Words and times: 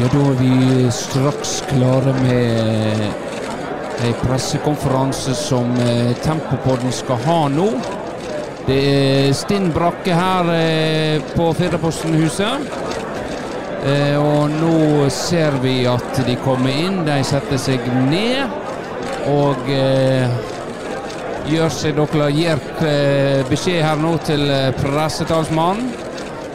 Ja, 0.00 0.06
da 0.08 0.20
er 0.30 0.36
vi 0.38 0.90
straks 0.96 1.50
klare 1.68 2.14
med 2.22 3.02
ei 4.00 4.12
pressekonferanse 4.22 5.34
som 5.36 5.74
eh, 5.84 6.14
Tempopodden 6.24 6.88
skal 6.94 7.20
ha 7.26 7.40
nå. 7.52 7.66
Det 8.64 8.78
er 8.80 9.36
stinn 9.36 9.68
brakke 9.76 10.16
her 10.16 10.48
eh, 10.54 11.20
på 11.34 11.50
Firdaposten-huset. 11.58 12.72
Eh, 13.84 14.16
og 14.16 14.48
nå 14.56 15.10
ser 15.12 15.60
vi 15.60 15.82
at 15.90 16.24
de 16.24 16.40
kommer 16.46 16.72
inn. 16.72 17.02
De 17.04 17.20
setter 17.20 17.60
seg 17.60 17.84
ned 18.08 18.56
og 19.28 19.68
eh, 19.68 20.32
gjør 21.52 21.76
seg 21.76 22.00
dere. 22.00 22.30
Gir 22.40 22.68
beskjed 23.52 23.84
her 23.84 24.00
nå 24.00 24.16
til 24.24 24.48
pressetalsmannen. 24.80 26.08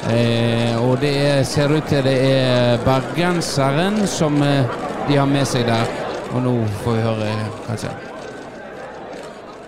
Eh, 0.05 0.89
og 0.89 0.99
det 1.01 1.13
er, 1.17 1.43
ser 1.43 1.71
ut 1.73 1.87
til 1.89 2.03
det 2.05 2.17
er 2.29 2.77
bergenseren 2.85 4.03
som 4.07 4.37
eh, 4.43 4.67
de 5.07 5.17
har 5.17 5.25
med 5.25 5.47
seg 5.49 5.65
der. 5.65 5.89
Og 6.35 6.43
nå 6.45 6.53
får 6.83 6.97
vi 6.97 7.05
høre 7.05 7.77
sier. 7.81 7.95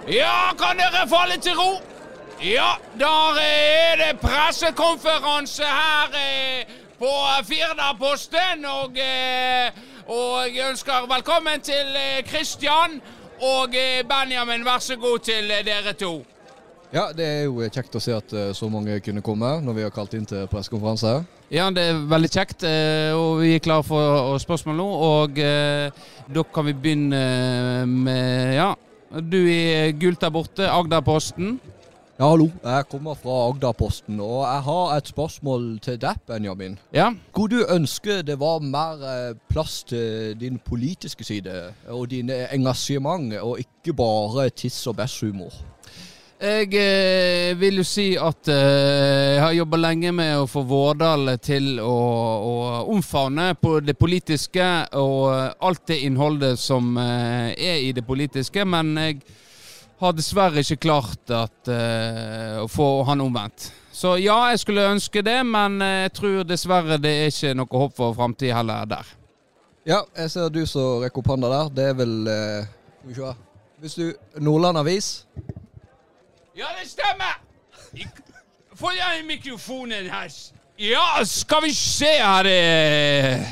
Ja, 0.08 0.54
kan 0.60 0.78
dere 0.78 1.08
falle 1.10 1.40
til 1.42 1.58
ro? 1.58 1.80
Ja, 2.44 2.76
der 3.00 3.42
er 3.42 3.98
det 4.04 4.20
pressekonferanse 4.22 5.66
her 5.66 6.14
eh, 6.22 6.70
på 7.00 7.12
Firdaposten. 7.50 8.66
Og, 8.66 8.94
eh, 8.94 9.72
og 10.06 10.56
jeg 10.56 10.70
ønsker 10.70 11.10
velkommen 11.10 11.62
til 11.62 11.98
eh, 11.98 12.24
Christian 12.30 13.02
og 13.42 13.74
eh, 13.74 14.04
Benjamin. 14.06 14.66
Vær 14.66 14.80
så 14.80 14.96
god 15.02 15.20
til 15.20 15.52
eh, 15.52 15.66
dere 15.66 15.94
to. 15.94 16.22
Ja, 16.94 17.10
det 17.12 17.26
er 17.26 17.42
jo 17.50 17.66
kjekt 17.68 17.96
å 18.00 18.02
se 18.02 18.14
at 18.16 18.32
eh, 18.32 18.54
så 18.56 18.70
mange 18.72 19.00
kunne 19.04 19.24
komme 19.26 19.58
når 19.64 19.76
vi 19.76 19.84
har 19.84 19.94
kalt 19.96 20.14
inn 20.16 20.28
til 20.28 20.48
pressekonferanse. 20.52 21.18
Ja, 21.52 21.68
det 21.72 21.84
er 21.84 22.04
veldig 22.08 22.30
kjekt, 22.32 22.64
eh, 22.68 23.12
og 23.16 23.42
vi 23.44 23.54
er 23.58 23.64
klare 23.64 23.84
for 23.88 24.40
spørsmål 24.40 24.78
nå. 24.80 24.88
Og 25.08 25.42
eh, 25.44 26.06
da 26.32 26.44
kan 26.54 26.68
vi 26.68 26.76
begynne 26.76 27.24
med 27.92 28.56
Ja, 28.56 28.72
du 29.20 29.40
i 29.52 29.92
gult 30.00 30.24
der 30.24 30.32
borte, 30.32 30.68
Agderposten. 30.72 31.58
Ja, 32.18 32.32
hallo. 32.32 32.48
Jeg 32.64 32.88
kommer 32.90 33.14
fra 33.14 33.36
Agderposten, 33.52 34.18
og 34.24 34.40
jeg 34.42 34.62
har 34.66 34.96
et 34.96 35.10
spørsmål 35.12 35.66
til 35.86 36.00
deg, 36.02 36.18
Benjamin. 36.26 36.80
Ja. 36.96 37.12
Hvor 37.36 37.52
du 37.52 37.60
ønsker 37.62 38.24
det 38.26 38.40
var 38.42 38.64
mer 38.64 39.04
eh, 39.06 39.36
plass 39.52 39.84
til 39.86 40.34
din 40.40 40.58
politiske 40.58 41.28
side 41.28 41.60
og 41.94 42.08
dine 42.16 42.46
engasjement, 42.56 43.36
og 43.44 43.60
ikke 43.62 43.94
bare 43.94 44.50
tiss 44.50 44.88
og 44.88 44.98
bæsjhumor. 44.98 45.54
Jeg 46.38 46.70
eh, 46.78 47.56
vil 47.58 47.80
jo 47.80 47.84
si 47.88 48.12
at 48.14 48.50
eh, 48.54 49.34
jeg 49.34 49.42
har 49.42 49.56
jobba 49.58 49.80
lenge 49.82 50.12
med 50.14 50.36
å 50.38 50.44
få 50.46 50.62
Vårdal 50.70 51.32
til 51.42 51.80
å, 51.82 51.96
å 52.46 52.54
omfavne 52.94 53.56
på 53.58 53.80
det 53.82 53.96
politiske 53.98 54.68
og 55.02 55.34
alt 55.34 55.88
det 55.90 55.98
innholdet 56.06 56.62
som 56.62 56.94
eh, 57.02 57.58
er 57.58 57.82
i 57.88 57.90
det 57.98 58.06
politiske, 58.06 58.68
men 58.70 58.94
jeg 59.02 59.18
har 59.98 60.14
dessverre 60.14 60.62
ikke 60.62 60.78
klart 60.86 61.34
at, 61.34 61.74
eh, 61.74 62.62
å 62.62 62.70
få 62.70 63.02
han 63.10 63.26
omvendt. 63.26 63.72
Så 63.90 64.14
ja, 64.22 64.38
jeg 64.52 64.62
skulle 64.62 64.86
ønske 64.94 65.26
det, 65.26 65.40
men 65.42 65.82
eh, 65.82 66.04
jeg 66.06 66.16
tror 66.22 66.46
dessverre 66.46 67.02
det 67.02 67.18
er 67.18 67.34
ikke 67.34 67.58
noe 67.58 67.82
håp 67.82 67.98
for 67.98 68.14
framtid 68.14 68.54
heller 68.54 68.86
der. 68.86 69.16
Ja, 69.90 70.04
jeg 70.14 70.30
ser 70.30 70.54
du 70.54 70.68
som 70.70 71.02
rekker 71.02 71.26
opp 71.26 71.34
hånda 71.34 71.50
der. 71.50 71.74
Det 71.74 71.94
er 71.96 72.02
vel 72.06 72.18
eh, 72.30 72.76
Skal. 73.10 73.40
Hvis 73.82 73.98
du 73.98 74.12
Nordland 74.38 74.78
Avis. 74.86 75.16
Ja, 76.58 76.66
det 76.82 76.90
stemmer! 76.90 77.42
Få 78.76 78.90
den 78.90 79.28
mikrofonen 79.28 80.10
her. 80.10 80.32
Ja, 80.80 81.24
skal 81.26 81.64
vi 81.64 81.74
se 81.74 82.06
her 82.06 82.46
eh. 82.46 83.44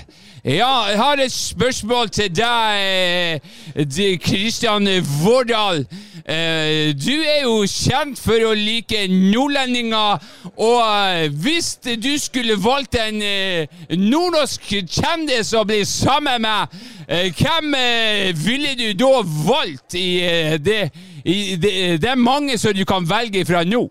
Ja, 0.45 0.81
jeg 0.89 0.97
har 0.97 1.17
et 1.17 1.31
spørsmål 1.31 2.09
til 2.09 2.36
deg, 2.36 3.39
eh, 3.75 4.20
Kristian 4.22 4.86
Vårdal. 5.23 5.85
Eh, 6.25 6.94
Du 7.06 7.13
er 7.13 7.41
jo 7.44 7.66
kjent 7.69 8.19
for 8.22 8.41
å 8.46 8.53
like 8.53 9.07
nordlendinger, 9.09 10.22
og 10.57 10.81
eh, 10.85 11.30
hvis 11.30 11.75
du 11.97 12.12
skulle 12.22 12.57
valgt 12.62 12.96
en 13.01 13.22
eh, 13.22 13.66
nordnorsk 13.90 14.69
kjendis 14.85 15.53
å 15.57 15.63
bli 15.66 15.81
sammen 15.85 16.41
med, 16.46 16.78
eh, 17.07 17.34
hvem 17.34 17.74
eh, 17.78 18.31
ville 18.46 18.75
du 18.78 18.88
da 19.01 19.22
valgt 19.50 19.94
i 19.97 20.07
eh, 20.25 20.57
det? 20.57 20.90
I, 21.25 21.56
det, 21.58 21.72
det 22.02 22.09
er 22.12 22.19
mange 22.22 22.58
som 22.62 22.74
du 22.78 22.84
kan 22.86 23.06
velge 23.09 23.41
fra 23.50 23.63
nå. 23.66 23.88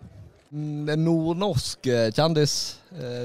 Mm, 0.55 0.93
nordnorsk 1.03 1.87
eh, 1.91 2.11
kjendis. 2.15 2.77
Eh, 2.95 3.25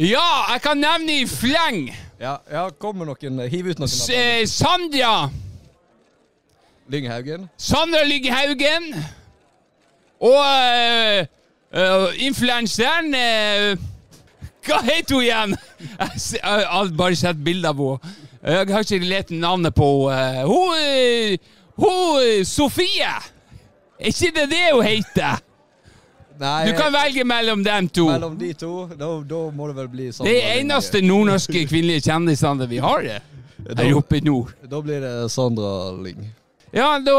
Ja, 0.00 0.52
jeg 0.52 0.62
kan 0.64 0.78
nevne 0.80 1.12
i 1.20 1.26
fleng. 1.28 1.90
ja, 2.20 2.36
ja, 2.50 2.68
kom 2.80 2.96
med 2.96 3.10
noen. 3.10 3.40
Hiv 3.52 3.66
ut 3.72 3.80
noen. 3.82 3.90
S 3.90 4.06
eh, 4.14 4.46
Sandra. 4.48 5.28
Lynghaugen. 6.88 7.48
Sandra 7.58 8.00
Lygghaugen. 8.06 8.94
Og 10.20 10.38
uh, 10.40 11.26
uh, 11.76 12.08
influenseren 12.20 13.14
uh, 13.14 13.76
Hva 14.66 14.80
heter 14.84 15.14
hun 15.14 15.22
igjen? 15.24 15.54
Jeg 16.36 16.66
har 16.70 16.90
bare 16.96 17.16
sett 17.16 17.44
bilder 17.44 17.72
av 17.72 17.80
henne. 17.84 18.16
Jeg 18.40 18.72
har 18.72 18.84
ikke 18.86 19.04
lett 19.08 19.30
navnet 19.36 19.74
på 19.76 19.88
henne. 20.12 20.46
Hun 20.48 20.76
eh, 20.80 21.36
Hun 21.76 22.20
eh, 22.24 22.44
Sofie! 22.48 23.12
Er 24.00 24.08
ikke 24.14 24.30
det 24.34 24.46
det 24.50 24.64
hun 24.72 24.82
heter? 24.86 25.40
Nei, 26.40 26.70
Du 26.70 26.72
kan 26.78 26.92
velge 26.94 27.24
mellom 27.28 27.62
dem 27.64 27.88
to. 27.92 28.06
mellom 28.08 28.38
de 28.40 28.52
to, 28.56 28.86
da, 28.96 29.08
da 29.28 29.40
må 29.52 29.66
det 29.68 29.74
vel 29.76 29.88
bli 29.92 30.06
sånn. 30.08 30.24
Det 30.24 30.38
er 30.40 30.60
eneste 30.62 31.02
nordnorske 31.04 31.66
kvinnelige 31.68 32.06
kjendisene 32.08 32.68
vi 32.70 32.78
har 32.80 33.02
det. 33.04 33.18
her 33.76 33.96
oppe 33.98 34.16
i 34.16 34.20
nord. 34.24 34.54
Da 34.64 34.80
blir 34.80 35.00
det 35.04 35.30
Sandra 35.30 35.90
Lyng. 36.00 36.22
Ja, 36.72 36.94
da 37.02 37.16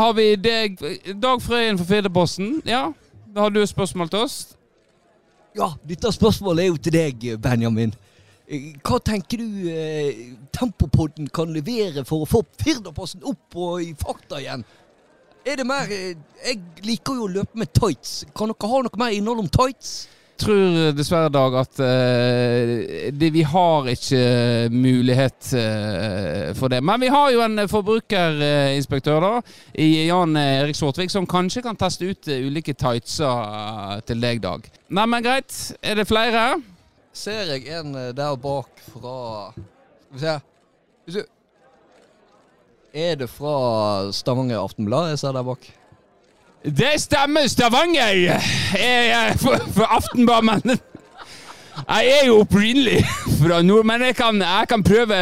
har 0.00 0.12
vi 0.16 0.34
deg, 0.36 0.78
Dag 1.20 1.42
Frøyen 1.44 1.78
fra 1.78 1.86
Fedreposten. 1.86 2.56
Ja, 2.66 2.88
da 3.34 3.40
har 3.46 3.50
du 3.54 3.60
et 3.62 3.68
spørsmål 3.70 4.10
til 4.10 4.24
oss. 4.26 4.40
Ja, 5.54 5.68
dette 5.86 6.10
spørsmålet 6.10 6.64
er 6.64 6.72
jo 6.72 6.76
til 6.82 6.96
deg, 6.96 7.28
Benjamin. 7.44 7.92
Eh, 8.50 8.72
Hva 8.82 8.98
tenker 8.98 9.38
du 9.38 9.68
eh, 9.70 10.34
Tempopodden 10.52 11.28
kan 11.32 11.52
levere 11.54 12.02
for 12.04 12.24
å 12.24 12.28
få 12.28 12.42
Firdaposten 12.60 13.22
opp 13.24 13.54
og 13.54 13.84
i 13.84 13.92
fakta 13.94 14.40
igjen? 14.42 14.64
Er 15.44 15.60
det 15.60 15.66
mer 15.68 15.90
eh, 15.92 16.16
Jeg 16.44 16.60
liker 16.86 17.18
jo 17.18 17.28
å 17.28 17.32
løpe 17.40 17.58
med 17.60 17.72
tights. 17.76 18.24
Kan 18.36 18.52
dere 18.52 18.70
ha 18.70 18.82
noe 18.86 19.00
mer 19.00 19.14
innhold 19.16 19.44
om 19.44 19.48
tights? 19.52 19.94
Tror 20.40 20.90
dessverre, 20.96 21.30
Dag, 21.30 21.54
at 21.60 21.78
uh, 21.78 23.10
det, 23.14 23.28
vi 23.30 23.44
har 23.46 23.86
ikke 23.92 24.22
mulighet 24.74 25.52
uh, 25.54 26.50
for 26.58 26.72
det. 26.72 26.80
Men 26.82 27.04
vi 27.04 27.10
har 27.14 27.28
jo 27.30 27.44
en 27.44 27.62
forbrukerinspektør 27.70 29.22
da, 29.22 29.30
i 29.78 30.08
Jan 30.08 30.34
Erik 30.40 30.74
Svortvik, 30.74 31.12
som 31.14 31.28
kanskje 31.30 31.62
kan 31.62 31.78
teste 31.78 32.10
ut 32.10 32.26
eh, 32.26 32.48
ulike 32.48 32.74
tightser 32.74 33.30
eh, 33.30 34.00
til 34.10 34.26
deg, 34.26 34.42
Dag. 34.42 34.66
Nei, 34.90 35.06
men 35.06 35.22
greit. 35.22 35.54
Er 35.86 36.02
det 36.02 36.08
flere? 36.10 36.48
Ser 37.14 37.54
jeg 37.54 37.68
en 37.78 37.94
eh, 37.94 38.10
der 38.16 38.34
bak 38.34 38.82
fra 38.90 39.16
Skal 39.54 40.18
vi 40.18 40.26
se. 41.14 41.24
Er 42.94 43.16
det 43.18 43.26
fra 43.26 44.12
Stavanger 44.14 44.60
Aftenblad 44.62 45.08
jeg 45.08 45.18
ser 45.18 45.32
der 45.34 45.42
bak? 45.42 45.64
Det 46.62 46.92
stemmer, 47.02 47.48
Stavanger! 47.50 48.36
Er 48.78 49.32
for, 49.36 49.56
for 49.74 49.82
Aftenblad, 49.96 50.44
men 50.46 50.76
jeg 51.88 52.12
er 52.22 52.26
jo 52.28 52.36
opprinnelig 52.44 53.00
fra 53.40 53.62
nord, 53.66 53.82
men 53.84 54.04
jeg 54.06 54.14
kan, 54.14 54.38
jeg 54.38 54.68
kan 54.70 54.84
prøve 54.86 55.16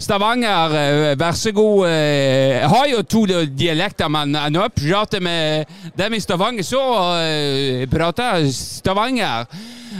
Stavanger. 0.00 0.72
Vær 1.20 1.36
så 1.36 1.52
god. 1.52 1.88
Jeg 1.88 2.70
har 2.72 2.86
jo 2.88 3.02
to 3.02 3.26
dialekter, 3.60 4.08
men 4.08 4.32
når 4.32 4.62
jeg 4.62 4.72
prater 4.80 5.20
med 5.20 5.64
dem 5.98 6.16
i 6.16 6.20
Stavanger, 6.20 6.64
så 6.64 6.80
eh, 7.18 7.84
prater 7.92 8.38
jeg 8.38 8.54
Stavanger. 8.54 9.44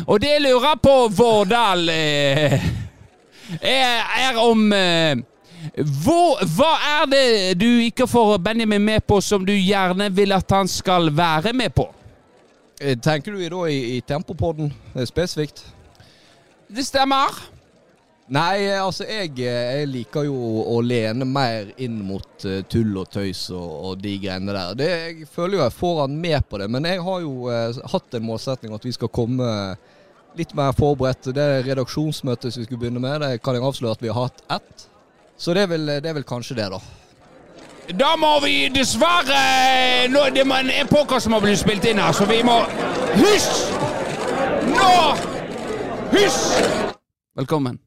Og 0.07 0.21
det 0.21 0.33
jeg 0.33 0.47
lurer 0.47 0.81
på, 0.83 0.97
Vårdal, 1.13 1.85
eh, 1.93 2.57
er, 3.61 4.01
er 4.31 4.41
om 4.41 4.73
eh, 4.73 5.21
hvor, 6.03 6.41
hva 6.57 6.73
er 7.01 7.11
det 7.11 7.27
du 7.61 7.69
ikke 7.85 8.09
får 8.11 8.39
Benjamin 8.43 8.83
med 8.83 9.07
på, 9.07 9.21
som 9.23 9.45
du 9.47 9.53
gjerne 9.55 10.09
vil 10.15 10.35
at 10.35 10.51
han 10.55 10.71
skal 10.71 11.13
være 11.15 11.55
med 11.57 11.75
på? 11.77 11.87
Eh, 12.81 12.99
Tenker 12.99 13.33
du 13.37 13.43
da 13.47 13.65
i, 13.71 13.97
i 13.97 14.01
Tempopodden 14.01 14.73
eh, 14.95 15.07
spesifikt? 15.07 15.65
Det 16.73 16.85
stemmer. 16.87 17.37
Nei, 18.33 18.65
eh, 18.65 18.81
altså 18.81 19.07
jeg, 19.07 19.35
jeg 19.39 19.87
liker 19.91 20.27
jo 20.27 20.35
å 20.73 20.81
lene 20.83 21.27
mer 21.29 21.73
inn 21.83 21.99
mot 22.07 22.47
tull 22.73 22.99
og 22.99 23.11
tøys 23.13 23.49
og, 23.55 23.73
og 23.91 24.03
de 24.03 24.17
greiene 24.23 24.55
der. 24.55 24.77
Det, 24.79 24.91
jeg 24.91 25.31
føler 25.31 25.59
jo 25.59 25.65
jeg 25.67 25.79
får 25.79 25.99
han 26.05 26.21
med 26.27 26.49
på 26.49 26.63
det, 26.63 26.71
men 26.73 26.91
jeg 26.91 27.03
har 27.07 27.25
jo 27.25 27.51
eh, 27.53 27.83
hatt 27.95 28.19
en 28.19 28.27
målsetning 28.27 28.75
at 28.75 28.87
vi 28.89 28.95
skal 28.97 29.13
komme 29.13 29.51
litt 30.39 30.55
mer 30.57 30.73
forberedt. 30.75 31.31
Det 31.37 31.49
redaksjonsmøtet 31.69 32.55
som 32.55 32.63
vi 32.63 32.67
skulle 32.67 32.87
begynne 32.87 33.03
med, 33.03 33.21
det 33.23 33.43
kan 33.45 33.59
jeg 33.59 33.67
avsløre 33.69 33.99
at 33.99 34.03
vi 34.05 34.11
har 34.11 34.31
hatt 34.31 34.43
ett. 34.59 34.89
Så 35.43 35.55
det 35.55 35.63
er 35.65 35.71
vel, 35.73 35.87
det 35.87 36.07
er 36.07 36.15
vel 36.15 36.23
kanskje 36.29 36.55
det, 36.55 36.69
da. 36.71 36.79
Da 37.99 38.13
må 38.17 38.29
vi 38.45 38.69
dessverre 38.71 39.41
nå, 40.13 40.21
Det 40.31 40.45
er 40.47 40.53
en 40.61 40.71
epoker 40.85 41.19
som 41.19 41.35
har 41.35 41.43
blitt 41.43 41.59
spilt 41.59 41.85
inn 41.91 41.99
her, 41.99 42.13
så 42.15 42.29
vi 42.31 42.39
må 42.47 42.61
Hysj! 43.19 43.49
Nå! 44.71 44.93
Hysj! 46.13 46.39
Velkommen 47.37 47.81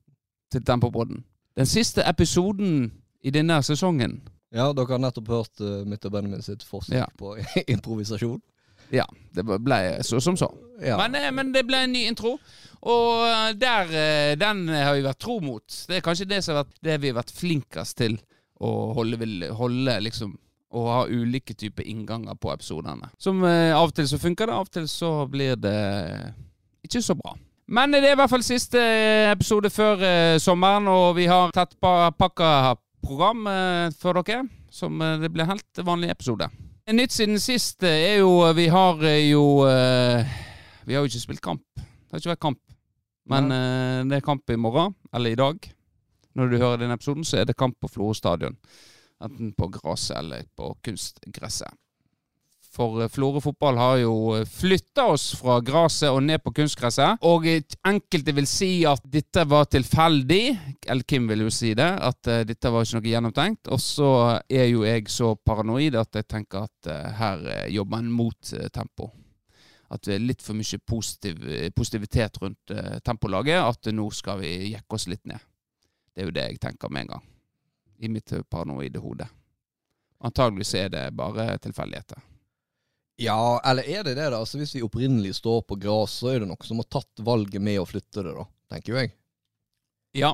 til 0.51 0.65
Tempopodden. 0.67 1.23
Den 1.55 1.65
siste 1.65 2.03
episoden 2.09 2.91
i 3.23 3.31
denne 3.31 3.61
sesongen. 3.63 4.19
Ja, 4.51 4.67
dere 4.75 4.91
har 4.97 4.99
nettopp 5.01 5.31
hørt 5.31 5.63
uh, 5.63 5.85
mitt 5.87 6.03
og 6.05 6.11
Benjamin 6.11 6.43
sitt 6.43 6.63
forsøk 6.67 6.97
Ja. 6.97 7.05
på 7.17 7.37
improvisasjon. 7.77 8.41
Ja, 8.93 9.05
det 9.33 9.45
ble 9.45 9.79
så 10.05 10.19
som 10.21 10.37
så. 10.37 10.49
Ja. 10.83 10.97
Men, 10.99 11.15
eh, 11.15 11.31
men 11.31 11.51
det 11.55 11.65
ble 11.67 11.83
en 11.85 11.91
ny 11.95 12.05
intro, 12.09 12.35
og 12.85 13.25
eh, 13.27 13.53
der, 13.57 13.91
eh, 13.95 14.35
den 14.37 14.67
har 14.69 14.93
vi 14.97 15.01
vært 15.05 15.19
tro 15.23 15.39
mot. 15.41 15.63
Det 15.87 15.97
er 15.97 16.01
kanskje 16.05 16.27
det 16.29 16.41
som 16.43 16.55
har 16.55 16.63
vært 16.65 16.81
det 16.83 16.97
vi 17.01 17.11
har 17.13 17.17
vært 17.21 17.31
flinkest 17.35 17.97
til 17.97 18.17
å 18.61 18.93
holde, 18.95 19.49
holde 19.55 19.95
liksom 20.05 20.35
og 20.75 20.87
ha 20.91 21.01
ulike 21.07 21.53
typer 21.55 21.85
innganger 21.87 22.35
på 22.35 22.49
episodene. 22.51 23.07
Som 23.17 23.43
Av 23.45 23.85
og 23.87 23.93
til 23.95 24.07
så 24.11 24.17
funker 24.19 24.49
det, 24.49 24.55
av 24.57 24.65
og 24.67 24.71
til 24.75 24.87
så 24.91 25.11
blir 25.31 25.55
det 25.55 25.75
ikke 26.83 27.01
så 27.05 27.15
bra. 27.15 27.31
Men 27.71 27.91
det 27.95 28.01
er 28.03 28.11
i 28.13 28.17
hvert 28.19 28.29
fall 28.29 28.43
siste 28.43 28.81
episode 29.31 29.69
før 29.71 30.03
sommeren, 30.43 30.89
og 30.91 31.15
vi 31.15 31.29
har 31.31 31.53
tettpakka 31.55 32.11
pa- 32.11 32.27
pakka 32.27 32.49
program 33.05 33.47
for 33.97 34.19
dere. 34.21 34.43
Som 34.69 34.99
det 34.99 35.31
blir 35.31 35.47
helt 35.47 35.79
vanlig 35.87 36.09
episode. 36.11 36.49
Nytt 36.93 37.15
siden 37.15 37.39
sist 37.41 37.81
eh, 37.81 38.11
er 38.11 38.19
jo 38.19 38.43
Vi 38.53 38.67
har 38.69 38.99
eh, 39.09 39.31
jo 39.31 39.65
eh, 39.65 40.33
Vi 40.85 40.93
har 40.93 41.01
jo 41.01 41.09
ikke 41.09 41.21
spilt 41.23 41.41
kamp. 41.41 41.63
Det 41.73 42.13
har 42.13 42.21
ikke 42.21 42.29
vært 42.35 42.43
kamp. 42.45 42.59
Men 43.25 43.49
ja. 43.49 44.03
det 44.05 44.19
er 44.19 44.21
kamp 44.21 44.51
i 44.53 44.57
morgen, 44.61 44.93
eller 45.09 45.33
i 45.33 45.37
dag. 45.39 45.57
Når 46.37 46.51
du 46.51 46.57
hører 46.61 46.77
denne 46.77 46.93
episoden, 46.93 47.25
så 47.25 47.39
er 47.39 47.47
det 47.49 47.55
kamp 47.57 47.73
på 47.81 47.89
Florø 47.89 48.13
stadion. 48.13 48.53
Enten 49.25 49.49
på 49.57 49.71
gresset 49.73 50.19
eller 50.19 50.45
på 50.53 50.75
kunstgresset. 50.85 51.73
For 52.75 53.01
eh, 53.03 53.09
Florø 53.11 53.41
fotball 53.43 53.79
har 53.79 53.97
jo 54.01 54.13
flytta 54.51 55.07
oss 55.13 55.29
fra 55.39 55.59
gresset 55.65 56.11
og 56.11 56.23
ned 56.25 56.43
på 56.43 56.53
kunstgresset. 56.59 57.23
Og 57.27 57.47
eh, 57.49 57.63
enkelte 57.87 58.35
vil 58.35 58.47
si 58.49 58.69
at 58.89 59.03
dette 59.11 59.45
var 59.49 59.69
tilfeldig. 59.71 60.43
Eller 60.85 61.07
Kim 61.07 61.29
vil 61.31 61.45
jo 61.45 61.53
si 61.53 61.73
det. 61.77 61.87
At 62.09 62.31
eh, 62.31 62.43
dette 62.47 62.71
var 62.71 62.85
ikke 62.85 62.99
noe 62.99 63.11
gjennomtenkt. 63.13 63.71
Og 63.71 63.81
så 63.83 64.09
er 64.49 64.67
jo 64.71 64.83
jeg 64.87 65.07
så 65.13 65.33
paranoid 65.39 65.97
at 65.99 66.19
jeg 66.19 66.27
tenker 66.35 66.67
at 66.67 66.91
eh, 66.91 67.13
her 67.21 67.47
eh, 67.53 67.69
jobber 67.75 68.03
en 68.03 68.11
mot 68.11 68.53
eh, 68.57 68.67
tempo. 68.75 69.11
At 69.95 70.03
det 70.07 70.15
er 70.15 70.23
litt 70.25 70.41
for 70.41 70.57
mye 70.57 70.79
positiv, 70.81 71.43
positivitet 71.77 72.39
rundt 72.41 72.73
eh, 72.73 72.99
tempolaget. 73.05 73.61
At 73.61 73.93
nå 73.93 74.09
skal 74.11 74.41
vi 74.43 74.55
jekke 74.73 74.99
oss 74.99 75.07
litt 75.11 75.23
ned. 75.29 75.39
Det 76.15 76.23
er 76.23 76.29
jo 76.29 76.35
det 76.35 76.45
jeg 76.49 76.61
tenker 76.63 76.91
med 76.91 77.05
en 77.05 77.15
gang. 77.15 77.25
I 78.03 78.11
mitt 78.11 78.31
eh, 78.35 78.43
paranoide 78.49 78.99
hode. 79.03 79.27
Antageligvis 80.25 80.73
er 80.79 80.89
det 80.89 81.09
bare 81.15 81.53
tilfeldigheter. 81.61 82.34
Ja, 83.21 83.61
eller 83.63 83.87
er 83.87 84.03
det 84.03 84.17
det, 84.17 84.27
da? 84.27 84.41
Altså, 84.41 84.59
hvis 84.59 84.75
vi 84.75 84.83
opprinnelig 84.83 85.37
står 85.37 85.61
på 85.69 85.77
gras, 85.79 86.17
så 86.19 86.33
er 86.33 86.43
det 86.43 86.49
noen 86.49 86.67
som 86.67 86.81
har 86.81 86.89
tatt 86.91 87.23
valget 87.23 87.63
med 87.63 87.79
å 87.79 87.87
flytte 87.87 88.25
det, 88.25 88.33
da. 88.35 88.43
Tenker 88.73 88.91
jo 88.91 88.99
jeg. 88.99 89.13
Ja, 90.19 90.33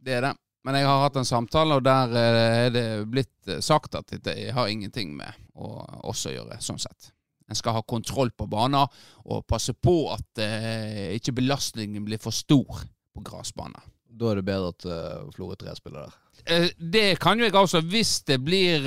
det 0.00 0.18
er 0.18 0.26
det. 0.28 0.34
Men 0.64 0.76
jeg 0.76 0.88
har 0.90 1.00
hatt 1.06 1.16
en 1.16 1.28
samtale, 1.28 1.78
og 1.78 1.86
der 1.86 2.12
eh, 2.20 2.58
er 2.66 2.74
det 2.74 2.84
blitt 3.08 3.48
eh, 3.48 3.62
sagt 3.64 3.96
at 3.96 4.12
det 4.12 4.36
har 4.56 4.68
ingenting 4.68 5.14
med 5.16 5.32
å 5.56 5.72
også 6.10 6.34
gjøre, 6.34 6.60
sånn 6.60 6.80
sett. 6.80 7.14
En 7.50 7.58
skal 7.58 7.78
ha 7.78 7.82
kontroll 7.82 8.30
på 8.36 8.46
banen 8.46 8.84
og 9.24 9.46
passe 9.48 9.72
på 9.74 9.94
at 10.12 10.42
eh, 10.44 11.16
ikke 11.16 11.34
belastningen 11.40 12.04
blir 12.06 12.20
for 12.22 12.36
stor 12.36 12.84
på 13.10 13.24
gressbaner. 13.26 13.88
Da 14.20 14.30
er 14.30 14.38
det 14.38 14.46
bedre 14.46 14.70
at 14.74 14.84
uh, 14.86 15.30
Florø 15.34 15.56
3 15.58 15.72
spiller 15.78 16.04
der. 16.04 16.16
Eh, 16.46 16.70
Det 16.76 17.18
kan 17.20 17.38
jo 17.38 17.44
jeg 17.44 17.54
også. 17.54 17.80
Hvis 17.80 18.20
det 18.26 18.40
blir 18.44 18.86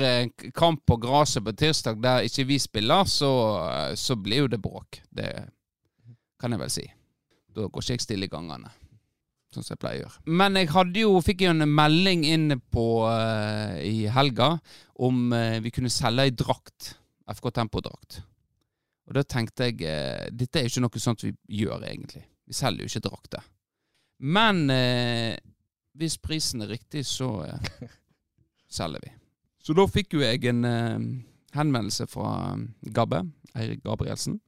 kamp 0.54 0.84
på 0.86 0.96
gresset 1.00 1.44
på 1.44 1.52
tirsdag 1.52 2.02
der 2.02 2.26
ikke 2.26 2.46
vi 2.46 2.58
spiller, 2.58 3.04
så, 3.04 3.32
eh, 3.68 3.94
så 3.94 4.16
blir 4.16 4.44
jo 4.44 4.46
det 4.46 4.62
bråk. 4.62 5.00
Det 5.10 5.30
kan 6.40 6.50
jeg 6.50 6.60
vel 6.60 6.70
si. 6.70 6.86
Da 7.54 7.68
går 7.68 7.82
ikke 7.82 7.94
jeg 7.94 8.02
stille 8.02 8.26
i 8.26 8.32
gangene, 8.32 8.70
sånn 9.54 9.62
som 9.62 9.74
jeg 9.74 9.80
pleier 9.80 10.00
å 10.00 10.04
gjøre. 10.04 10.22
Men 10.26 10.58
jeg 10.58 10.68
hadde 10.74 11.00
jo, 11.04 11.20
fikk 11.22 11.44
jo 11.46 11.52
en 11.54 11.68
melding 11.70 12.24
inn 12.26 12.60
på 12.74 12.86
uh, 13.06 13.78
i 13.78 14.08
helga 14.10 14.58
om 14.98 15.32
uh, 15.32 15.60
vi 15.62 15.70
kunne 15.70 15.92
selge 15.92 16.26
ei 16.26 16.34
drakt. 16.34 16.96
FK 17.30 17.46
Tempo-drakt. 17.56 18.18
Og 19.06 19.14
da 19.16 19.22
tenkte 19.22 19.70
jeg 19.70 19.86
uh, 19.86 20.26
dette 20.34 20.58
er 20.58 20.66
jo 20.66 20.74
ikke 20.74 20.84
noe 20.84 21.04
sånt 21.06 21.24
vi 21.24 21.32
gjør, 21.62 21.86
egentlig. 21.86 22.24
Vi 22.44 22.58
selger 22.58 22.84
jo 22.84 22.90
ikke 22.90 23.06
drakter. 23.06 23.46
Men 24.18 24.66
hvis 25.98 26.18
prisen 26.18 26.64
er 26.64 26.72
riktig, 26.74 27.04
så 27.06 27.44
eh, 27.46 27.68
selger 28.78 29.04
vi. 29.04 29.12
Så 29.64 29.76
da 29.76 29.86
fikk 29.88 30.16
jo 30.16 30.24
jeg 30.24 30.44
en 30.50 30.64
eh, 30.68 31.06
henvendelse 31.56 32.06
fra 32.10 32.34
eh, 32.52 32.90
Gabbe, 32.94 33.22
Eirik 33.54 33.84
Gabrielsen, 33.84 34.40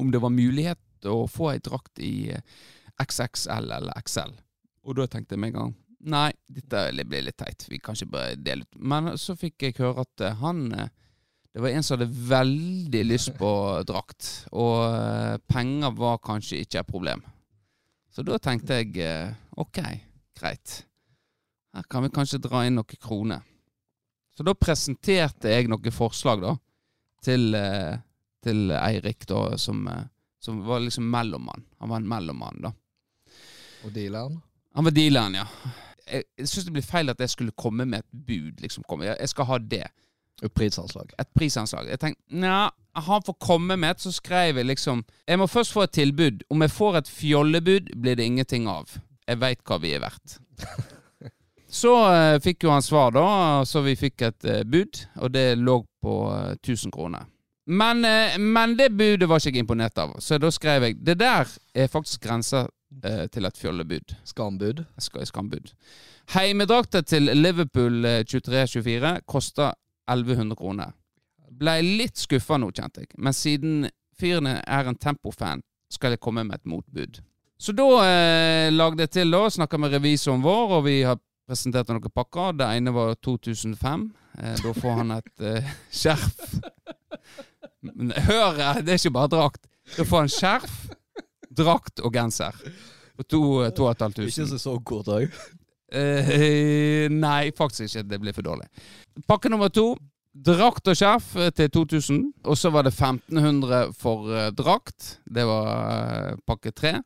om 0.00 0.10
det 0.10 0.22
var 0.22 0.34
mulighet 0.34 1.06
å 1.06 1.26
få 1.30 1.52
ei 1.52 1.60
drakt 1.62 2.00
i 2.02 2.30
eh, 2.34 2.42
XXL 3.02 3.70
eller 3.76 4.02
XL. 4.02 4.32
Og 4.84 4.98
da 4.98 5.08
tenkte 5.10 5.36
jeg 5.36 5.44
med 5.44 5.54
en 5.54 5.60
gang 5.60 5.74
nei, 6.04 6.34
dette 6.52 7.06
blir 7.08 7.22
litt 7.24 7.38
teit, 7.40 7.64
vi 7.70 7.78
kan 7.80 7.96
ikke 7.96 8.10
bare 8.12 8.34
dele 8.36 8.66
ut. 8.66 8.76
Men 8.76 9.14
så 9.20 9.32
fikk 9.40 9.64
jeg 9.64 9.78
høre 9.78 10.04
at 10.04 10.24
eh, 10.24 10.40
han 10.42 10.66
det 11.54 11.62
var 11.62 11.70
en 11.70 11.84
som 11.86 11.94
hadde 11.94 12.26
veldig 12.28 13.04
lyst 13.06 13.30
på 13.38 13.50
drakt, 13.88 14.48
og 14.50 15.38
penger 15.46 15.94
var 15.94 16.18
kanskje 16.24 16.64
ikke 16.64 16.80
et 16.82 16.90
problem. 16.90 17.22
Så 18.10 18.24
da 18.26 18.40
tenkte 18.42 18.80
jeg 18.80 19.36
ok, 19.62 19.78
greit. 20.38 20.84
Her 21.74 21.82
kan 21.90 22.04
vi 22.04 22.12
kanskje 22.14 22.42
dra 22.42 22.64
inn 22.66 22.78
noen 22.78 23.00
kroner. 23.02 23.42
Så 24.36 24.46
da 24.46 24.54
presenterte 24.58 25.50
jeg 25.50 25.70
noen 25.70 25.94
forslag 25.94 26.42
da, 26.42 26.54
til, 27.22 27.54
eh, 27.54 27.96
til 28.42 28.70
Eirik, 28.74 29.26
da, 29.30 29.56
som, 29.58 29.86
eh, 29.88 30.04
som 30.42 30.62
var 30.66 30.82
liksom 30.82 31.06
mellommann. 31.10 31.64
Han 31.80 31.88
var 31.88 32.02
en 32.02 32.08
mellommann, 32.08 32.62
da. 32.62 32.72
Og 33.84 33.92
dealeren? 33.94 34.40
Han 34.74 34.84
var 34.84 34.90
dealeren, 34.90 35.34
ja. 35.34 35.46
Jeg, 36.06 36.24
jeg 36.38 36.48
syns 36.48 36.66
det 36.66 36.74
blir 36.74 36.86
feil 36.86 37.10
at 37.10 37.20
jeg 37.20 37.30
skulle 37.30 37.54
komme 37.56 37.86
med 37.86 38.02
et 38.02 38.26
bud. 38.26 38.60
liksom 38.60 38.84
jeg 39.02 39.28
skal 39.28 39.44
ha 39.44 39.58
det. 39.58 39.86
Et 40.42 40.54
prisanslag. 40.54 41.12
Et 41.18 41.28
prisanslag. 41.34 41.88
Jeg 41.88 42.00
tenkte 42.00 42.40
nja, 42.42 42.70
han 42.94 43.22
får 43.22 43.36
komme 43.40 43.76
med 43.76 43.90
et, 43.94 44.00
så 44.00 44.12
skrev 44.12 44.56
jeg 44.56 44.66
liksom 44.66 45.04
Jeg 45.28 45.38
må 45.38 45.46
først 45.46 45.72
få 45.72 45.82
et 45.82 45.90
tilbud. 45.90 46.42
Om 46.50 46.62
jeg 46.62 46.70
får 46.70 46.96
et 46.96 47.08
fjollebud, 47.08 47.94
blir 48.02 48.16
det 48.16 48.24
ingenting 48.24 48.68
av. 48.68 48.98
Jeg 49.28 49.40
veit 49.40 49.62
hva 49.64 49.78
vi 49.80 49.94
er 49.96 50.04
verdt. 50.04 50.38
Så 51.74 51.90
eh, 52.06 52.36
fikk 52.38 52.64
jo 52.64 52.70
han 52.70 52.84
svar, 52.86 53.10
da, 53.10 53.26
så 53.66 53.80
vi 53.82 53.96
fikk 53.98 54.22
et 54.22 54.44
eh, 54.46 54.60
bud, 54.62 55.00
og 55.18 55.32
det 55.34 55.56
lå 55.58 55.80
på 56.04 56.12
eh, 56.30 56.52
1000 56.60 56.92
kroner. 56.94 57.24
Men, 57.66 58.04
eh, 58.04 58.36
men 58.38 58.76
det 58.78 58.92
budet 58.94 59.26
var 59.28 59.42
ikke 59.42 59.56
jeg 59.56 59.64
imponert 59.64 59.98
av, 59.98 60.12
så 60.22 60.38
da 60.38 60.52
skrev 60.54 60.86
jeg 60.86 61.00
det 61.02 61.16
der 61.18 61.50
er 61.74 61.90
faktisk 61.90 62.22
grensa 62.28 62.66
eh, 63.02 63.24
til 63.26 63.50
et 63.50 63.58
fjollebud. 63.58 64.14
Skambud. 64.28 64.84
Sk 65.02 65.18
Skambud. 65.26 65.72
Heimedrakta 66.36 67.02
til 67.02 67.32
Liverpool 67.34 68.04
eh, 68.06 68.22
23-24 68.22 69.16
kosta 69.26 69.72
1100 70.06 70.60
kroner. 70.60 70.94
Blei 71.50 71.80
litt 71.82 72.22
skuffa 72.22 72.58
nå, 72.60 72.70
kjente 72.70 73.02
jeg. 73.02 73.14
Men 73.18 73.34
siden 73.34 73.88
fyren 74.14 74.46
er 74.62 74.90
en 74.90 74.98
tempofan, 75.00 75.66
skal 75.90 76.14
jeg 76.14 76.22
komme 76.22 76.46
med 76.46 76.60
et 76.60 76.70
motbud. 76.70 77.24
Så 77.64 77.72
da 77.72 77.84
eh, 78.04 78.70
lagde 78.72 79.06
jeg 79.06 79.10
til, 79.14 79.30
da. 79.32 79.46
Snakka 79.48 79.78
med 79.80 79.94
revisoren 79.96 80.42
vår, 80.44 80.72
og 80.78 80.82
vi 80.84 80.98
har 81.06 81.16
presentert 81.48 81.88
noen 81.88 82.12
pakker. 82.12 82.58
Det 82.60 82.66
ene 82.76 82.92
var 82.92 83.14
2005. 83.24 84.02
Eh, 84.36 84.58
da 84.60 84.72
får 84.76 84.98
han 84.98 85.14
et 85.16 85.44
eh, 85.48 85.70
skjerf. 86.00 86.58
Men 87.88 88.12
hør, 88.26 88.60
eh, 88.60 88.82
det 88.84 88.92
er 88.92 89.00
ikke 89.00 89.14
bare 89.16 89.32
drakt. 89.32 89.64
Da 89.94 90.04
får 90.04 90.26
han 90.26 90.32
skjerf, 90.34 90.74
drakt 91.56 92.04
og 92.04 92.12
genser. 92.12 92.58
For 93.14 93.30
to, 93.30 93.40
to 93.72 93.86
og 93.86 93.94
et 93.94 94.04
halvt 94.04 94.20
Ikke 94.26 94.36
så 94.42 94.48
sesongkort 94.50 95.08
òg. 95.16 95.40
Eh, 95.94 97.08
nei, 97.12 97.48
faktisk 97.56 97.86
ikke. 97.86 98.04
Det 98.10 98.20
blir 98.20 98.36
for 98.36 98.44
dårlig. 98.44 98.68
Pakke 99.30 99.48
nummer 99.52 99.72
to. 99.72 99.94
Drakt 100.34 100.92
og 100.92 101.00
skjerf 101.00 101.32
eh, 101.40 101.48
til 101.56 101.72
2000. 101.80 102.20
Og 102.44 102.60
så 102.60 102.74
var 102.76 102.84
det 102.84 102.92
1500 102.92 103.96
for 103.96 104.28
eh, 104.36 104.52
drakt. 104.52 105.14
Det 105.24 105.48
var 105.48 105.74
eh, 105.78 106.30
pakke 106.44 106.76
tre. 106.76 106.98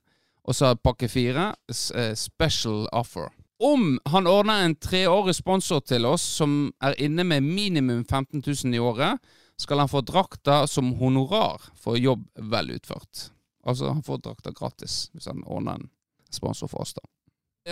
Og 0.48 0.56
så 0.56 0.72
pakke 0.80 1.08
fire. 1.12 1.50
eh, 1.94 2.14
special 2.16 2.86
offer. 2.92 3.28
Om 3.60 3.98
han 4.04 4.26
ordner 4.26 4.64
en 4.64 4.76
treårig 4.76 5.34
sponsor 5.34 5.80
til 5.80 6.06
oss 6.06 6.22
som 6.22 6.72
er 6.80 6.94
inne 7.02 7.24
med 7.26 7.42
minimum 7.42 8.04
15 8.04 8.42
000 8.46 8.74
i 8.74 8.78
året, 8.78 9.18
skal 9.58 9.78
han 9.82 9.90
få 9.90 10.00
drakta 10.06 10.66
som 10.66 10.92
honorar 11.00 11.60
for 11.76 11.98
jobb 11.98 12.22
vel 12.38 12.70
utført. 12.70 13.30
Altså, 13.66 13.90
han 13.90 14.02
får 14.02 14.22
drakta 14.22 14.52
gratis 14.54 15.10
hvis 15.12 15.26
han 15.26 15.42
ordner 15.44 15.74
en 15.80 15.88
sponsor 16.30 16.70
for 16.70 16.80
oss, 16.86 16.94
da. 16.94 17.02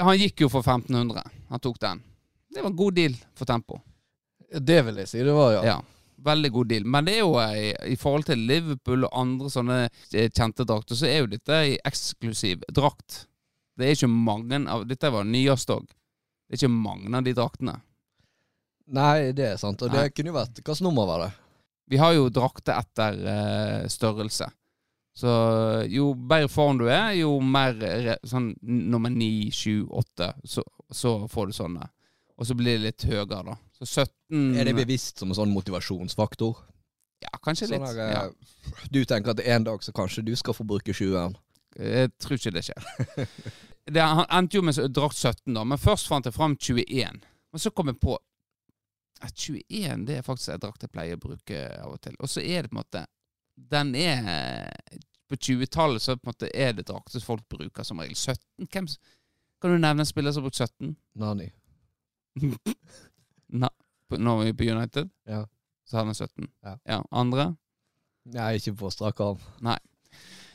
Han 0.02 0.18
gikk 0.18 0.42
jo 0.42 0.48
for 0.52 0.66
1500. 0.66 1.22
Han 1.48 1.60
tok 1.62 1.78
den. 1.80 2.02
Det 2.52 2.60
var 2.62 2.70
en 2.70 2.76
god 2.76 2.94
deal 2.98 3.14
for 3.34 3.46
Tempo. 3.48 3.78
Det 4.50 4.82
vil 4.84 4.98
jeg 5.00 5.08
si 5.08 5.22
det 5.22 5.32
var, 5.32 5.52
ja. 5.54 5.62
Ja. 5.64 5.78
Veldig 6.26 6.50
god 6.56 6.70
deal. 6.72 6.86
Men 6.90 7.06
det 7.06 7.16
er 7.16 7.22
jo 7.22 7.36
i, 7.38 7.70
i 7.92 7.96
forhold 8.00 8.26
til 8.26 8.42
Liverpool 8.48 9.06
og 9.06 9.14
andre 9.20 9.50
sånne 9.52 9.78
eh, 9.86 10.28
kjente 10.30 10.66
drakter, 10.66 10.98
så 10.98 11.08
er 11.08 11.20
jo 11.22 11.30
dette 11.30 11.54
ei 11.54 11.76
eksklusiv 11.86 12.66
drakt. 12.74 13.24
Det 13.76 13.86
er 13.86 13.98
ikke 13.98 14.10
mange 14.10 14.62
av 14.72 14.86
Dette 14.88 15.12
var 15.12 15.26
nyest 15.28 15.70
òg. 15.70 15.86
Det 15.86 16.56
er 16.56 16.62
ikke 16.62 16.72
mange 16.72 17.12
av 17.14 17.26
de 17.26 17.34
draktene. 17.36 17.78
Nei, 18.96 19.32
det 19.36 19.50
er 19.52 19.58
sant. 19.60 19.82
Og 19.82 19.90
det 19.90 20.04
Nei. 20.04 20.12
kunne 20.14 20.30
jo 20.30 20.36
vært 20.36 20.60
Hvilket 20.60 20.84
nummer 20.86 21.08
var 21.08 21.24
det? 21.24 21.32
Vi 21.90 21.98
har 22.00 22.14
jo 22.16 22.30
drakter 22.34 22.78
etter 22.80 23.18
eh, 23.30 23.82
størrelse. 23.90 24.48
Så 25.16 25.30
jo 25.88 26.10
bedre 26.14 26.48
form 26.52 26.80
du 26.82 26.88
er, 26.90 27.14
jo 27.16 27.38
mer 27.40 27.78
sånn 28.26 28.50
nummer 28.60 29.12
ni, 29.12 29.48
sju, 29.54 29.86
åtte, 29.88 30.34
så, 30.44 30.64
så 30.92 31.22
får 31.32 31.48
du 31.48 31.56
sånne. 31.56 31.86
Og 32.36 32.46
så 32.48 32.54
blir 32.56 32.76
det 32.76 32.84
litt 32.84 33.04
høyere, 33.08 33.42
da. 33.46 33.54
Så 33.78 33.86
17 34.06 34.56
Er 34.60 34.68
det 34.68 34.74
bevisst 34.76 35.20
som 35.20 35.30
en 35.32 35.38
sånn 35.38 35.52
motivasjonsfaktor? 35.54 36.58
Ja, 37.24 37.30
kanskje 37.44 37.70
Sånn 37.70 37.80
litt. 37.80 37.96
der, 37.96 38.12
ja. 38.12 38.22
eh, 38.28 38.84
Du 38.92 39.00
tenker 39.08 39.32
at 39.32 39.40
en 39.40 39.64
dag 39.64 39.82
så 39.84 39.92
kanskje 39.96 40.24
du 40.26 40.34
skal 40.36 40.56
få 40.56 40.66
bruke 40.68 40.92
20-en? 40.92 41.36
Jeg 41.76 42.12
tror 42.20 42.36
ikke 42.38 42.52
det 42.56 42.64
skjer. 42.68 42.86
det, 43.94 44.02
han 44.02 44.24
endte 44.32 44.56
jo 44.58 44.62
med 44.64 44.78
drakt 44.96 45.16
17, 45.16 45.52
da, 45.56 45.64
men 45.64 45.80
først 45.80 46.08
fant 46.08 46.28
jeg 46.28 46.36
fram 46.36 46.56
21. 46.56 47.20
Men 47.52 47.62
så 47.62 47.72
kom 47.72 47.88
jeg 47.92 48.00
på 48.00 48.16
at 49.24 49.32
21 49.32 50.04
det 50.08 50.18
er 50.18 50.24
faktisk 50.24 50.52
en 50.52 50.60
drakt 50.60 50.84
jeg 50.84 50.92
pleier 50.92 51.16
å 51.16 51.22
bruke 51.22 51.60
av 51.80 51.94
og 51.94 52.00
til. 52.04 52.16
Og 52.20 52.28
så 52.28 52.44
er 52.44 52.64
det 52.66 52.72
på 52.72 52.76
en 52.76 52.82
måte 52.82 53.06
Den 53.56 53.94
er 53.96 54.68
På 55.26 55.34
20-tallet 55.40 56.02
så 56.04 56.18
på 56.18 56.26
en 56.28 56.34
måte 56.34 56.50
er 56.52 56.74
det 56.76 56.84
drakter 56.86 57.24
folk 57.24 57.48
bruker 57.48 57.82
som 57.82 57.98
regel. 57.98 58.14
17? 58.14 58.68
Hvem, 58.68 58.86
kan 59.60 59.72
du 59.72 59.78
nevne 59.80 60.04
en 60.04 60.06
spiller 60.08 60.32
som 60.32 60.44
har 60.44 60.50
brukt 60.50 60.60
17? 60.60 60.92
Nani. 61.16 61.48
Na, 63.62 63.70
på, 64.08 64.16
vi 64.16 64.48
er 64.50 64.56
på 64.58 64.66
United, 64.70 65.10
Ja. 65.26 65.44
så 65.84 65.96
hadde 65.96 66.12
han 66.12 66.14
17. 66.14 66.48
Ja. 66.84 67.02
Andre? 67.10 67.56
Nei, 68.34 68.56
ikke 68.58 68.74
på 68.76 68.90
strak 68.90 69.20
arm. 69.22 69.38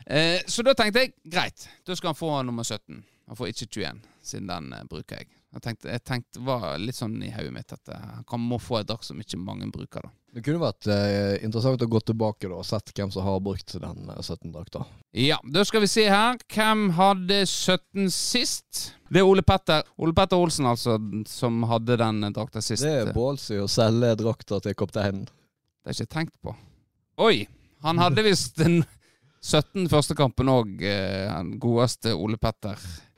Eh, 0.05 0.41
så 0.47 0.63
da 0.65 0.73
tenkte 0.75 1.05
jeg 1.05 1.13
greit, 1.31 1.67
da 1.87 1.95
skal 1.95 2.11
han 2.11 2.19
få 2.19 2.31
nummer 2.43 2.63
17. 2.67 3.03
Han 3.31 3.37
får 3.39 3.51
ikke 3.53 3.67
21, 3.69 4.01
siden 4.27 4.49
den 4.49 4.73
eh, 4.73 4.83
bruker 4.89 5.21
jeg. 5.21 5.29
Jeg 5.51 5.61
tenkte, 5.65 5.91
jeg 5.91 6.03
tenkte 6.07 6.43
var 6.47 6.77
litt 6.79 6.95
sånn 6.97 7.17
i 7.23 7.31
hodet 7.31 7.53
mitt 7.55 7.73
at 7.75 7.91
eh, 7.93 8.07
han 8.17 8.25
kan 8.27 8.43
må 8.43 8.59
få 8.59 8.81
et 8.81 8.89
drakt 8.89 9.07
som 9.07 9.19
ikke 9.21 9.39
mange 9.39 9.69
bruker. 9.71 10.03
da. 10.07 10.11
Det 10.31 10.41
kunne 10.45 10.61
vært 10.61 10.87
eh, 10.87 11.41
interessant 11.43 11.81
å 11.83 11.87
gå 11.91 11.99
tilbake 12.07 12.47
da, 12.47 12.55
og 12.61 12.63
sett 12.67 12.93
hvem 12.95 13.09
som 13.11 13.25
har 13.25 13.41
brukt 13.43 13.73
den 13.75 14.05
eh, 14.13 14.21
17-drakta. 14.23 14.85
Ja, 15.19 15.37
da 15.43 15.65
skal 15.67 15.83
vi 15.83 15.89
se 15.91 16.05
her. 16.07 16.37
Hvem 16.55 16.85
hadde 16.95 17.41
17 17.49 18.07
sist? 18.15 18.85
Det 19.11 19.19
er 19.19 19.27
Ole 19.27 19.43
Petter. 19.43 19.83
Ole 19.99 20.15
Petter 20.15 20.39
Olsen, 20.39 20.69
altså, 20.71 20.95
som 21.27 21.59
hadde 21.67 21.97
den 21.99 22.23
eh, 22.23 22.31
drakta 22.37 22.63
sist. 22.63 22.85
Det 22.87 22.93
er 23.01 23.11
ballsy 23.15 23.59
å 23.59 23.67
selge 23.71 24.13
drakta 24.23 24.61
til 24.63 24.77
kapteinen. 24.79 25.25
Det 25.27 25.89
har 25.91 25.97
jeg 25.97 26.05
ikke 26.07 26.15
tenkt 26.15 26.35
på. 26.47 26.55
Oi! 27.27 27.43
Han 27.83 27.97
hadde 27.99 28.23
visst 28.23 28.55
den 28.61 28.83
17 29.41 29.87
første 29.91 30.15
kampen 30.15 30.47
òg, 30.53 30.77
eh, 30.85 31.27
den 31.33 31.55
godeste 31.59 32.13
Ole 32.15 32.37
Petter. 32.39 32.77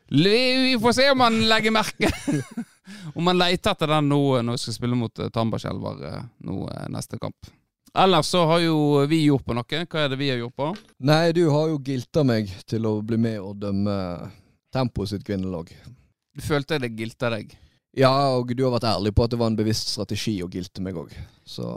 Le- 0.09 0.71
Vi 0.71 0.77
får 0.81 0.93
se 0.97 1.09
om 1.11 1.19
han 1.27 1.37
legger 1.49 1.73
merke 1.75 2.09
Om 3.17 3.23
man 3.23 3.39
leter 3.39 3.73
etter 3.73 3.91
den 3.95 4.09
nå 4.11 4.21
eh, 4.37 4.45
når 4.45 4.57
vi 4.57 4.63
skal 4.65 4.77
spille 4.77 4.99
mot 4.99 5.19
eh, 5.19 5.31
Tambarskjelver 5.33 6.05
eh, 6.09 6.21
nå 6.47 6.57
neste 6.93 7.19
kamp. 7.21 7.51
Ellers 7.93 8.31
så 8.33 8.45
har 8.49 8.63
jo 8.63 8.77
vi 9.05 9.19
gjort 9.27 9.45
på 9.45 9.53
noe. 9.53 9.83
Hva 9.85 10.05
er 10.05 10.09
det 10.09 10.17
vi 10.17 10.31
har 10.31 10.39
gjort 10.41 10.55
på? 10.57 10.69
Nei, 11.05 11.27
du 11.37 11.43
har 11.53 11.67
jo 11.69 11.81
gilta 11.85 12.23
meg 12.25 12.49
til 12.65 12.87
å 12.89 12.95
bli 13.05 13.19
med 13.21 13.37
og 13.41 13.59
dømme 13.61 13.97
Tempo 14.73 15.05
sitt 15.05 15.21
kvinnelag. 15.27 15.69
Du 16.33 16.41
følte 16.41 16.79
det 16.81 16.89
gilta 16.97 17.29
deg? 17.29 17.51
Ja, 17.93 18.09
og 18.33 18.49
du 18.57 18.63
har 18.65 18.73
vært 18.73 18.89
ærlig 18.89 19.13
på 19.13 19.27
at 19.27 19.35
det 19.35 19.37
var 19.37 19.51
en 19.51 19.57
bevisst 19.59 19.91
strategi 19.93 20.39
å 20.41 20.49
gilte 20.49 20.81
meg 20.81 20.97
òg. 20.97 21.13
Så 21.45 21.67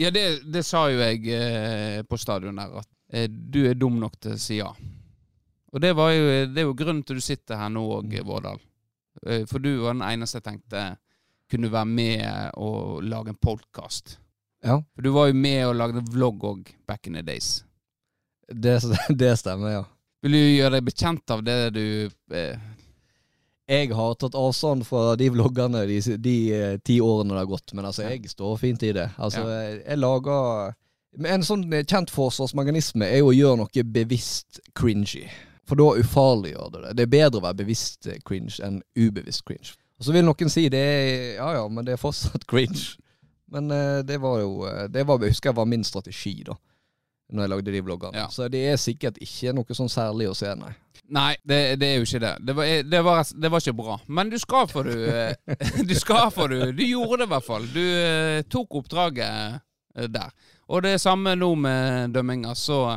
Ja, 0.00 0.08
det, 0.10 0.40
det 0.48 0.64
sa 0.64 0.86
jo 0.88 1.02
jeg 1.02 1.28
eh, 1.28 2.00
på 2.08 2.16
stadion 2.16 2.56
der, 2.56 2.72
at 2.80 2.88
eh, 3.12 3.28
du 3.28 3.66
er 3.68 3.76
dum 3.76 4.00
nok 4.00 4.16
til 4.16 4.32
å 4.32 4.40
si 4.40 4.62
ja. 4.62 4.70
Og 5.72 5.80
det, 5.84 5.92
var 5.96 6.14
jo, 6.16 6.24
det 6.48 6.62
er 6.62 6.66
jo 6.70 6.76
grunnen 6.76 7.04
til 7.04 7.20
du 7.20 7.24
sitter 7.24 7.60
her 7.60 7.68
nå 7.72 7.84
òg, 7.98 8.16
Vårdal. 8.24 8.60
Eh, 9.26 9.44
for 9.50 9.58
du 9.62 9.70
var 9.82 9.94
den 9.96 10.02
eneste 10.06 10.40
jeg 10.40 10.46
tenkte 10.48 10.84
kunne 11.52 11.68
være 11.72 11.88
med 11.88 12.52
og 12.56 13.02
lage 13.04 13.34
en 13.34 13.36
podkast. 13.42 14.18
ja, 14.64 14.78
For 14.94 15.02
du 15.04 15.10
var 15.12 15.28
jo 15.28 15.34
med 15.36 15.66
og 15.66 15.74
lagde 15.76 16.04
vlogg 16.14 16.44
òg, 16.48 16.70
back 16.88 17.06
in 17.06 17.14
the 17.18 17.22
days. 17.22 17.64
det, 18.48 18.78
det 19.20 19.34
stemmer, 19.38 19.70
ja. 19.70 19.82
Vil 20.22 20.32
du 20.32 20.38
gjøre 20.38 20.76
deg 20.78 20.84
bekjent 20.86 21.30
av 21.34 21.42
det 21.44 21.56
du 21.74 21.84
eh, 22.32 22.58
Jeg 23.68 23.90
har 23.94 24.14
tatt 24.14 24.34
avstand 24.38 24.84
fra 24.86 25.16
de 25.18 25.28
vloggene 25.34 25.84
de, 25.90 25.98
de 26.18 26.34
eh, 26.54 26.76
ti 26.84 27.00
årene 27.02 27.34
det 27.34 27.42
har 27.42 27.50
gått, 27.50 27.72
men 27.74 27.84
altså, 27.88 28.02
Ja. 28.06 28.10
jeg 28.14 28.30
står 28.30 28.56
fint 28.60 28.82
i 28.86 28.92
det. 28.96 29.08
Altså, 29.18 29.42
jeg, 29.50 29.82
jeg 29.86 29.98
lager 29.98 30.74
En 31.26 31.42
sånn 31.44 31.66
eh, 31.74 31.84
kjent 31.84 32.10
forsvarsmekanisme 32.10 33.04
er 33.04 33.18
jo 33.20 33.28
å 33.32 33.36
gjøre 33.36 33.58
noe 33.60 33.84
bevisst 33.84 34.60
cringy. 34.78 35.26
For 35.68 35.78
da 35.78 35.92
ufarliggjør 36.02 36.72
det 36.74 36.82
det. 36.86 36.96
Det 36.98 37.04
er 37.06 37.12
bedre 37.12 37.38
å 37.40 37.44
være 37.46 37.60
bevisst 37.62 38.08
cringe 38.26 38.58
enn 38.66 38.80
ubevisst 38.98 39.44
cringe. 39.46 39.76
Og 40.00 40.06
så 40.08 40.14
vil 40.16 40.26
noen 40.26 40.50
si 40.50 40.66
det 40.72 40.80
er 40.82 41.36
Ja 41.36 41.52
ja, 41.60 41.62
men 41.70 41.86
det 41.86 41.94
er 41.94 42.02
fortsatt 42.02 42.46
cringe. 42.50 42.96
Men 43.52 43.70
eh, 43.70 44.00
det 44.08 44.18
var 44.22 44.40
jo 44.40 44.64
eh, 44.66 44.86
Det 44.90 45.04
var, 45.06 45.20
jeg 45.22 45.34
husker 45.36 45.52
jeg 45.52 45.58
var 45.60 45.68
min 45.70 45.84
strategi, 45.84 46.34
da. 46.46 46.56
Når 47.32 47.44
jeg 47.44 47.50
lagde 47.52 47.72
de 47.72 47.80
vloggene. 47.80 48.18
Ja. 48.18 48.26
Så 48.28 48.48
det 48.52 48.64
er 48.68 48.80
sikkert 48.80 49.20
ikke 49.22 49.54
noe 49.56 49.76
sånn 49.76 49.88
særlig 49.92 50.26
å 50.28 50.34
se, 50.36 50.50
nei. 50.58 50.72
Nei, 51.12 51.30
det, 51.48 51.60
det 51.80 51.88
er 51.88 52.00
jo 52.00 52.06
ikke 52.06 52.20
det. 52.22 52.32
Det 52.48 52.54
var, 52.56 52.72
det, 52.88 53.00
var, 53.04 53.22
det 53.44 53.50
var 53.52 53.62
ikke 53.62 53.76
bra. 53.78 53.96
Men 54.18 54.32
du 54.32 54.36
skal 54.40 54.68
for 54.70 54.88
du 54.88 55.06
eh, 55.08 55.54
Du 55.88 55.94
skal 55.98 56.30
for 56.34 56.52
du 56.52 56.72
Du 56.76 56.82
gjorde 56.84 57.22
det 57.22 57.28
i 57.28 57.32
hvert 57.32 57.46
fall. 57.46 57.68
Du 57.72 57.84
tok 58.52 58.80
oppdraget 58.82 59.62
der. 60.12 60.34
Og 60.72 60.82
det 60.86 60.96
samme 61.02 61.34
nå 61.36 61.50
med 61.60 62.14
dømminga, 62.16 62.54
så, 62.56 62.96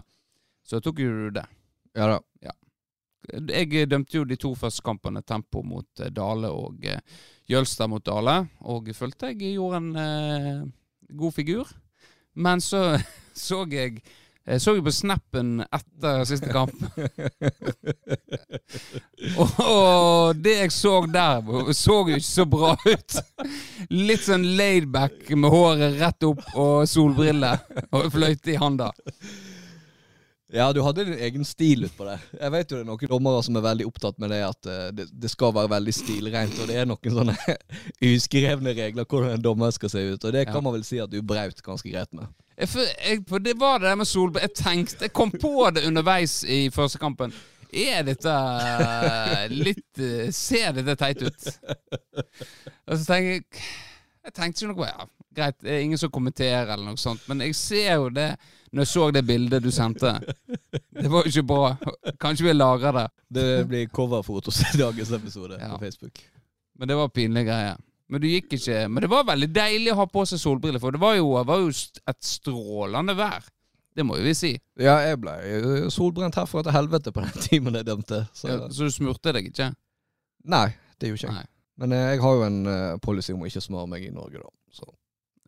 så 0.63 0.79
tok 0.83 1.01
jo 1.03 1.11
du 1.25 1.29
det. 1.37 1.45
Ja 1.95 2.07
da. 2.15 2.19
Jeg 3.33 3.87
dømte 3.89 4.19
jo 4.19 4.25
de 4.27 4.37
to 4.39 4.53
første 4.57 4.83
kampene, 4.85 5.23
Tempo 5.25 5.63
mot 5.65 6.03
eh, 6.03 6.11
Dale 6.13 6.51
og 6.53 6.85
eh, 6.85 7.01
Jølstad 7.49 7.89
mot 7.91 8.03
Dale, 8.05 8.43
og 8.65 8.91
følte 8.97 9.33
jeg 9.33 9.55
gjorde 9.55 9.81
en 9.81 9.89
eh, 10.01 10.61
god 11.17 11.35
figur. 11.35 11.73
Men 12.35 12.61
så 12.61 12.99
så 13.47 13.63
jeg 13.71 14.03
jeg 14.45 14.61
så 14.61 14.75
jo 14.77 14.83
på 14.85 14.91
snappen 14.93 15.63
etter 15.63 16.19
siste 16.29 16.51
kamp. 16.53 16.75
og, 19.41 19.55
og 19.57 20.37
det 20.37 20.53
jeg 20.59 20.73
så 20.75 20.99
der, 21.09 21.49
så 21.73 21.95
jo 22.05 22.19
ikke 22.19 22.27
så 22.27 22.45
bra 22.45 22.75
ut. 22.85 23.17
Litt 23.89 24.27
sånn 24.27 24.45
laidback 24.59 25.33
med 25.33 25.49
håret 25.49 25.97
rett 25.97 26.27
opp 26.29 26.45
og 26.53 26.85
solbriller 26.89 27.65
og 27.89 28.11
fløyte 28.13 28.53
i 28.53 28.59
handa. 28.61 28.91
Ja, 30.53 30.67
du 30.73 30.81
hadde 30.85 31.03
din 31.07 31.17
egen 31.25 31.45
stil 31.47 31.87
utpå 31.87 32.05
det. 32.05 32.19
Jeg 32.37 32.51
vet 32.53 32.69
jo 32.71 32.77
det 32.77 32.83
er 32.83 32.89
noen 32.91 33.09
dommere 33.09 33.39
som 33.43 33.55
er 33.57 33.63
veldig 33.65 33.87
opptatt 33.89 34.19
med 34.21 34.29
det 34.29 34.41
at 34.45 34.67
eh, 34.69 34.91
det, 34.93 35.05
det 35.09 35.31
skal 35.33 35.55
være 35.55 35.71
veldig 35.73 35.93
stilrent, 35.97 36.59
og 36.61 36.67
det 36.69 36.75
er 36.77 36.85
noen 36.85 37.15
sånne 37.15 37.35
uskrevne 38.11 38.75
regler 38.77 39.07
hvordan 39.09 39.33
en 39.39 39.41
dommer 39.45 39.73
skal 39.73 39.89
se 39.89 40.03
ut, 40.11 40.21
og 40.29 40.35
det 40.35 40.45
kan 40.45 40.59
Ja. 40.59 40.61
man 40.67 40.75
vel 40.77 40.85
si 40.85 40.99
at 41.01 41.09
du 41.09 41.17
braut 41.25 41.63
ganske 41.65 41.89
greit 41.89 42.13
med. 42.13 42.29
Jeg, 42.61 42.69
jeg, 42.77 43.23
det 43.43 43.55
var 43.59 43.81
det 43.81 43.89
der 43.89 43.97
med 43.99 44.07
Solberg. 44.07 44.45
Jeg 44.45 44.53
tenkte, 44.61 45.01
jeg 45.09 45.13
kom 45.17 45.33
på 45.33 45.65
det 45.75 45.83
underveis 45.89 46.37
i 46.45 46.69
første 46.71 47.01
kampen. 47.01 47.33
Er 47.75 48.05
dette 48.07 48.31
eh, 48.31 49.49
litt 49.51 49.99
eh, 49.99 50.29
Ser 50.31 50.77
dette 50.77 50.93
teit 51.01 51.25
ut? 51.25 51.49
Og 52.85 52.93
så 52.95 53.01
tenker 53.09 53.33
jeg 53.33 53.43
Jeg 54.25 54.33
tenkte 54.33 54.65
ikke 54.65 54.73
noe 54.73 54.87
ja, 54.89 55.05
Greit, 55.35 55.57
det 55.61 55.71
er 55.75 55.81
ingen 55.83 55.99
som 56.01 56.09
kommenterer 56.13 56.69
eller 56.73 56.85
noe 56.87 56.97
sånt, 57.01 57.21
men 57.29 57.41
jeg 57.43 57.55
ser 57.59 57.97
jo 57.99 58.09
det 58.15 58.29
når 58.71 58.81
jeg 58.85 58.89
så 58.91 59.07
det 59.13 59.21
bildet 59.27 59.63
du 59.63 59.69
sendte. 59.71 60.13
Det 60.95 61.09
var 61.11 61.23
jo 61.27 61.31
ikke 61.31 61.43
bra. 61.47 61.67
Kanskje 62.19 62.47
vi 62.47 62.53
lagrer 62.55 62.95
det. 62.97 63.03
Det 63.37 63.45
blir 63.69 63.89
coverfoto 63.93 64.51
til 64.51 64.79
dagens 64.81 65.11
episode 65.15 65.59
Ja. 65.61 65.69
på 65.75 65.79
Facebook. 65.85 66.19
Men 66.79 66.87
det 66.91 66.97
var 66.99 67.07
pinlige 67.15 67.45
greier. 67.47 67.77
Men 68.09 68.21
du 68.21 68.27
gikk 68.27 68.51
ikke 68.53 68.87
Men 68.91 69.01
det 69.01 69.09
var 69.09 69.23
veldig 69.25 69.47
deilig 69.55 69.91
å 69.93 69.95
ha 70.01 70.05
på 70.11 70.25
seg 70.29 70.39
solbriller, 70.39 70.79
for 70.83 70.91
det 70.91 70.99
var 71.01 71.15
jo, 71.15 71.29
var 71.47 71.61
jo 71.63 71.69
et 71.71 72.19
strålende 72.25 73.15
vær. 73.17 73.47
Det 73.95 74.03
må 74.05 74.17
jo 74.19 74.25
vi 74.27 74.33
si. 74.35 74.51
Ja, 74.79 74.97
jeg 75.07 75.21
ble 75.23 75.35
solbrent 75.93 76.35
herfra 76.35 76.63
til 76.67 76.75
helvete 76.75 77.13
på 77.15 77.23
den 77.23 77.45
timen 77.47 77.75
jeg 77.79 77.87
dømte. 77.87 78.25
Så 78.35 78.49
Ja, 78.51 78.57
så 78.69 78.89
du 78.89 78.91
smurte 78.91 79.31
deg 79.35 79.51
ikke? 79.53 79.71
nei, 80.43 80.67
det 80.99 81.09
gjorde 81.13 81.21
ikke 81.23 81.31
jeg. 81.31 81.35
Nei. 81.43 81.51
Men 81.81 81.95
eh, 81.95 82.11
jeg 82.13 82.21
har 82.23 82.37
jo 82.37 82.45
en 82.45 82.61
eh, 82.71 82.97
policy 83.03 83.33
om 83.35 83.43
å 83.43 83.49
ikke 83.49 83.63
smøre 83.63 83.91
meg 83.95 84.05
i 84.07 84.13
Norge, 84.15 84.41
da. 84.43 84.51
Så. 84.75 84.87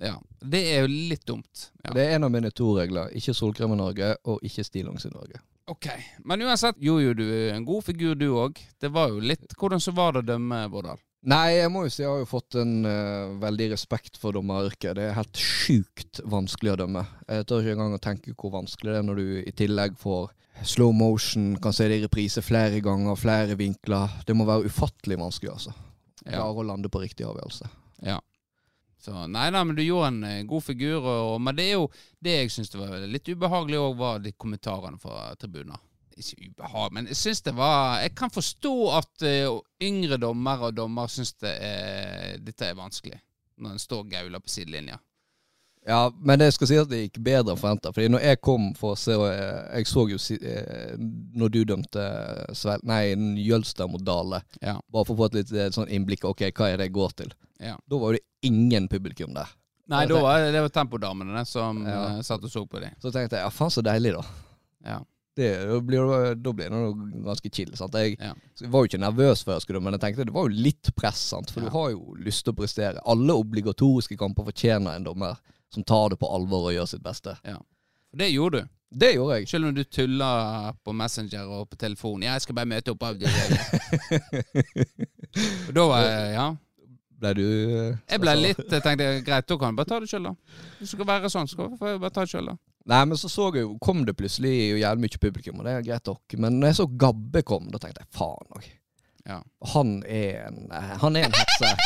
Ja. 0.04 0.16
Det 0.42 0.62
er 0.74 0.86
jo 0.86 0.94
litt 1.12 1.26
dumt. 1.28 1.70
Ja. 1.84 1.94
Det 1.96 2.04
er 2.04 2.18
en 2.18 2.28
av 2.28 2.34
mine 2.34 2.52
to 2.56 2.74
regler. 2.78 3.14
Ikke 3.18 3.36
solkrem 3.38 3.74
i 3.74 3.80
Norge, 3.80 4.14
og 4.30 4.44
ikke 4.46 4.66
stillongs 4.68 5.08
i 5.08 5.14
Norge. 5.14 5.42
Ok. 5.72 5.90
Men 6.24 6.46
uansett 6.46 6.80
gjorde 6.80 7.10
jo 7.10 7.18
du 7.18 7.28
en 7.52 7.66
god 7.68 7.84
figur, 7.90 8.16
du 8.16 8.30
òg. 8.40 8.60
Det 8.80 8.92
var 8.94 9.12
jo 9.12 9.20
litt 9.20 9.52
Hvordan 9.58 9.84
så 9.84 9.92
var 9.96 10.16
det 10.16 10.24
å 10.24 10.30
dømme, 10.34 10.62
Bårdal? 10.72 11.02
Nei, 11.28 11.58
jeg 11.58 11.72
må 11.74 11.82
jo 11.84 11.92
si 11.92 12.04
jeg 12.04 12.12
har 12.12 12.22
jo 12.22 12.30
fått 12.30 12.56
en 12.62 12.86
uh, 12.86 13.34
veldig 13.42 13.72
respekt 13.74 14.20
for 14.22 14.38
dommeryrket. 14.38 14.96
Det 14.96 15.08
er 15.10 15.18
helt 15.18 15.42
sjukt 15.42 16.22
vanskelig 16.24 16.76
å 16.76 16.80
dømme. 16.86 17.04
Jeg 17.28 17.48
tør 17.50 17.66
ikke 17.66 17.74
engang 17.76 17.98
å 17.98 18.04
tenke 18.04 18.36
hvor 18.38 18.54
vanskelig 18.54 18.94
det 18.94 19.02
er 19.02 19.08
når 19.10 19.20
du 19.20 19.34
i 19.42 19.56
tillegg 19.58 19.98
får 20.00 20.30
slow 20.64 20.94
motion, 20.96 21.58
kan 21.62 21.76
se 21.76 21.90
det 21.90 22.00
i 22.00 22.06
reprise 22.06 22.42
flere 22.46 22.80
ganger, 22.86 23.20
flere 23.20 23.58
vinkler. 23.60 24.22
Det 24.26 24.38
må 24.38 24.48
være 24.48 24.72
ufattelig 24.72 25.20
vanskelig, 25.20 25.52
altså. 25.58 25.76
Ja. 26.28 26.42
Klare 26.42 26.64
å 26.64 26.68
lande 26.68 26.92
på 26.92 27.04
riktig 27.04 27.28
avgjørelse. 27.28 27.70
ja. 28.06 28.22
Så 28.98 29.14
nei 29.30 29.46
da, 29.54 29.62
men 29.64 29.78
du 29.78 29.84
gjorde 29.86 30.08
en 30.10 30.24
eh, 30.26 30.46
god 30.50 30.64
figur. 30.66 31.06
Og, 31.06 31.36
men 31.42 31.56
det 31.58 31.68
er 31.70 31.76
jo 31.78 31.90
det 32.24 32.34
jeg 32.34 32.54
syns 32.56 32.74
var 32.76 33.06
litt 33.06 33.30
ubehagelig 33.30 33.80
òg, 33.80 33.94
var 34.00 34.24
de 34.24 34.34
kommentarene 34.34 35.00
fra 35.02 35.30
tribuner. 35.40 35.80
Ikke 36.18 36.50
ubehag, 36.50 36.96
men 36.98 37.08
jeg 37.12 37.20
syns 37.20 37.44
det 37.46 37.52
var 37.54 38.00
Jeg 38.02 38.16
kan 38.18 38.32
forstå 38.34 38.72
at 38.98 39.26
uh, 39.28 39.60
yngre 39.86 40.18
dommere 40.18 40.72
og 40.72 40.80
dommer 40.80 41.12
syns 41.14 41.36
det 41.38 41.52
er, 41.62 42.40
dette 42.42 42.66
er 42.66 42.80
vanskelig. 42.80 43.20
Når 43.62 43.76
en 43.76 43.84
står 43.84 44.10
gaula 44.10 44.42
på 44.42 44.50
sidelinja. 44.50 44.98
Ja, 45.88 46.12
men 46.20 46.42
jeg 46.44 46.52
skal 46.58 46.68
si 46.68 46.78
at 46.82 46.90
det 46.92 46.98
gikk 47.06 47.20
bedre 47.24 47.54
enn 47.54 47.60
forventa. 47.62 47.94
Fordi 47.96 48.10
når 48.12 48.24
jeg 48.26 48.42
kom 48.44 48.66
for 48.76 48.92
å 48.92 49.00
se 49.00 49.16
eh, 49.16 49.78
Jeg 49.80 49.88
så 49.88 50.04
jo 50.12 50.18
eh, 50.36 50.98
når 51.00 51.54
du 51.54 51.60
dømte 51.70 52.08
Svel... 52.60 52.82
Nei, 52.84 53.14
Jølster 53.46 53.88
mot 53.88 54.04
Dale. 54.04 54.42
Ja. 54.62 54.76
Bare 54.92 55.08
for 55.08 55.16
å 55.16 55.22
få 55.22 55.30
et 55.32 55.38
litt 55.40 55.54
eh, 55.56 55.70
sånn 55.72 55.88
innblikk. 55.88 56.28
Ok, 56.28 56.44
hva 56.52 56.68
er 56.74 56.82
det 56.82 56.90
jeg 56.90 56.98
går 57.00 57.16
til? 57.24 57.32
Ja. 57.64 57.78
Da 57.88 58.02
var 58.04 58.18
det 58.18 58.26
ingen 58.46 58.90
publikum 58.92 59.32
der. 59.38 59.48
Nei, 59.88 60.04
da 60.12 60.20
var 60.20 60.44
det 60.52 60.62
var 60.66 60.74
tempodamene 60.76 61.46
som 61.48 61.86
Ja. 61.88 62.02
satt 62.22 62.44
og 62.44 62.52
så 62.52 62.66
på 62.68 62.82
dem. 62.84 62.92
Så 63.00 63.08
tenkte 63.16 63.40
jeg 63.40 63.46
ja, 63.48 63.50
faen 63.56 63.72
så 63.72 63.80
deilig, 63.86 64.12
da. 64.18 64.26
Ja. 64.84 64.98
Det, 65.38 65.48
da 65.70 65.78
blir 65.86 66.04
det, 66.58 66.68
noe 66.74 66.92
ganske 67.24 67.48
chill. 67.54 67.72
sant? 67.78 67.94
Jeg, 67.96 68.18
Ja. 68.20 68.34
var 68.68 68.84
jo 68.84 68.90
ikke 68.90 69.00
nervøs 69.00 69.44
før 69.46 69.54
jeg 69.56 69.62
skulle, 69.70 69.80
men 69.86 69.94
jeg 69.96 70.02
tenkte 70.04 70.26
det 70.26 70.34
var 70.36 70.50
jo 70.50 70.64
litt 70.66 70.92
press. 70.98 71.22
sant? 71.32 71.52
For 71.54 71.62
Ja. 71.62 71.70
du 71.70 71.78
har 71.78 71.92
jo 71.96 72.16
lyst 72.20 72.44
til 72.44 72.52
å 72.54 72.58
prestere. 72.58 73.00
Alle 73.06 73.32
obligatoriske 73.38 74.18
kamper 74.18 74.44
fortjener 74.52 74.96
en 74.98 75.04
dommer 75.08 75.38
som 75.74 75.84
tar 75.84 76.14
det 76.14 76.20
på 76.22 76.30
alvor 76.36 76.70
og 76.70 76.76
gjør 76.76 76.88
sitt 76.94 77.04
beste. 77.04 77.34
For 77.44 78.22
det 78.22 78.30
gjorde 78.32 78.62
du. 78.64 78.70
Det 78.98 79.10
gjorde 79.16 79.40
jeg. 79.40 79.48
Selv 79.52 79.68
om 79.68 79.74
du 79.76 79.84
tulla 79.84 80.30
på 80.84 80.94
Messenger 80.96 81.50
og 81.52 81.68
på 81.70 81.76
telefon. 81.76 82.24
Jeg 82.24 82.42
skal 82.42 82.56
bare 82.56 82.70
møte 82.72 82.94
opp 82.94 83.04
av 83.04 83.18
det. 83.20 83.28
Og 85.68 85.76
da 85.76 85.84
var 85.92 86.08
jeg 86.08 86.32
Ja. 86.38 86.48
Ble 87.18 87.32
du 87.34 87.44
eh, 87.44 87.96
Jeg 88.12 88.22
ble 88.22 88.34
litt 88.38 88.60
Jeg 88.62 88.84
tenkte 88.86 89.06
greit, 89.26 89.48
da 89.50 89.56
kan 89.58 89.74
du 89.74 89.80
bare 89.80 89.90
ta 89.90 89.98
det 90.04 90.10
sjøl, 90.12 90.28
da. 90.30 90.34
Hvis 90.78 90.92
det 90.92 90.94
skal 90.94 91.08
være 91.10 91.32
sånn, 91.34 91.50
så 91.50 91.66
får 91.80 91.96
jeg 91.96 92.02
bare 92.04 92.14
ta 92.14 92.26
det 92.28 92.34
sjøl, 92.34 92.52
da. 92.52 92.56
Nei, 92.88 93.00
men 93.10 93.20
så 93.20 93.28
så 93.32 93.50
jeg 93.56 93.68
kom 93.84 94.06
det 94.08 94.14
plutselig 94.20 94.54
jævlig 94.80 95.04
mye 95.04 95.22
publikum, 95.26 95.58
og 95.60 95.68
det 95.68 95.74
er 95.74 95.88
greit 95.90 96.08
nok. 96.08 96.36
Men 96.40 96.62
når 96.62 96.72
jeg 96.72 96.78
så 96.78 96.86
Gabbe 97.04 97.42
kom, 97.44 97.66
da 97.74 97.82
tenkte 97.84 98.06
jeg 98.06 98.14
faen 98.16 98.54
òg. 98.56 98.70
Ja. 99.28 99.42
Han 99.74 99.98
er 100.08 100.46
en 100.46 100.70
eh, 100.72 100.94
Han 101.02 101.18
er 101.20 101.28
en 101.28 101.36
hetser. 101.36 101.82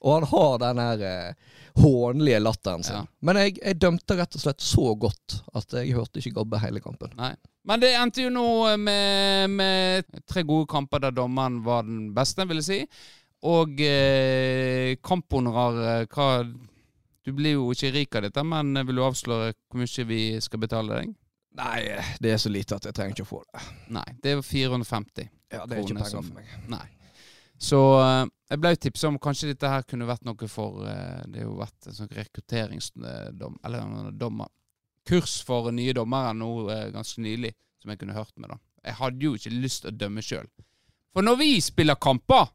Og 0.00 0.14
han 0.14 0.26
har 0.30 0.58
den 0.62 0.80
her 0.80 1.04
eh, 1.04 1.54
hånlige 1.80 2.40
latteren 2.40 2.82
sin. 2.86 2.96
Ja. 3.00 3.04
Men 3.26 3.40
jeg, 3.40 3.56
jeg 3.60 3.78
dømte 3.80 4.16
rett 4.18 4.36
og 4.36 4.42
slett 4.42 4.64
så 4.64 4.94
godt 5.00 5.38
at 5.56 5.76
jeg 5.80 5.94
hørte 5.96 6.22
ikke 6.22 6.34
Gabbe 6.40 6.60
hele 6.62 6.82
kampen. 6.84 7.12
Nei. 7.18 7.34
Men 7.68 7.82
det 7.82 7.92
endte 7.94 8.24
jo 8.24 8.32
nå 8.32 8.46
med, 8.80 9.50
med 9.52 10.20
tre 10.28 10.42
gode 10.48 10.66
kamper 10.70 11.02
der 11.04 11.12
dommeren 11.14 11.60
var 11.66 11.84
den 11.84 12.08
beste, 12.16 12.46
vil 12.48 12.62
jeg 12.62 12.68
si. 12.70 12.80
Og 13.50 13.80
eh, 13.84 14.96
kamphonorar 15.04 16.06
hva 16.12 16.28
Du 17.24 17.32
blir 17.36 17.58
jo 17.58 17.70
ikke 17.72 17.92
rik 17.92 18.16
av 18.16 18.24
dette, 18.24 18.42
men 18.44 18.72
vil 18.88 18.96
du 18.96 19.04
avsløre 19.04 19.52
hvor 19.52 19.80
mye 19.80 20.04
vi 20.08 20.22
skal 20.40 20.62
betale 20.64 20.96
deg? 21.02 21.12
Nei, 21.60 21.80
det 22.22 22.32
er 22.32 22.40
så 22.40 22.50
lite 22.52 22.78
at 22.78 22.86
jeg 22.88 22.96
trenger 22.96 23.16
ikke 23.16 23.26
å 23.26 23.30
få 23.34 23.40
det. 23.44 23.62
Nei, 23.92 24.06
det 24.22 24.32
er 24.32 24.38
jo 24.38 24.44
450. 24.46 25.28
Ja, 25.50 25.64
Det 25.66 25.76
er 25.76 25.82
ikke 25.82 25.98
penger 25.98 26.22
for 26.22 26.36
meg. 26.36 26.52
Nei. 26.70 26.84
Så 27.60 27.80
eh, 28.00 28.24
jeg 28.50 28.58
ble 28.58 28.72
tipsa 28.76 29.08
om 29.08 29.18
kanskje 29.22 29.52
dette 29.52 29.68
her 29.70 29.84
kunne 29.86 30.08
vært 30.08 30.24
noe 30.26 30.48
for 30.50 30.82
eh, 30.88 31.20
Det 31.30 31.42
har 31.42 31.46
jo 31.46 31.58
vært 31.60 31.86
en 31.86 31.98
sånn 32.00 32.14
rekrutteringsdom... 32.16 33.60
Eller 33.64 33.84
en 33.84 34.16
dommer... 34.18 34.50
Kurs 35.08 35.38
for 35.46 35.70
nye 35.72 35.94
dommere 35.96 36.34
nå 36.36 36.48
eh, 36.70 36.88
ganske 36.92 37.22
nylig, 37.24 37.54
som 37.80 37.90
jeg 37.90 38.00
kunne 38.02 38.16
hørt 38.18 38.34
med. 38.36 38.50
da. 38.52 38.58
Jeg 38.84 38.98
hadde 38.98 39.24
jo 39.24 39.36
ikke 39.38 39.52
lyst 39.54 39.84
til 39.84 39.92
å 39.92 40.00
dømme 40.02 40.22
sjøl. 40.22 40.48
For 41.14 41.26
når 41.26 41.38
vi 41.40 41.52
spiller 41.64 41.98
kamper, 41.98 42.50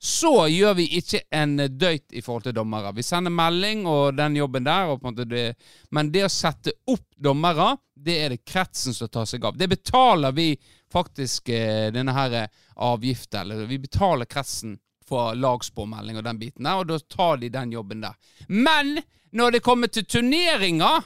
så 0.00 0.46
gjør 0.48 0.78
vi 0.78 0.86
ikke 0.96 1.20
en 1.36 1.58
døyt 1.76 2.14
i 2.16 2.22
forhold 2.24 2.46
til 2.46 2.56
dommere. 2.56 2.94
Vi 2.96 3.04
sender 3.04 3.34
melding 3.34 3.84
og 3.90 4.16
den 4.16 4.38
jobben 4.38 4.64
der, 4.64 4.94
det, 5.28 5.44
men 5.92 6.12
det 6.14 6.24
å 6.24 6.32
sette 6.32 6.72
opp 6.88 7.04
dommere, 7.20 7.74
det 7.94 8.16
er 8.22 8.32
det 8.32 8.44
kretsen 8.48 8.96
som 8.96 9.10
tar 9.12 9.28
seg 9.28 9.44
av. 9.44 9.58
Det 9.60 9.68
betaler 9.68 10.32
vi 10.32 10.54
faktisk 10.90 11.52
eh, 11.52 11.90
denne 11.92 12.14
her 12.16 12.46
avgiften, 12.80 13.42
eller 13.42 13.68
vi 13.68 13.82
betaler 13.82 14.30
kretsen 14.30 14.78
for 15.10 15.38
lagspåmelding 15.38 16.20
og 16.20 16.26
den 16.26 16.38
biten 16.40 16.68
der, 16.68 16.80
og 16.80 16.90
da 16.90 16.98
tar 17.10 17.40
de 17.42 17.50
den 17.52 17.72
jobben 17.74 18.04
der. 18.04 18.14
Men 18.48 19.00
når 19.36 19.56
det 19.56 19.62
kommer 19.66 19.90
til 19.90 20.06
turneringer 20.06 21.04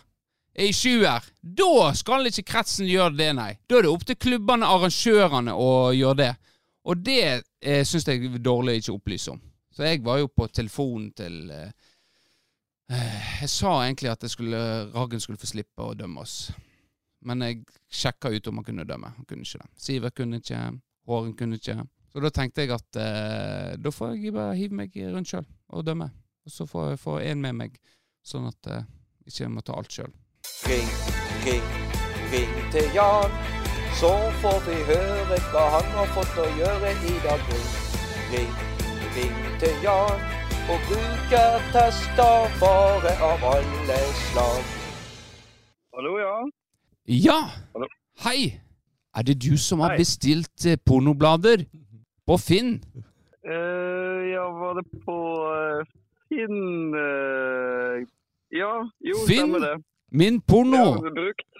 i 0.55 0.71
sjuer, 0.73 1.25
da 1.43 1.93
skal 1.99 2.29
ikke 2.31 2.47
kretsen 2.53 2.87
gjøre 2.89 3.17
det, 3.19 3.31
nei. 3.37 3.55
Da 3.67 3.79
er 3.79 3.87
det 3.87 3.95
opp 3.95 4.05
til 4.07 4.19
klubbene, 4.21 4.69
arrangørene, 4.71 5.57
å 5.57 5.91
gjøre 5.97 6.21
det. 6.21 6.35
Og 6.85 7.01
det 7.01 7.25
eh, 7.65 7.83
syns 7.89 8.07
jeg 8.09 8.29
er 8.29 8.45
dårlig 8.45 8.77
å 8.77 8.83
ikke 8.83 8.95
opplyse 8.95 9.33
om. 9.33 9.41
Så 9.75 9.89
jeg 9.89 10.05
var 10.07 10.21
jo 10.21 10.31
på 10.31 10.47
telefonen 10.55 11.09
til 11.17 11.51
eh, 11.51 11.73
eh, 12.93 13.31
Jeg 13.41 13.51
sa 13.51 13.73
egentlig 13.83 14.13
at 14.13 14.29
skulle, 14.31 14.61
Raggen 14.95 15.23
skulle 15.23 15.41
få 15.41 15.51
slippe 15.51 15.83
å 15.83 15.97
dømme 15.99 16.23
oss. 16.23 16.53
Men 17.25 17.43
jeg 17.43 17.65
sjekka 17.89 18.31
ut 18.31 18.51
om 18.51 18.61
han 18.61 18.69
kunne 18.69 18.87
dømme. 18.87 19.15
Han 19.17 19.27
kunne 19.27 19.49
ikke 19.49 19.65
det. 19.65 19.71
Siver 19.81 20.15
kunne 20.15 20.43
ikke. 20.43 20.61
Håren 21.09 21.33
kunne 21.39 21.59
ikke. 21.59 21.81
Så 22.15 22.21
da 22.23 22.31
tenkte 22.31 22.63
jeg 22.63 22.71
at 22.71 22.97
eh, 23.03 23.73
da 23.83 23.91
får 23.91 24.13
jeg 24.15 24.31
bare 24.37 24.55
hive 24.55 24.77
meg 24.79 24.95
rundt 25.11 25.33
sjøl 25.33 25.47
og 25.75 25.83
dømme. 25.83 26.07
Og 26.47 26.53
så 26.55 26.67
får 26.71 26.93
jeg 26.93 27.01
få 27.03 27.17
en 27.27 27.41
med 27.43 27.57
meg, 27.59 27.75
sånn 28.23 28.47
at 28.47 28.69
eh, 28.71 28.85
ikke 29.27 29.41
jeg 29.43 29.51
må 29.51 29.65
ta 29.67 29.75
alt 29.81 29.91
sjøl. 29.91 30.13
Ring, 30.71 30.93
ring, 31.43 31.67
ring 32.31 32.55
til 32.71 32.87
Jan. 32.95 33.35
Så 33.99 34.13
får 34.45 34.63
vi 34.69 34.79
høre 34.93 35.41
hva 35.51 35.65
han 35.75 35.91
har 35.97 36.15
fått 36.15 36.39
å 36.39 36.47
gjøre 36.55 36.95
i 37.11 37.19
dag. 37.27 37.51
Ring, 37.51 37.69
ring, 38.31 38.57
ring 39.19 39.45
til 39.65 39.83
Jan. 39.83 40.25
Og 40.71 40.87
brukertester 40.87 42.59
bare 42.63 43.19
av 43.27 43.43
alle 43.57 44.03
slag. 44.29 44.75
Hallo, 45.99 46.15
ja. 46.23 46.37
Ja! 47.11 47.41
Hallo. 47.75 47.91
Hei! 48.23 48.53
Er 49.15 49.27
det 49.27 49.41
du 49.43 49.57
som 49.59 49.83
har 49.83 49.95
Hei. 49.95 50.03
bestilt 50.03 50.65
eh, 50.67 50.79
pornoblader 50.79 51.67
på 52.27 52.39
Finn? 52.41 52.79
Uh, 53.45 54.25
ja, 54.31 54.45
var 54.57 54.79
det 54.79 54.85
på 55.05 55.17
uh, 55.45 55.85
Finn 56.29 56.95
uh, 56.97 58.01
Ja, 58.55 58.73
jo, 59.05 59.19
Finn? 59.29 59.37
stemmer 59.37 59.61
det. 59.67 59.75
Min 60.15 60.41
porno! 60.41 60.77
Ja, 60.77 61.11
brukt. 61.11 61.51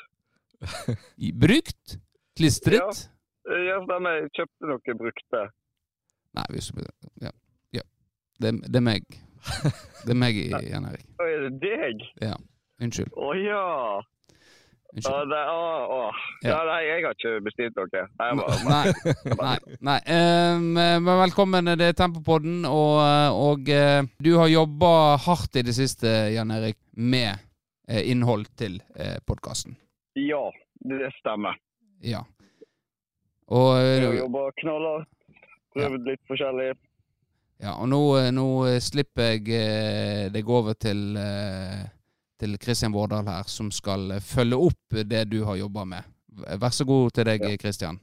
Brukt? 1.41 1.99
Klistret? 2.37 3.11
Eh, 3.51 3.65
ja, 3.69 3.81
stemmer. 3.85 4.21
Jeg 4.23 4.31
kjøpte 4.39 4.71
noe 4.71 4.97
brukte. 5.03 5.43
Nei, 6.35 6.47
vi 6.55 6.63
skal 6.65 6.89
Ja. 7.23 7.31
ja. 7.75 7.85
Det, 8.41 8.55
det 8.65 8.81
er 8.81 8.87
meg. 8.87 9.05
Det 10.05 10.13
er 10.15 10.19
meg, 10.19 10.39
Jan 10.71 10.89
Erik. 10.89 11.05
Er 11.21 11.47
det 11.49 11.53
deg? 11.63 12.07
Ja. 12.23 12.35
Unnskyld. 12.83 13.13
Å 13.13 13.29
oh, 13.29 13.37
Ja, 13.39 14.01
Unnskyld. 14.95 15.31
det, 15.33 15.39
å, 15.51 15.63
å. 15.91 16.01
Ja. 16.45 16.51
ja. 16.53 16.59
Nei, 16.69 16.81
jeg 16.87 17.05
har 17.05 17.17
ikke 17.17 17.33
bestilt 17.43 17.79
noe. 17.81 18.03
Nei, 18.21 18.29
Nei. 18.69 18.83
nei, 19.41 19.57
nei. 19.89 19.97
Men 21.03 21.09
velkommen, 21.25 21.71
det 21.81 21.89
er 21.93 21.97
Tempopodden, 21.99 22.61
og, 22.69 23.01
og 23.35 23.69
eh, 23.75 24.05
du 24.23 24.31
har 24.39 24.53
jobba 24.53 24.93
hardt 25.25 25.59
i 25.59 25.65
det 25.67 25.75
siste, 25.75 26.13
Jan 26.37 26.55
Erik, 26.55 26.79
med 26.95 27.33
eh, 27.89 28.05
innhold 28.13 28.47
til 28.61 28.79
eh, 28.95 29.17
podkasten. 29.27 29.75
ja, 30.15 30.45
det 30.85 31.11
stemmer. 31.19 31.59
Ja. 32.05 32.23
Og, 33.51 33.75
Jeg 33.81 34.05
har 34.07 34.13
eh, 34.15 34.19
jobba 34.23 34.47
knallhardt. 34.63 35.11
Prøvd 35.75 36.07
litt 36.07 36.21
forskjellig. 36.31 36.69
ja, 37.65 37.73
og 37.83 37.89
nå, 37.91 37.99
eh, 38.21 38.31
nå 38.31 38.47
eh, 38.71 38.79
slipper 38.85 39.33
jeg 39.35 39.49
eh, 39.59 40.29
deg 40.31 40.49
over 40.55 40.79
til 40.79 41.17
eh, 41.19 41.83
til 42.41 42.59
Kristian 42.59 42.95
Vårdal 42.95 43.29
her, 43.31 43.47
som 43.51 43.71
skal 43.75 44.17
eh, 44.17 44.25
følge 44.25 44.59
opp 44.71 44.99
det 45.05 45.25
du 45.31 45.43
har 45.49 45.61
jobba 45.61 45.87
med. 45.89 46.11
Vær 46.35 46.75
så 46.75 46.87
god 46.89 47.15
til 47.15 47.29
deg, 47.29 47.47
Kristian. 47.63 48.01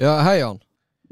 Ja, 0.00 0.18
hei 0.26 0.38
Jan. 0.42 0.60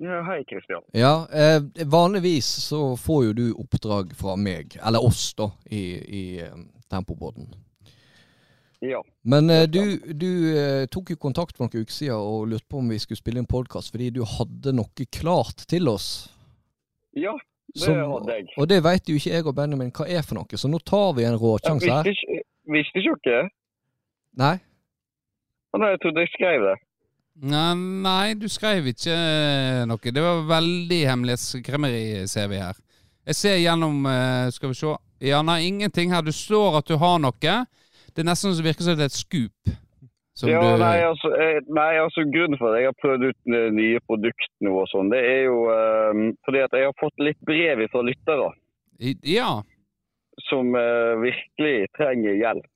Ja, 0.03 0.23
hei, 0.27 0.43
Kristian. 0.49 0.83
Ja, 0.97 1.27
eh, 1.31 1.61
vanligvis 1.87 2.49
så 2.69 2.95
får 2.97 3.25
jo 3.25 3.35
du 3.37 3.45
oppdrag 3.61 4.15
fra 4.19 4.37
meg, 4.41 4.79
eller 4.83 5.05
oss 5.05 5.31
da, 5.39 5.51
i, 5.71 5.83
i 6.03 6.23
Tempobåten. 6.91 7.53
Ja. 8.83 9.05
Men 9.23 9.51
eh, 9.51 9.63
du, 9.63 9.99
du 10.13 10.59
eh, 10.59 10.87
tok 10.91 11.13
jo 11.13 11.21
kontakt 11.23 11.55
for 11.55 11.69
noen 11.69 11.85
uker 11.85 11.95
siden 11.95 12.19
og 12.19 12.49
lurte 12.51 12.67
på 12.67 12.81
om 12.83 12.89
vi 12.91 12.99
skulle 12.99 13.21
spille 13.21 13.39
en 13.39 13.47
podkast 13.47 13.95
fordi 13.95 14.11
du 14.17 14.25
hadde 14.27 14.75
noe 14.75 15.07
klart 15.15 15.63
til 15.71 15.87
oss. 15.93 16.09
Ja, 17.15 17.37
det 17.75 17.83
Som- 17.83 17.97
hadde 17.97 18.37
jeg. 18.37 18.47
Og 18.59 18.69
det 18.69 18.83
vet 18.85 19.09
jo 19.09 19.15
ikke 19.17 19.33
jeg 19.33 19.47
og 19.47 19.55
Benjamin 19.57 19.91
hva 19.91 20.09
er 20.09 20.23
for 20.23 20.35
noe, 20.35 20.59
så 20.61 20.69
nå 20.69 20.79
tar 20.85 21.13
vi 21.17 21.25
en 21.25 21.39
råsjanse 21.41 21.89
her. 21.89 22.05
visste 22.69 23.01
ikke 23.01 23.19
dere? 23.25 23.49
Nei? 24.37 24.57
Å, 25.73 25.79
nei, 25.81 25.91
Jeg 25.91 26.01
trodde 26.01 26.21
jeg 26.21 26.33
skrev 26.35 26.67
det. 26.69 26.77
Nei, 27.43 27.75
nei, 28.05 28.35
du 28.35 28.47
skrev 28.53 28.87
ikke 28.93 29.13
eh, 29.13 29.85
noe. 29.89 29.97
Det 30.13 30.21
var 30.21 30.43
veldig 30.51 30.99
hemmelighetskremmeri, 31.09 32.29
ser 32.29 32.49
vi 32.53 32.61
her. 32.61 32.77
Jeg 33.27 33.39
ser 33.39 33.57
gjennom 33.63 34.05
eh, 34.07 34.51
Skal 34.53 34.69
vi 34.73 34.75
se. 34.75 34.93
Ja, 35.23 35.41
nei, 35.47 35.63
ingenting 35.69 36.13
her. 36.13 36.23
Du 36.23 36.33
står 36.33 36.79
at 36.83 36.91
du 36.91 36.97
har 37.01 37.19
noe. 37.23 37.33
Det 38.13 38.21
er 38.21 38.29
nesten 38.29 38.53
så 38.53 38.65
virker 38.65 38.85
som 38.85 38.99
det 38.99 39.07
er 39.07 39.13
et 39.13 39.17
skup. 39.17 39.73
Som 40.43 40.51
ja, 40.51 40.61
du 40.61 40.81
nei, 40.83 40.97
altså, 41.07 41.29
eh, 41.39 41.61
nei, 41.71 41.91
altså 42.03 42.25
grunnen 42.35 42.59
for 42.59 42.73
at 42.75 42.81
jeg 42.83 42.89
har 42.91 42.99
prøvd 42.99 43.29
ut 43.31 43.53
eh, 43.55 43.69
nye 43.77 44.01
produkter 44.11 44.67
nå 44.67 44.73
og 44.83 44.89
sånn, 44.91 45.11
det 45.13 45.21
er 45.23 45.41
jo 45.47 45.59
um, 45.71 46.25
fordi 46.47 46.63
at 46.65 46.75
jeg 46.75 46.89
har 46.89 46.97
fått 46.99 47.23
litt 47.23 47.39
brev 47.47 47.85
fra 47.93 48.03
lyttere 48.03 48.49
I- 48.99 49.19
Ja. 49.37 49.53
som 50.49 50.75
uh, 50.75 51.15
virkelig 51.23 51.87
trenger 51.97 52.35
hjelp. 52.41 52.67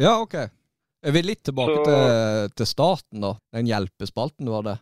Ja, 0.00 0.16
ok. 0.24 0.34
Er 1.04 1.12
vi 1.12 1.20
litt 1.22 1.42
tilbake 1.44 1.76
Så- 1.76 1.84
til, 1.84 2.50
til 2.56 2.66
starten, 2.70 3.20
da? 3.20 3.34
Den 3.52 3.66
hjelpespalten 3.68 4.46
du 4.48 4.54
hadde? 4.56 4.78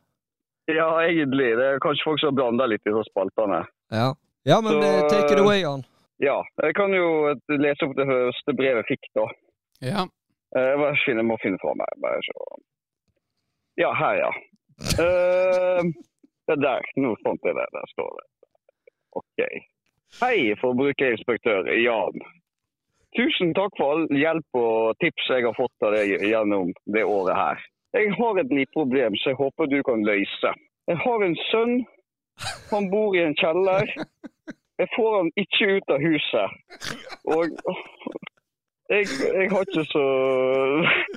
Ja, 0.70 0.86
egentlig. 1.02 1.50
Det 1.58 1.64
er 1.72 1.80
kanskje 1.82 2.04
folk 2.06 2.20
som 2.22 2.30
har 2.30 2.38
blanda 2.38 2.68
litt 2.70 2.86
i 2.86 2.92
spaltene. 3.10 3.64
Ja. 3.90 4.12
Ja, 4.46 4.60
men 4.62 4.78
Så- 4.78 5.08
take 5.10 5.32
it 5.34 5.40
away, 5.42 5.60
Jan. 5.64 5.82
ja, 6.22 6.38
jeg 6.62 6.74
kan 6.78 6.92
jo 6.94 7.34
lese 7.50 7.82
opp 7.88 7.96
det 7.98 8.06
første 8.06 8.54
brevet 8.56 8.84
jeg 8.86 8.98
fikk, 8.98 9.08
da. 9.18 9.26
Ja. 9.82 10.06
Eh, 10.56 10.68
Jeg 10.72 10.78
bare 10.82 10.98
finner, 11.04 11.26
må 11.26 11.36
finne 11.42 11.58
fra 11.62 11.74
meg. 11.78 11.98
Bare 12.04 12.20
så. 12.28 12.46
Ja, 13.80 13.92
her, 13.96 14.14
ja. 14.24 14.30
Eh, 15.04 15.82
det 16.46 16.56
er 16.56 16.62
der. 16.66 16.88
Nå 17.00 17.14
fant 17.24 17.44
jeg 17.48 17.56
det. 17.56 17.66
Der 17.76 17.86
står 17.94 18.10
det. 18.18 18.26
OK. 19.20 19.42
Hei, 20.20 20.38
forbrukerinspektør 20.60 21.68
Jan. 21.80 22.20
Tusen 23.16 23.52
takk 23.56 23.74
for 23.76 23.92
all 23.94 24.06
hjelp 24.16 24.56
og 24.56 24.96
tips 25.04 25.26
jeg 25.28 25.44
har 25.44 25.56
fått 25.56 25.84
av 25.84 25.92
deg 25.96 26.14
gjennom 26.24 26.70
det 26.96 27.04
året 27.04 27.36
her. 27.36 27.64
Jeg 27.92 28.12
har 28.16 28.38
et 28.40 28.52
lite 28.56 28.72
problem 28.72 29.16
som 29.20 29.32
jeg 29.34 29.40
håper 29.40 29.68
du 29.68 29.78
kan 29.84 30.04
løse. 30.04 30.52
Jeg 30.88 30.96
har 31.04 31.24
en 31.26 31.36
sønn. 31.50 31.74
Han 32.70 32.88
bor 32.92 33.12
i 33.16 33.20
en 33.26 33.36
kjeller. 33.36 33.92
Jeg 34.80 34.88
får 34.96 35.16
han 35.18 35.28
ikke 35.42 35.68
ut 35.76 35.92
av 35.92 36.00
huset. 36.00 36.48
Og 37.36 37.52
jeg, 38.90 39.06
jeg 39.38 39.50
har 39.52 39.60
ikke 39.66 39.84
så 39.90 40.06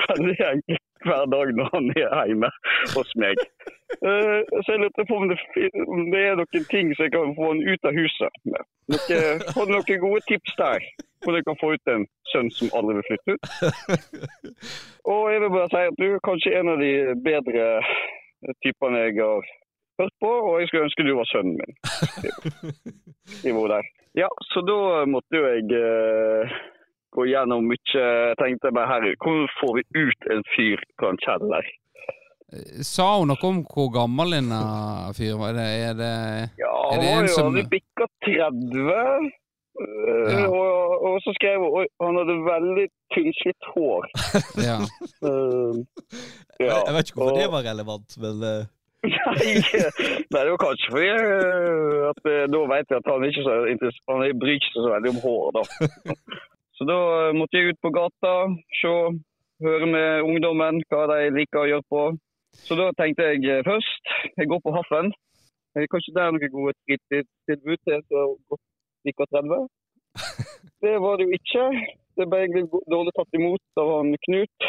veldig 0.09 0.35
hver 1.05 1.25
dag 1.35 1.47
når 1.57 1.67
han 1.73 1.89
er 1.95 2.27
hjemme 2.29 2.49
hos 2.95 3.11
meg. 3.21 3.41
Eh, 4.09 4.39
så 4.63 4.67
jeg 4.73 4.81
lurte 4.81 5.05
på 5.09 5.17
om 5.21 5.27
det, 5.29 5.37
om 5.87 6.05
det 6.13 6.21
er 6.27 6.39
noen 6.39 6.69
ting 6.71 6.93
som 6.95 7.05
jeg 7.05 7.13
kan 7.15 7.35
få 7.37 7.51
han 7.51 7.61
ut 7.71 7.89
av 7.89 7.99
huset 7.99 8.39
med. 8.51 8.69
Noe, 8.93 9.19
har 9.55 9.67
du 9.67 9.73
noen 9.75 10.01
gode 10.05 10.23
tips 10.29 10.57
der? 10.61 10.87
Hvor 11.23 11.37
jeg 11.37 11.45
kan 11.47 11.57
få 11.57 11.71
ut 11.73 11.89
en 11.89 12.05
sønn 12.29 12.51
som 12.53 12.73
aldri 12.77 12.97
vil 12.97 13.07
flytte 13.09 13.35
ut? 13.35 13.45
Og 15.13 15.23
jeg 15.33 15.41
vil 15.41 15.53
bare 15.55 15.69
si 15.71 15.83
at 15.89 16.01
du 16.01 16.07
er 16.07 16.25
kanskje 16.27 16.57
en 16.59 16.73
av 16.73 16.81
de 16.81 16.91
bedre 17.25 17.65
typene 18.65 19.05
jeg 19.07 19.17
har 19.21 19.47
hørt 20.01 20.15
på, 20.21 20.29
og 20.29 20.59
jeg 20.59 20.67
skulle 20.67 20.87
ønske 20.89 21.05
du 21.07 21.13
var 21.17 21.27
sønnen 21.29 21.57
min. 21.59 21.75
I, 23.45 23.49
i 23.49 23.53
der. 23.73 23.89
Ja, 24.17 24.29
så 24.51 24.61
da 24.65 25.05
måtte 25.09 25.39
jo 25.39 25.45
jeg 25.47 25.77
eh, 25.77 26.55
gå 27.13 27.25
gjennom 27.29 27.67
mye. 27.69 27.79
Jeg 27.93 28.37
tenkte 28.41 28.71
bare 28.75 28.87
herre, 28.89 29.15
hvordan 29.21 29.47
får 29.59 29.73
vi 29.77 29.83
ut 30.05 30.29
en 30.33 30.43
fyr 30.55 30.81
fra 30.99 31.09
en 31.13 31.21
kjeller? 31.25 31.69
Sa 32.85 33.07
hun 33.19 33.27
noe 33.31 33.41
om 33.47 33.63
hvor 33.67 33.89
gammel 33.91 34.35
denne 34.37 34.59
fyren 35.17 35.39
var? 35.41 35.55
Er 35.57 35.57
det, 35.57 35.71
er 35.89 35.95
det 35.99 36.11
Ja, 36.61 36.75
Er 36.93 37.01
det 37.01 37.09
en 37.15 37.27
som- 37.27 37.55
hadde 37.55 37.69
bikka 37.69 38.05
30. 38.23 39.31
eh, 39.81 40.39
Ja. 40.39 40.45
og, 40.47 41.03
og 41.03 41.15
så 41.25 41.33
skrev 41.35 41.59
hun 41.59 41.73
oi, 41.81 41.85
han 41.99 42.15
hadde 42.21 42.35
veldig 42.45 42.85
tynnslitt 43.15 43.65
hår. 43.73 44.05
Ja. 44.69 44.77
Uh, 45.25 45.83
ja. 46.61 46.77
jeg 46.85 46.93
vet 46.95 47.09
ikke 47.09 47.19
hvorfor 47.19 47.33
og- 47.35 47.41
det 47.41 47.51
var 47.51 47.65
relevant, 47.71 48.17
men 48.23 48.43
eh, 48.53 48.63
Nei, 49.05 49.51
nei, 50.33 50.41
det 50.41 50.49
var 50.49 50.57
kanskje 50.63 50.89
fordi 50.93 51.09
eh, 51.13 52.09
at 52.09 52.21
nå 52.49 52.61
da 52.63 52.69
vet 52.71 52.89
jeg 52.89 52.97
at 53.03 53.09
han 53.11 53.25
ikke 53.27 53.43
så 53.45 53.57
han 54.09 54.39
bryr 54.41 54.63
seg 54.65 54.79
så 54.79 54.89
veldig 54.95 55.11
om 55.11 55.19
hår. 55.25 55.51
da. 55.59 55.63
Så 56.77 56.87
da 56.87 56.99
eh, 57.27 57.35
måtte 57.37 57.59
jeg 57.59 57.73
ut 57.73 57.81
på 57.83 57.91
gata, 57.95 58.33
se, 58.81 58.93
høre 59.63 59.87
med 59.87 60.25
ungdommen 60.27 60.81
hva 60.91 61.05
de 61.13 61.19
liker 61.37 61.63
å 61.63 61.69
gjøre 61.71 61.87
på. 61.91 62.05
Så 62.65 62.75
da 62.79 62.89
tenkte 62.99 63.29
jeg 63.31 63.43
eh, 63.51 63.63
først 63.67 64.11
jeg 64.35 64.49
går 64.51 64.63
på 64.63 64.73
Haffen. 64.75 65.11
Eh, 65.75 65.87
Kanskje 65.91 66.15
det 66.15 66.23
er 66.23 66.35
noen 66.35 66.53
gode 66.55 66.75
fritidstilbud 66.83 67.83
til 67.87 68.03
som 68.09 68.35
godt 68.51 68.63
liker 69.07 69.31
30? 69.31 69.67
Det 70.85 70.97
var 71.01 71.17
det 71.17 71.25
jo 71.25 71.37
ikke. 71.37 71.63
Det 72.19 72.25
ble 72.29 72.39
egentlig 72.43 72.81
dårlig 72.91 73.13
tatt 73.15 73.37
imot 73.37 73.79
av 73.81 73.89
han 73.89 74.11
Knut. 74.27 74.67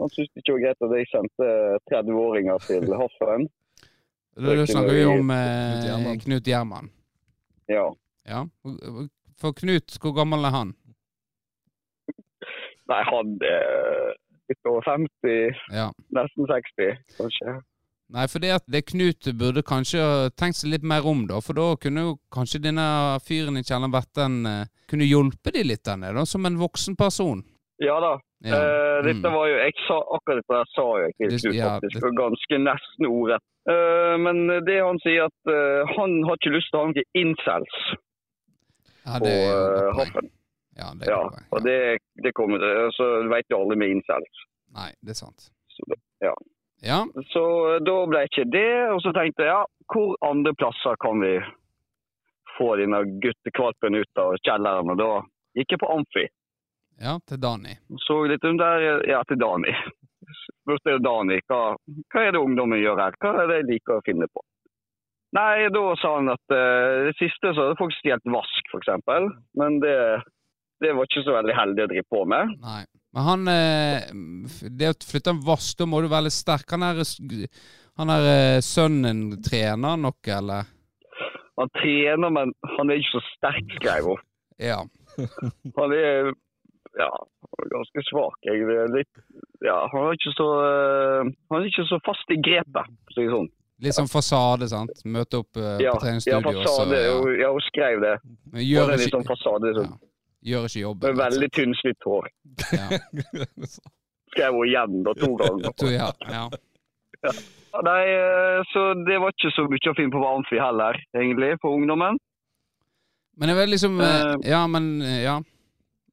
Han 0.00 0.12
syntes 0.12 0.30
det 0.32 0.42
ikke 0.42 0.54
var 0.54 0.62
greit 0.64 0.84
at 0.86 0.92
jeg 0.96 1.08
sendte 1.10 1.48
30-åringer 1.90 2.62
til 2.68 2.92
Haffen. 3.00 3.48
Da, 4.40 4.54
snakker 4.68 4.94
vi 4.94 5.04
om 5.08 5.32
eh. 5.34 6.12
Knut 6.22 6.46
Gjerman. 6.48 6.92
Ja. 7.72 7.88
Ja. 8.28 8.44
For 9.40 9.56
Knut, 9.56 9.96
hvor 10.00 10.14
gammel 10.16 10.46
er 10.46 10.54
han? 10.54 10.72
Nei, 12.90 13.02
han 13.06 13.34
er 13.46 14.14
litt 14.50 14.66
over 14.66 14.82
50, 14.82 15.54
Ja. 15.72 15.90
nesten 16.16 16.46
60, 16.50 16.96
kanskje. 17.18 17.60
Nei, 18.10 18.24
for 18.26 18.42
det 18.42 18.56
det 18.66 18.80
Knut 18.90 19.28
burde 19.38 19.62
kanskje 19.62 20.02
tenkt 20.34 20.58
seg 20.58 20.72
litt 20.72 20.82
mer 20.82 21.06
om, 21.06 21.20
da. 21.30 21.38
For 21.40 21.54
da 21.54 21.76
kunne 21.78 22.02
jo 22.08 22.16
kanskje 22.34 22.58
denne 22.64 22.82
fyren 23.22 23.56
i 23.60 23.62
kjelleren 23.62 23.92
vært 23.94 24.10
den 24.18 24.40
eh, 24.50 24.64
Kunne 24.90 25.06
hjulpet 25.06 25.54
de 25.54 25.62
litt 25.62 25.84
der 25.86 25.96
nede, 26.02 26.16
da, 26.18 26.24
som 26.26 26.42
en 26.46 26.56
voksen 26.58 26.96
person. 26.98 27.44
Ja 27.78 28.00
da. 28.02 28.16
Ja. 28.42 28.56
Eh, 28.58 29.02
dette 29.06 29.22
Mm. 29.22 29.32
var 29.36 29.46
jo, 29.46 29.54
jeg 29.62 29.72
sa 29.86 30.00
akkurat 30.16 30.40
dette 30.42 30.56
der 30.58 30.66
sa 30.74 30.86
jeg 30.98 31.12
til 31.20 31.28
Det- 31.30 31.40
slutt, 31.44 31.54
ja, 31.54 31.68
faktisk. 31.78 32.00
det- 32.00 32.16
Ganske 32.18 32.58
nesten 32.58 33.06
ordrett. 33.06 33.46
Eh, 33.70 34.16
men 34.18 34.64
det 34.66 34.80
han 34.82 34.98
sier 34.98 35.24
at 35.30 35.40
eh, 35.46 35.94
han 35.94 36.22
har 36.26 36.34
ikke 36.40 36.50
lyst 36.56 36.70
til 36.72 36.80
å 36.80 36.82
ha 36.82 36.86
noen 36.90 37.04
incels 37.14 37.76
Ja, 39.06 39.18
på 39.18 39.24
det 39.24 39.30
jo 39.30 39.46
et 39.46 39.54
eh, 39.54 39.92
poeng. 39.92 39.98
Haffen. 40.00 40.30
Ja, 40.78 40.92
det 40.94 41.10
Ja, 41.10 41.18
et 41.26 41.34
godt 41.34 41.56
og 41.56 41.64
det, 41.66 41.80
det 42.22 42.32
kommer 42.36 42.62
til, 42.62 42.92
så 42.94 43.10
vet 43.28 43.50
jo 43.50 43.62
alle 43.64 43.76
med 43.80 43.96
incels. 43.96 44.46
Nei, 44.76 44.90
det 45.02 45.16
er 45.16 45.20
sant. 45.24 45.50
Så, 45.74 45.86
ja. 46.22 46.34
Ja, 46.80 47.06
så 47.32 47.44
eh, 47.74 47.80
da 47.84 47.96
ble 48.08 48.24
ikke 48.24 48.46
det, 48.48 48.72
og 48.94 49.02
så 49.04 49.12
tenkte 49.16 49.44
jeg 49.44 49.52
ja, 49.52 49.64
hvor 49.92 50.14
andre 50.24 50.54
plasser 50.56 50.96
kan 51.02 51.20
vi 51.20 51.34
få 52.56 52.74
denne 52.80 53.02
guttekvalpen 53.20 53.98
ut 54.00 54.20
av 54.22 54.36
kjelleren? 54.40 54.92
Og 54.94 55.00
da 55.00 55.10
gikk 55.58 55.74
jeg 55.74 55.82
på 55.82 55.90
Amfi. 55.92 56.26
ja, 57.00 57.18
til 57.28 57.40
Dani. 57.40 57.74
så 58.06 58.22
litt 58.30 58.44
om 58.44 58.60
der, 58.60 59.04
ja, 59.08 59.20
til 59.28 59.40
Dani. 59.40 59.74
Spurte 60.40 60.96
Dani 61.02 61.40
hva, 61.48 61.60
hva 62.12 62.22
er 62.22 62.32
det 62.32 62.40
ungdommen 62.40 62.80
gjør 62.80 63.00
her, 63.02 63.16
hva 63.20 63.34
er 63.42 63.50
det 63.50 63.60
de 63.64 63.74
liker 63.74 63.98
å 63.98 64.06
finne 64.06 64.28
på. 64.30 64.44
Nei, 65.36 65.68
da 65.70 65.82
sa 66.00 66.16
han 66.16 66.30
at 66.32 66.54
uh, 66.54 67.06
det 67.06 67.14
siste 67.20 67.52
så 67.54 67.68
hadde 67.68 67.78
folk 67.78 67.94
stjålet 67.94 68.32
vask, 68.34 68.72
f.eks. 68.72 68.88
Men 69.58 69.78
det, 69.82 69.94
det 70.80 70.94
var 70.96 71.08
ikke 71.08 71.22
så 71.26 71.36
veldig 71.36 71.54
heldig 71.56 71.84
å 71.84 71.90
drive 71.92 72.08
på 72.10 72.24
med. 72.32 72.56
Nei. 72.64 72.82
Men 73.10 73.26
han 73.26 73.48
eh, 73.50 74.10
Det 74.78 74.90
å 74.92 74.98
flytte 75.02 75.34
en 75.34 75.42
vass, 75.44 75.72
da 75.78 75.86
må 75.88 76.02
du 76.02 76.10
være 76.10 76.28
litt 76.28 76.36
sterk. 76.36 76.68
Han 76.74 76.84
er, 76.86 77.00
han 78.00 78.12
er 78.14 78.28
eh, 78.30 78.60
sønnen 78.64 79.24
trener 79.44 79.98
nok, 80.00 80.20
eller? 80.38 80.68
Han 81.60 81.72
trener, 81.76 82.32
men 82.32 82.54
han 82.76 82.92
er 82.92 83.00
ikke 83.00 83.18
så 83.18 83.24
sterk, 83.34 83.74
skrev 83.80 84.12
hun. 84.12 84.26
Ja. 84.60 84.80
Han 85.78 85.92
er 85.96 86.30
ja, 86.96 87.08
ganske 87.72 88.02
svak. 88.08 88.36
Jeg, 88.44 88.62
er 88.64 88.90
litt, 88.92 89.10
ja, 89.64 89.76
han, 89.92 90.06
er 90.08 90.16
ikke 90.16 90.32
så, 90.36 90.48
eh, 90.66 91.30
han 91.50 91.58
er 91.60 91.68
ikke 91.70 91.86
så 91.88 91.98
fast 92.06 92.32
i 92.34 92.38
grepet, 92.40 92.92
for 93.04 93.12
å 93.12 93.16
si 93.16 93.24
det 93.24 93.32
sånn. 93.34 93.50
Litt 93.80 93.96
sånn 93.96 94.10
fasade, 94.12 94.68
sant? 94.68 95.02
Møte 95.08 95.40
opp 95.40 95.56
uh, 95.56 95.78
Ja, 95.80 95.94
på 95.96 96.02
treningsstudio, 96.02 96.36
ja, 96.36 96.42
fasade. 96.44 96.64
så 96.66 96.74
fasade. 96.76 96.98
ja. 97.06 97.36
Ja, 97.40 97.52
hun 97.54 97.64
skrev 97.64 98.02
det. 98.04 98.14
Men 98.52 98.66
gjør 98.66 98.90
det 98.90 98.96
er 98.96 99.02
litt 99.04 99.14
sånn 99.16 99.28
fasade. 99.28 99.72
Sånn. 99.78 99.94
ja. 99.94 100.09
Gjør 100.42 100.66
ikke 100.68 100.80
jobben. 100.84 101.06
Med 101.10 101.20
veldig 101.24 101.48
tynnslitt 101.56 102.06
hår. 102.06 102.28
Ja. 102.72 102.88
Skrev 104.32 104.54
hun 104.54 104.66
igjen 104.68 105.00
da, 105.06 105.14
to 105.18 105.30
ganger. 105.40 105.72
To, 105.80 105.90
ja. 105.90 106.10
ja. 106.30 106.44
Ja, 107.20 107.80
Nei, 107.84 108.02
eh, 108.14 108.60
så 108.72 108.82
det 109.06 109.18
var 109.20 109.34
ikke 109.34 109.50
så 109.54 109.66
mye 109.70 109.90
å 109.92 109.96
finne 109.98 110.10
på 110.14 110.20
på 110.22 110.28
Amfi 110.34 110.58
heller, 110.58 110.96
egentlig, 111.14 111.52
på 111.62 111.72
ungdommen. 111.76 112.16
Men 113.38 113.48
det 113.52 113.56
var 113.58 113.68
liksom 113.70 114.00
eh, 114.00 114.20
Eh. 114.30 114.36
Ja, 114.50 114.66
men 114.66 115.00
Ja. 115.22 115.40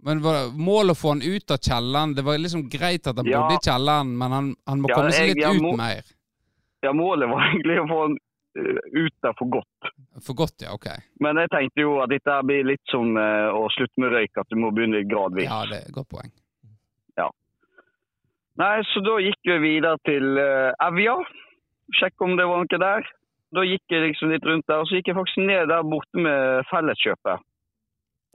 Men 0.08 0.22
var 0.22 0.52
målet 0.54 0.94
å 0.94 1.00
få 1.00 1.10
han 1.16 1.22
ut 1.26 1.52
av 1.52 1.58
kjelleren 1.58 2.12
Det 2.16 2.22
var 2.24 2.38
liksom 2.38 2.68
greit 2.70 3.08
at 3.10 3.18
han 3.18 3.26
bodde 3.26 3.56
i 3.56 3.63
kjelleren, 3.66 4.12
men 4.18 4.32
han, 4.32 4.52
han 4.70 4.82
må 4.84 4.92
komme 4.94 5.10
seg 5.12 5.26
jeg- 5.26 5.36
litt 5.36 5.42
jeg 5.44 5.56
ut 5.58 5.62
må- 5.66 5.76
mer. 5.80 6.04
Ja, 6.86 6.92
målet 6.94 7.28
var 7.32 7.42
egentlig 7.50 7.80
å 7.82 7.88
få 7.90 7.98
han 8.06 8.18
eh, 8.58 8.80
ut 9.04 9.15
der 9.24 9.36
for 9.38 9.50
godt. 9.58 9.91
For 10.26 10.38
godt, 10.38 10.65
ja. 10.65 10.74
Ok. 10.76 10.89
Men 11.24 11.39
jeg 11.41 11.52
tenkte 11.54 11.86
jo 11.86 11.98
at 12.04 12.12
dette 12.13 12.38
blir 12.48 12.67
litt 12.67 12.84
som 12.91 13.17
eh, 13.22 13.50
å 13.54 13.67
slutte 13.76 14.04
med 14.04 14.15
røyk, 14.15 14.34
at 14.41 14.50
du 14.52 14.60
må 14.60 14.72
begynne 14.76 15.06
gradvis. 15.10 15.50
Ja, 15.50 15.63
det 15.70 15.82
er 15.82 15.89
et 15.89 15.96
godt 15.96 16.10
poeng. 16.13 16.34
Ja. 17.20 17.30
Nei, 18.62 18.74
så 18.91 19.04
da 19.06 19.20
gikk 19.24 19.54
vi 19.54 19.60
videre 19.63 20.02
til 20.08 20.41
eh, 20.41 20.88
Evja. 20.89 21.20
Sjekke 21.98 22.26
om 22.26 22.36
det 22.39 22.48
var 22.50 22.63
noe 22.63 22.82
der. 22.84 23.12
Da 23.56 23.63
gikk 23.63 23.93
jeg 23.93 24.10
liksom 24.10 24.34
litt 24.34 24.46
rundt 24.46 24.67
der, 24.67 24.82
og 24.84 24.89
så 24.89 24.98
gikk 24.98 25.13
jeg 25.13 25.17
faktisk 25.22 25.46
ned 25.48 25.70
der 25.72 25.86
borte 25.88 26.20
med 26.20 26.65
Felleskjøpet. 26.72 27.46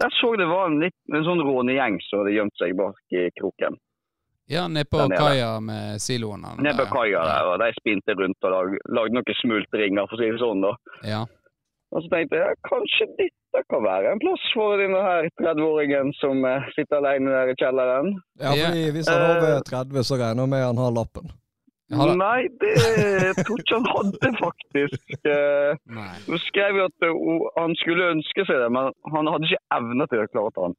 Der 0.01 0.15
så 0.17 0.33
det 0.41 0.49
var 0.49 0.71
en, 0.71 0.81
litt, 0.81 0.97
en 1.13 1.27
sånn 1.27 1.43
rånegjeng 1.45 1.99
som 2.07 2.23
hadde 2.23 2.33
gjemt 2.39 2.57
seg 2.59 2.73
bak 2.79 3.15
i 3.15 3.27
kroken. 3.37 3.77
Ja, 4.53 4.67
nede 4.69 4.85
på 4.93 5.01
kaia 5.17 5.51
med 5.65 6.01
siloen. 6.05 6.45
han 6.45 6.61
Nede 6.65 6.77
på 6.85 6.89
kaia 6.93 7.23
der, 7.29 7.47
og 7.53 7.59
de 7.63 7.71
spinte 7.79 8.15
rundt 8.19 8.45
og 8.45 8.51
lag, 8.53 8.75
lagde 8.99 9.17
noen 9.17 9.39
smultringer, 9.43 10.09
for 10.11 10.19
å 10.19 10.21
si 10.23 10.31
det 10.35 10.41
sånn. 10.43 10.61
da. 10.67 10.73
Ja. 11.09 11.23
Og 11.93 12.01
så 12.05 12.09
tenkte 12.13 12.39
jeg 12.41 12.49
ja, 12.49 12.57
kanskje 12.69 13.07
dette 13.19 13.63
kan 13.69 13.83
være 13.85 14.13
en 14.15 14.21
plass 14.23 14.45
for 14.55 14.79
denne 14.81 15.01
her 15.05 15.27
30-åringen 15.43 16.13
som 16.17 16.41
eh, 16.49 16.69
sitter 16.77 17.01
alene 17.03 17.33
der 17.35 17.51
i 17.53 17.57
kjelleren. 17.61 18.15
Ja, 18.41 18.53
fordi 18.57 18.85
hvis 18.97 19.11
han 19.13 19.21
er 19.27 19.35
over 19.37 19.67
30, 19.69 20.05
så 20.09 20.17
regner 20.23 20.47
jeg 20.47 20.53
med 20.55 20.65
han 20.71 20.81
har 20.81 20.95
lappen. 20.97 21.33
Da- 21.93 22.15
Nei, 22.17 22.47
det 22.63 23.35
tror 23.45 23.59
ikke 23.61 23.77
han 23.77 23.89
hadde, 23.93 24.31
faktisk. 24.41 25.03
Eh, 25.29 25.77
Hun 26.31 26.41
skrev 26.47 26.79
jo 26.81 26.87
at 26.89 27.05
eh, 27.05 27.19
han 27.61 27.75
skulle 27.83 28.07
ønske 28.15 28.47
seg 28.49 28.63
det, 28.65 28.71
men 28.73 28.89
han 29.13 29.29
hadde 29.29 29.51
ikke 29.51 29.61
evne 29.77 30.07
til 30.09 30.23
å 30.25 30.31
klare 30.33 30.49
å 30.49 30.55
ta 30.57 30.65
den. 30.71 30.77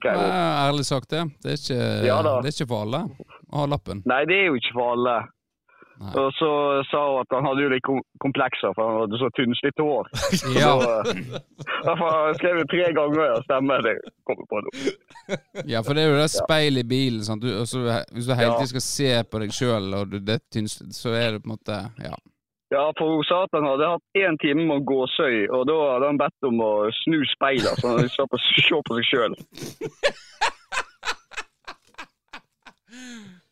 Skrev. 0.00 0.18
Ærlig 0.18 0.84
sagt, 0.88 1.10
det. 1.10 1.22
Det 1.42 1.54
er 1.54 1.60
ikke, 1.60 1.84
Ja 2.08 2.18
det 2.24 2.50
er 2.50 2.52
ikke 2.56 2.70
for 2.72 2.84
alle 2.88 3.06
å 3.54 3.62
ha 3.62 3.70
lappen. 3.70 4.02
Nei, 4.08 4.24
det 4.28 4.42
er 4.42 4.46
jo 4.50 4.58
ikke 4.58 4.74
for 4.76 4.96
alle. 4.96 5.16
Nei. 5.94 6.10
Og 6.18 6.32
så 6.34 6.48
sa 6.90 7.00
hun 7.06 7.20
at 7.22 7.34
han 7.36 7.46
hadde 7.46 7.62
jo 7.62 7.70
litt 7.70 7.86
komplekser, 8.22 8.72
for 8.74 8.88
han 8.90 8.96
hadde 9.04 9.20
så 9.20 9.28
tynnslitt 9.38 9.78
hår. 9.78 10.10
Ja. 10.58 10.72
Derfor 11.86 12.08
har 12.10 12.32
jeg 12.32 12.66
tre 12.72 12.88
ganger 12.96 13.36
og 13.36 13.44
stemmer 13.46 13.84
det 13.86 13.94
kommer 14.26 14.48
på 14.50 14.62
nå. 14.64 14.72
ja, 15.70 15.84
for 15.86 15.94
det 15.94 16.04
er 16.04 16.10
jo 16.10 16.18
det 16.18 16.28
speilet 16.34 16.82
i 16.82 16.90
bilen. 16.90 17.22
Sant? 17.26 17.44
Du, 17.44 17.52
også, 17.60 17.84
hvis 18.10 18.26
du 18.26 18.34
hele 18.34 18.56
tiden 18.58 18.72
skal 18.74 18.86
se 18.88 19.10
på 19.30 19.42
deg 19.44 19.54
sjøl, 19.54 19.90
og 20.00 20.10
du, 20.10 20.18
det 20.18 20.40
er 20.40 20.44
tynnslitt, 20.56 20.96
så 20.98 21.14
er 21.14 21.36
det 21.36 21.44
på 21.44 21.52
en 21.52 21.56
måte 21.56 21.82
Ja. 22.02 22.16
Ja, 22.74 22.84
for 22.98 23.14
hun 23.14 23.26
sa 23.28 23.44
at 23.46 23.54
han 23.54 23.66
hadde 23.68 23.86
hatt 23.92 24.18
én 24.18 24.38
time 24.42 24.64
med 24.66 24.86
gåsøy, 24.88 25.44
og 25.54 25.66
da 25.70 25.76
hadde 25.92 26.08
han 26.10 26.18
bedt 26.18 26.48
om 26.48 26.62
å 26.64 26.72
snu 27.04 27.20
speilet, 27.30 27.78
så 27.78 27.92
han 27.92 28.08
så 28.10 28.26
på, 28.26 28.40
se 28.66 28.80
på 28.88 29.00
seg 29.00 29.10
sjøl. 29.12 29.36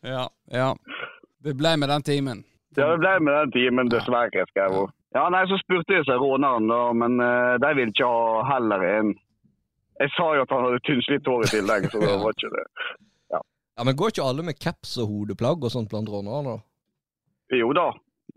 Ja. 0.03 0.27
ja. 0.51 0.75
Det 1.43 1.53
ble 1.55 1.77
med 1.79 1.89
den 1.89 2.03
timen. 2.03 2.43
Ja, 2.75 2.89
det 2.91 2.99
ble 2.99 3.13
med 3.23 3.37
den 3.37 3.51
timen, 3.55 3.91
dessverre, 3.91 4.43
skrev 4.49 4.75
hun. 4.75 4.91
Ja, 5.15 5.27
nei, 5.29 5.45
Så 5.47 5.59
spurte 5.61 5.95
jeg 5.95 6.07
seg 6.07 6.19
råneren, 6.19 6.67
da, 6.67 6.81
men 6.97 7.21
uh, 7.21 7.55
de 7.61 7.69
ville 7.77 7.93
ikke 7.93 8.09
ha 8.09 8.41
heller 8.55 8.83
en 8.87 9.13
Jeg 10.01 10.09
sa 10.15 10.25
jo 10.35 10.43
at 10.43 10.51
han 10.51 10.65
hadde 10.65 10.81
tynnslitt 10.87 11.27
hår 11.29 11.45
i 11.45 11.51
tillegg, 11.53 11.87
så 11.93 12.01
det 12.03 12.15
var 12.23 12.35
ikke 12.35 12.51
det. 12.55 12.65
Ja, 13.31 13.41
Men 13.85 13.95
går 13.95 14.13
ikke 14.13 14.27
alle 14.27 14.45
med 14.47 14.59
caps 14.59 14.97
og 14.99 15.11
hodeplagg 15.11 15.63
og 15.63 15.71
sånt 15.71 15.91
blant 15.93 16.09
rånerne? 16.09 16.57
da? 16.57 17.57
Jo 17.61 17.69
da, 17.77 17.87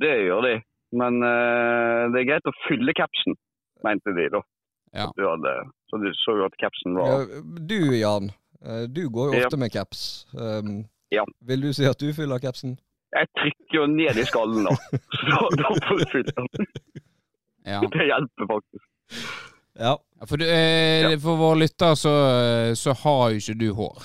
det 0.02 0.12
gjør 0.28 0.46
de. 0.46 0.54
Men 0.92 1.18
uh, 1.22 2.06
det 2.12 2.20
er 2.22 2.28
greit 2.28 2.46
å 2.50 2.54
fylle 2.68 2.92
capsen, 2.96 3.34
mente 3.84 4.12
de 4.16 4.28
da. 4.36 4.40
Ja. 4.94 5.08
Du 5.16 5.24
hadde, 5.26 5.52
så 5.90 5.98
du 6.00 6.06
så 6.14 6.36
jo 6.38 6.44
at 6.46 6.54
capsen 6.62 6.94
var 6.96 7.26
du 7.68 7.78
Jan, 7.98 8.30
eh, 8.64 8.84
du 8.88 9.08
går 9.12 9.32
jo 9.32 9.40
Ja. 9.40 9.46
ofte 9.46 9.58
med 9.60 9.72
caps. 9.74 10.26
Um, 10.32 10.84
Ja. 11.12 11.24
Vil 11.46 11.60
du 11.62 11.72
si 11.72 11.84
at 11.86 11.98
du 12.00 12.12
fyller 12.14 12.38
capsen? 12.42 12.78
Jeg 13.14 13.28
trykker 13.38 13.76
jo 13.80 13.86
ned 13.86 14.16
i 14.18 14.24
skallen, 14.26 14.64
da. 14.66 14.72
Så 15.20 15.42
da 15.58 15.68
får 15.86 16.00
du 16.00 16.06
fylle 16.14 16.32
den. 16.36 16.66
Ja. 17.66 17.80
Det 17.80 18.06
hjelper 18.08 18.48
faktisk. 18.50 18.84
Ja. 19.76 19.96
Ja, 20.18 20.24
For, 20.26 20.40
du, 20.40 20.46
eh, 20.48 21.18
for 21.20 21.36
vår 21.36 21.58
lytter 21.60 21.94
så, 22.00 22.12
eh, 22.40 22.72
så 22.74 22.94
har 23.02 23.34
jo 23.34 23.36
ikke 23.42 23.58
du 23.60 23.66
hår. 23.76 23.98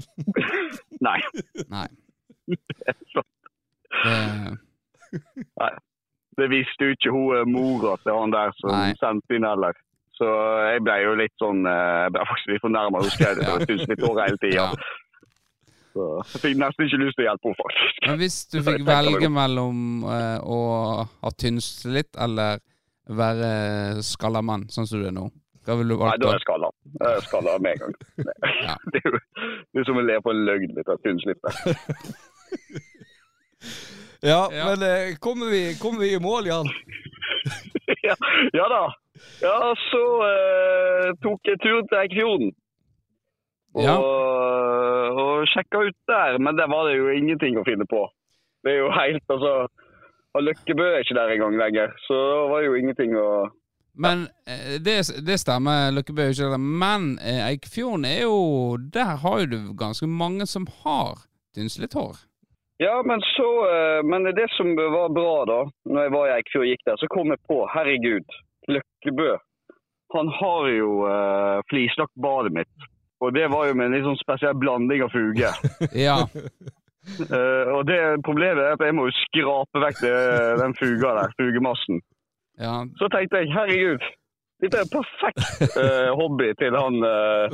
Nei. 1.06 1.18
Nei. 1.68 1.86
Så, 3.12 3.22
Det, 5.12 5.70
det 6.38 6.48
visste 6.52 6.86
jo 6.88 6.94
ikke 6.96 7.12
hun 7.14 7.36
eh, 7.38 7.46
mora 7.50 7.96
til 8.04 8.14
han 8.16 8.34
der 8.34 8.52
som 8.60 8.70
Nei. 8.74 8.94
sendte 9.00 9.36
inn 9.38 9.46
heller. 9.48 9.74
Så 10.20 10.28
jeg 10.68 10.82
ble 10.84 10.96
jo 11.00 11.12
litt 11.16 11.32
sånn 11.40 11.62
eh, 11.64 12.00
Jeg 12.04 12.12
ble 12.14 12.24
faktisk 12.28 12.50
litt 12.52 12.64
fornærma. 12.66 13.00
Hun 13.04 13.12
skrev 13.14 13.38
det 13.38 13.46
Ja. 13.46 13.52
var 13.56 13.64
tusen 13.70 13.92
litt 13.94 14.04
hår 14.04 14.18
hele 14.24 14.40
tida. 14.42 14.66
Så 15.90 16.06
jeg 16.20 16.40
fikk 16.44 16.58
nesten 16.60 16.86
ikke 16.86 17.00
lyst 17.02 17.16
til 17.18 17.24
å 17.24 17.28
hjelpe 17.30 17.48
henne, 17.50 17.58
faktisk. 17.64 18.02
Men 18.06 18.18
hvis 18.20 18.36
du 18.52 18.58
fikk 18.68 18.84
velge 18.86 19.30
mellom 19.34 19.78
eh, 20.06 20.38
å 20.46 20.58
ha 21.24 21.32
tynnslitt 21.40 22.12
eller 22.26 22.60
være 23.10 23.48
skalla 24.06 24.38
mann, 24.46 24.68
sånn 24.70 24.86
som 24.86 25.00
du 25.02 25.08
er 25.08 25.16
nå, 25.16 25.24
hva 25.66 25.74
ville 25.80 25.96
du 25.98 26.04
Nei, 26.04 26.14
da 26.22 26.28
er 26.30 26.36
jeg 26.38 26.44
skalla. 26.44 26.68
Jeg 27.00 27.24
skalla 27.26 27.56
med 27.64 27.74
en 27.74 27.80
gang. 27.82 27.94
Ja. 28.62 28.76
Det 28.94 29.00
er 29.02 29.10
jo 29.10 29.18
det 29.18 29.82
er 29.82 29.88
som 29.88 29.98
å 29.98 30.04
le 30.06 30.20
på 30.22 30.30
en 30.36 30.44
løgn 30.46 30.76
litt 30.78 30.88
av 30.94 31.00
tynnslitt. 31.04 31.42
Ja, 34.22 34.48
Ja. 34.52 34.64
men 34.70 34.82
eh, 34.82 35.16
kommer, 35.18 35.46
vi, 35.50 35.74
kommer 35.80 36.00
vi 36.00 36.14
i 36.14 36.20
mål, 36.20 36.46
Jan? 36.46 36.68
ja, 38.08 38.16
ja 38.52 38.66
da. 38.68 38.82
Ja, 39.42 39.74
så 39.90 40.02
eh, 40.28 41.10
tok 41.24 41.40
jeg 41.48 41.60
turen 41.64 41.88
til 41.88 41.98
Eikfjorden. 42.02 42.50
Og, 43.74 43.84
Ja. 43.86 43.94
og 43.96 45.46
sjekka 45.46 45.78
ut 45.86 45.96
der, 46.10 46.38
men 46.42 46.56
der 46.58 46.66
var 46.68 46.88
det 46.88 46.96
jo 46.98 47.08
ingenting 47.14 47.56
å 47.60 47.64
finne 47.64 47.86
på. 47.86 48.02
Det 48.64 48.72
er 48.74 48.80
jo 48.84 48.90
helt, 48.92 49.24
altså 49.30 49.68
og 50.34 50.44
Løkkebø 50.46 50.84
er 50.94 51.00
ikke 51.02 51.14
der 51.16 51.32
engang 51.34 51.56
lenger, 51.58 51.90
så 52.06 52.14
da 52.14 52.42
var 52.50 52.60
det 52.62 52.68
jo 52.68 52.74
ingenting 52.78 53.16
å 53.18 53.48
Men 53.98 54.28
eh, 54.46 54.76
det, 54.78 54.98
det 55.26 55.38
stemmer, 55.42 55.90
Løkkebø 55.96 56.22
er 56.22 56.34
ikke 56.34 56.50
der. 56.52 56.60
Men 56.62 57.18
eh, 57.18 57.40
Eikfjorden 57.48 58.04
er 58.06 58.20
jo 58.22 58.76
Der 58.94 59.16
har 59.24 59.40
jo 59.40 59.46
du 59.50 59.72
ganske 59.78 60.06
mange 60.06 60.46
som 60.46 60.66
har 60.84 61.18
tynnslitt 61.54 61.94
hår. 61.98 62.14
Ja, 62.82 63.02
men 63.06 63.20
så 63.20 63.50
eh, 63.74 64.02
Men 64.04 64.24
det 64.24 64.48
som 64.50 64.76
var 64.76 65.08
bra, 65.08 65.44
da, 65.44 65.60
når 65.84 66.02
jeg 66.02 66.12
var 66.14 66.28
i 66.28 66.34
Eikfjord 66.38 66.64
og 66.64 66.70
gikk 66.70 66.86
der, 66.88 66.96
så 66.96 67.08
kom 67.12 67.32
jeg 67.32 67.40
på 67.50 67.58
Herregud, 67.74 68.36
Løkkebø. 68.72 69.34
Han 70.14 70.30
har 70.40 70.68
jo 70.72 70.94
uh, 71.04 71.60
flislagt 71.70 72.16
badet 72.24 72.54
mitt. 72.56 72.86
Og 73.20 73.34
det 73.36 73.50
var 73.52 73.68
jo 73.68 73.76
med 73.76 73.86
en 73.86 73.94
litt 73.94 74.06
sånn 74.08 74.16
spesiell 74.18 74.56
blanding 74.58 75.04
av 75.04 75.12
fuge. 75.12 75.52
Ja. 76.06 76.16
uh, 76.24 77.66
og 77.76 77.84
det 77.90 78.00
problemet 78.24 78.64
er 78.64 78.78
at 78.78 78.86
jeg 78.86 78.96
må 78.96 79.06
jo 79.10 79.14
skrape 79.18 79.84
vekk 79.84 80.00
det, 80.06 80.16
den 80.64 80.74
fuga 80.80 81.12
der, 81.20 81.36
fugemassen. 81.36 82.00
ja. 82.64 82.74
Så 82.96 83.12
tenkte 83.12 83.44
jeg 83.44 83.52
herregud, 83.54 84.08
dette 84.60 84.76
er 84.80 84.84
en 84.86 84.90
perfekt 84.92 85.76
uh, 85.76 86.10
hobby 86.18 86.50
til 86.60 86.74
han, 86.76 86.96
uh, 87.04 87.52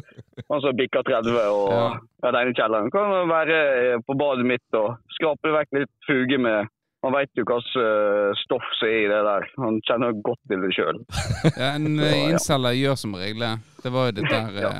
han 0.50 0.62
som 0.64 0.76
bikker 0.78 1.04
30 1.06 1.36
og 1.42 1.68
Ja. 1.72 1.84
er 2.26 2.34
den 2.36 2.50
i 2.50 2.56
kjelleren. 2.58 2.90
Kan 2.94 3.28
være 3.30 3.58
eh, 3.92 3.98
på 4.06 4.16
badet 4.18 4.46
mitt 4.48 4.78
og 4.78 4.96
skrape 5.16 5.52
vekk 5.54 5.78
litt 5.80 5.92
fuge 6.08 6.38
med 6.42 6.66
Han 7.04 7.12
veit 7.14 7.30
jo 7.38 7.44
hva 7.46 7.60
slags 7.62 8.40
stoff 8.42 8.64
som 8.80 8.88
er 8.88 8.96
i 9.04 9.08
det 9.12 9.18
der. 9.22 9.44
Han 9.62 9.76
kjenner 9.86 10.16
godt 10.26 10.40
til 10.50 10.62
det 10.64 10.72
sjøl. 10.74 10.96
ja 11.60 11.68
en 11.76 12.00
innselger 12.00 12.74
gjør 12.74 12.96
som 12.98 13.14
regel 13.14 13.44
det. 13.44 13.52
Det 13.84 13.92
var 13.94 14.08
jo 14.08 14.14
dette 14.16 14.40
her 14.40 14.56
Ja. 14.64 14.70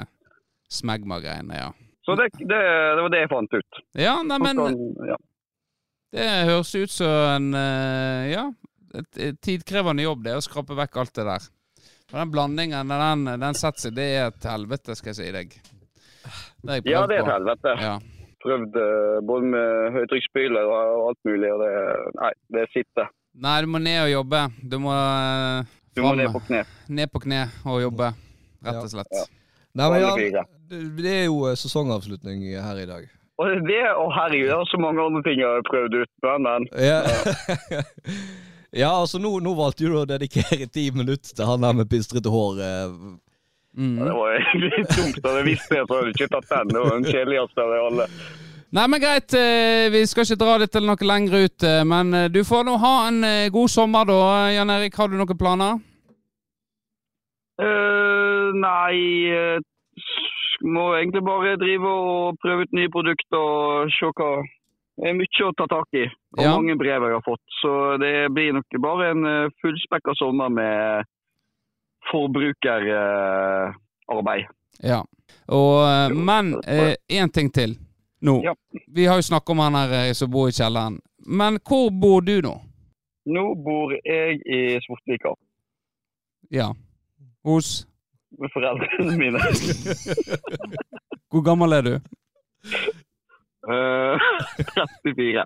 smegma-greiene, 0.80 1.54
ja. 1.60 1.68
Så 2.06 2.16
det, 2.18 2.30
det, 2.40 2.58
det 2.96 3.02
var 3.04 3.12
det 3.14 3.20
jeg 3.24 3.30
fant 3.30 3.54
ut. 3.54 3.78
Ja, 3.98 4.16
nei, 4.26 4.38
men 4.42 4.58
Og 4.64 5.06
ja. 5.06 5.16
det 6.16 6.26
høres 6.50 6.74
ut 6.74 6.90
som 6.96 7.14
en 7.36 7.48
Ja, 8.32 8.48
et 8.96 9.38
tidkrevende 9.44 10.02
jobb, 10.06 10.24
det 10.26 10.34
å 10.38 10.42
skrape 10.44 10.74
vekk 10.78 10.96
alt 11.02 11.14
det 11.20 11.26
der. 11.28 11.46
For 12.10 12.18
den 12.22 12.30
blandingen, 12.30 12.88
den, 12.92 13.24
den 13.42 13.56
setter 13.58 13.88
seg, 13.88 13.96
det 13.96 14.04
er 14.16 14.28
et 14.30 14.44
helvete, 14.46 14.94
skal 14.94 15.10
jeg 15.10 15.18
si 15.18 15.30
deg. 15.34 15.56
Det 16.66 16.80
ja, 16.86 17.00
det 17.10 17.16
er 17.18 17.24
et 17.24 17.32
helvete. 17.32 17.72
Ja. 17.82 17.96
Prøvd 18.46 18.76
eh, 18.78 19.16
både 19.26 19.48
med 19.50 19.96
høytrykksspyler 19.96 20.68
og 20.70 21.08
alt 21.08 21.20
mulig, 21.26 21.50
og 21.50 21.64
det 21.64 21.72
Nei, 22.20 22.30
det 22.54 22.66
sitter. 22.74 23.10
Nei, 23.42 23.56
du 23.64 23.70
må 23.72 23.80
ned 23.82 23.98
og 24.04 24.12
jobbe. 24.12 24.44
Du 24.62 24.78
må, 24.84 24.94
eh, 24.94 25.74
Du 25.96 26.02
må 26.04 26.14
ned 26.18 26.30
på 26.34 26.44
kne. 26.46 26.62
ned 26.88 27.10
på 27.10 27.22
kne 27.26 27.42
og 27.66 27.82
jobbe, 27.82 28.12
rett 28.68 28.80
og 28.84 28.90
slett. 28.92 29.12
Ja. 29.18 29.26
Nei, 29.76 29.90
men 29.92 30.06
det, 30.70 30.80
det 31.02 31.14
er 31.24 31.26
jo 31.26 31.42
eh, 31.50 31.58
sesongavslutning 31.58 32.46
her 32.54 32.82
i 32.84 32.86
dag. 32.88 33.10
Og 33.36 33.50
det, 33.66 33.82
og 34.00 34.14
herregud, 34.16 34.46
det 34.48 34.54
er 34.56 34.70
så 34.70 34.78
mange 34.80 35.02
andre 35.04 35.20
ting 35.26 35.42
jeg 35.42 35.50
har 35.58 35.66
prøvd 35.66 35.98
ut. 36.00 36.12
Men, 36.24 36.46
men 36.46 36.68
Ja, 36.80 37.02
ja 38.76 38.90
altså 39.00 39.18
nå, 39.22 39.30
nå 39.44 39.52
valgte 39.58 39.86
du 39.88 39.94
å 39.98 40.06
dedikere 40.08 40.66
ti 40.72 40.88
minutter 40.94 41.34
til 41.36 41.48
han 41.48 41.64
der 41.64 41.72
med 41.80 41.88
pistrete 41.90 42.32
hår. 42.32 42.60
eh. 42.60 42.96
Mm. 43.76 43.96
det 44.00 44.12
var 44.16 44.36
litt 44.64 44.88
tungt, 44.96 45.18
og 45.28 45.34
jeg 45.36 45.46
visste 45.50 45.74
det, 45.76 45.82
så 45.88 45.96
hadde 45.98 46.10
jeg 46.12 46.16
ikke 46.16 46.30
tatt 46.36 46.52
den. 46.54 46.70
Det 46.74 46.80
var 46.84 46.94
den 46.94 47.08
kjedeligste 47.10 47.64
av 47.66 47.74
alle. 47.90 48.06
Nei, 48.76 48.86
men 48.92 49.00
greit. 49.02 49.34
eh, 49.36 49.88
Vi 49.92 50.00
skal 50.08 50.24
ikke 50.26 50.38
dra 50.40 50.54
dette 50.62 50.80
noe 50.84 51.08
lenger 51.12 51.44
ut. 51.44 51.62
eh, 51.68 51.82
Men 51.84 52.14
du 52.32 52.40
får 52.44 52.64
nå 52.66 52.76
ha 52.82 52.94
en 53.08 53.20
god 53.52 53.68
sommer, 53.70 54.04
da. 54.08 54.20
Jan 54.56 54.72
Erik, 54.78 54.96
har 54.96 55.08
du 55.12 55.16
noen 55.20 55.38
planer? 55.38 55.76
Uh, 57.56 58.52
nei 58.52 58.96
Må 60.66 60.82
egentlig 60.98 61.22
bare 61.24 61.54
drive 61.60 61.88
og 61.88 62.36
prøve 62.42 62.66
ut 62.66 62.74
nye 62.76 62.90
produkter 62.92 63.40
og 63.40 63.92
se 63.96 64.10
hva 64.18 64.30
Det 64.42 64.55
mye 64.96 65.44
å 65.44 65.52
ta 65.56 65.66
tak 65.68 65.88
i, 65.94 66.04
og 66.38 66.44
Ja. 66.44 66.56
mange 66.56 66.76
brev 66.78 67.02
jeg 67.02 67.12
har 67.12 67.22
fått. 67.24 67.42
Så 67.62 67.96
det 68.00 68.28
blir 68.34 68.52
nok 68.52 68.66
bare 68.80 69.10
en 69.10 69.26
eh, 69.26 69.48
fullspekka 69.62 70.14
sommer 70.16 70.48
med 70.48 71.04
forbrukerarbeid. 72.10 74.46
Ja. 74.82 75.04
Og, 75.48 75.88
eh, 75.88 76.08
men 76.14 76.54
én 77.08 77.28
ting 77.32 77.50
til 77.52 77.76
nå. 78.20 78.42
Ja. 78.44 78.54
Vi 78.88 79.06
har 79.06 79.16
jo 79.16 79.22
snakket 79.22 79.50
om 79.50 79.58
han 79.58 79.74
her 79.74 79.92
eh, 80.08 80.12
som 80.12 80.30
bor 80.30 80.48
i 80.48 80.52
kjelleren. 80.52 81.00
Men 81.26 81.58
hvor 81.58 81.90
bor 81.90 82.20
du 82.22 82.40
nå? 82.42 82.60
Nå 83.26 83.54
bor 83.64 83.92
jeg 84.04 84.40
i 84.46 84.78
Svortvika. 84.84 85.34
Ja. 86.50 86.74
Hos 87.44 87.86
med 88.38 88.50
foreldrene 88.52 89.16
mine. 89.18 89.38
Hvor 91.32 91.42
gammel 91.42 91.72
er 91.72 91.82
du? 91.82 91.98
Eh, 93.66 94.18
34. 95.02 95.44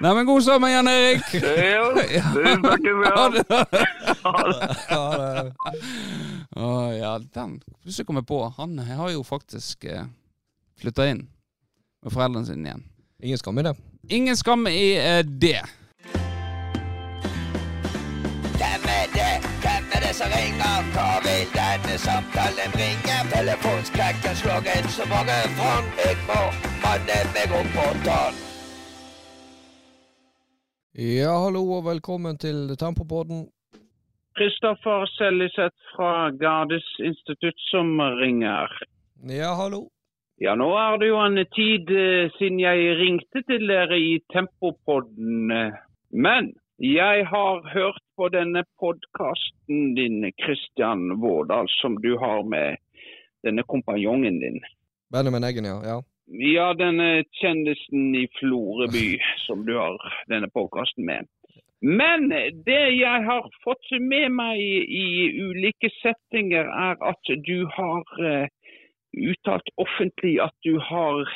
Nei, 0.00 0.10
men 0.14 0.26
god 0.28 0.42
sommer, 0.44 0.68
Jan 0.68 0.88
Erik! 0.90 1.22
Jo, 1.40 1.84
det 1.96 2.20
snakkes 2.58 2.98
igjen. 2.98 3.12
Ha 3.16 3.24
det. 3.32 3.44
Ha 4.24 4.34
det. 4.42 4.68
Ja, 4.90 5.04
Å 6.56 6.68
ja, 6.96 7.12
den 7.36 7.56
plutselig 7.62 8.06
kom 8.08 8.18
jeg 8.20 8.26
på. 8.28 8.42
Han 8.58 8.76
har 8.78 9.10
jo 9.14 9.22
faktisk 9.26 9.84
eh, 9.88 10.04
flytta 10.80 11.06
inn 11.12 11.24
med 12.04 12.12
foreldrene 12.12 12.46
sine 12.48 12.68
igjen. 12.70 12.84
ingen 13.22 13.38
skam 13.40 13.58
i 13.58 13.66
det. 13.66 13.74
Ingen 14.12 14.36
skam 14.36 14.66
i 14.70 14.84
eh, 15.00 15.22
det. 15.24 15.62
Hvem 18.56 18.86
er 18.98 19.08
det? 19.16 19.32
Hvem 19.64 19.84
er 19.96 20.00
det 20.06 20.12
som 20.18 20.30
ringer? 20.32 20.86
Hva 20.94 21.08
vil 21.24 21.48
denne 21.56 21.98
samtalen 22.04 22.70
bringe? 22.76 23.16
Telefonskrekken 23.32 24.36
slår 24.42 24.70
inn 24.76 24.88
så 24.92 25.08
mange 25.10 25.36
fang. 25.58 25.88
Jeg 26.04 26.16
må 26.28 26.40
Ja, 30.94 31.32
hallo 31.44 31.62
og 31.76 31.82
velkommen 31.84 32.38
til 32.38 32.76
Tempopodden. 32.78 33.40
Kristoffer 34.38 35.08
Seljeseth 35.16 35.90
fra 35.96 36.30
Gardes 36.42 36.86
institutt 37.10 37.58
som 37.72 37.90
ringer. 38.20 38.70
Ja, 39.40 39.50
hallo. 39.60 39.82
Ja, 40.38 40.54
nå 40.54 40.70
er 40.78 40.96
det 41.02 41.10
jo 41.10 41.18
en 41.24 41.42
tid 41.58 41.90
eh, 41.90 42.30
siden 42.38 42.62
jeg 42.62 42.96
ringte 43.02 43.42
til 43.50 43.66
dere 43.74 43.98
i 43.98 44.16
Tempopodden. 44.32 45.52
Men 46.26 46.52
jeg 46.78 47.28
har 47.34 47.70
hørt 47.74 48.02
på 48.16 48.30
denne 48.38 48.62
podkasten 48.78 49.96
din, 49.98 50.22
Kristian 50.38 51.08
Vårdal, 51.22 51.66
som 51.82 51.98
du 52.04 52.12
har 52.22 52.46
med 52.46 52.78
denne 53.42 53.66
kompanjongen 53.66 54.38
din. 54.44 54.60
Benjamin 55.10 55.50
Eggen, 55.50 55.74
ja. 55.74 55.80
ja. 55.92 56.04
Ja, 56.26 56.72
denne 56.74 57.22
kjendisen 57.38 58.14
i 58.18 58.26
Floreby 58.38 59.18
som 59.46 59.62
du 59.66 59.76
har 59.78 59.98
denne 60.30 60.48
podkasten 60.50 61.06
med. 61.06 61.28
Men 61.80 62.30
det 62.66 62.82
jeg 62.96 63.24
har 63.28 63.46
fått 63.62 63.90
med 64.00 64.32
meg 64.34 64.58
i, 64.58 64.78
i 64.82 65.06
ulike 65.44 65.90
settinger, 66.00 66.66
er 66.66 66.96
at 67.04 67.30
du 67.46 67.68
har 67.70 68.02
uh, 68.18 68.48
uttalt 69.16 69.70
offentlig 69.76 70.38
at 70.42 70.54
du 70.66 70.80
har 70.82 71.30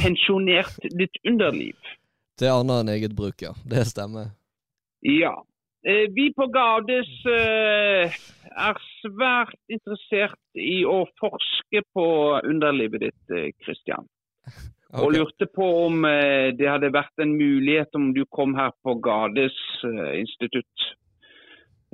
pensjonert 0.00 0.78
ditt 0.96 1.20
underliv. 1.28 1.76
Til 2.40 2.52
annet 2.52 2.84
enn 2.84 2.94
eget 2.94 3.16
bruk, 3.16 3.42
ja. 3.42 3.52
Det 3.68 3.84
stemmer. 3.90 4.32
Ja. 5.04 5.34
Eh, 5.86 6.06
Vi 6.10 6.32
på 6.34 6.48
Gades 6.50 7.12
eh, 7.30 8.16
er 8.66 8.80
svært 8.98 9.58
interessert 9.70 10.58
i 10.58 10.80
å 10.82 11.04
forske 11.20 11.84
på 11.94 12.06
underlivet 12.42 13.06
ditt, 13.06 13.36
Kristian. 13.62 14.08
Okay. 14.96 15.04
Og 15.04 15.12
lurte 15.12 15.46
på 15.50 15.66
om 15.86 16.04
eh, 16.08 16.52
det 16.56 16.68
hadde 16.70 16.92
vært 16.94 17.22
en 17.22 17.34
mulighet 17.36 17.96
om 17.98 18.12
du 18.14 18.22
kom 18.30 18.54
her 18.54 18.70
på 18.86 18.94
Gades 19.02 19.56
eh, 19.84 20.12
institutt 20.20 20.86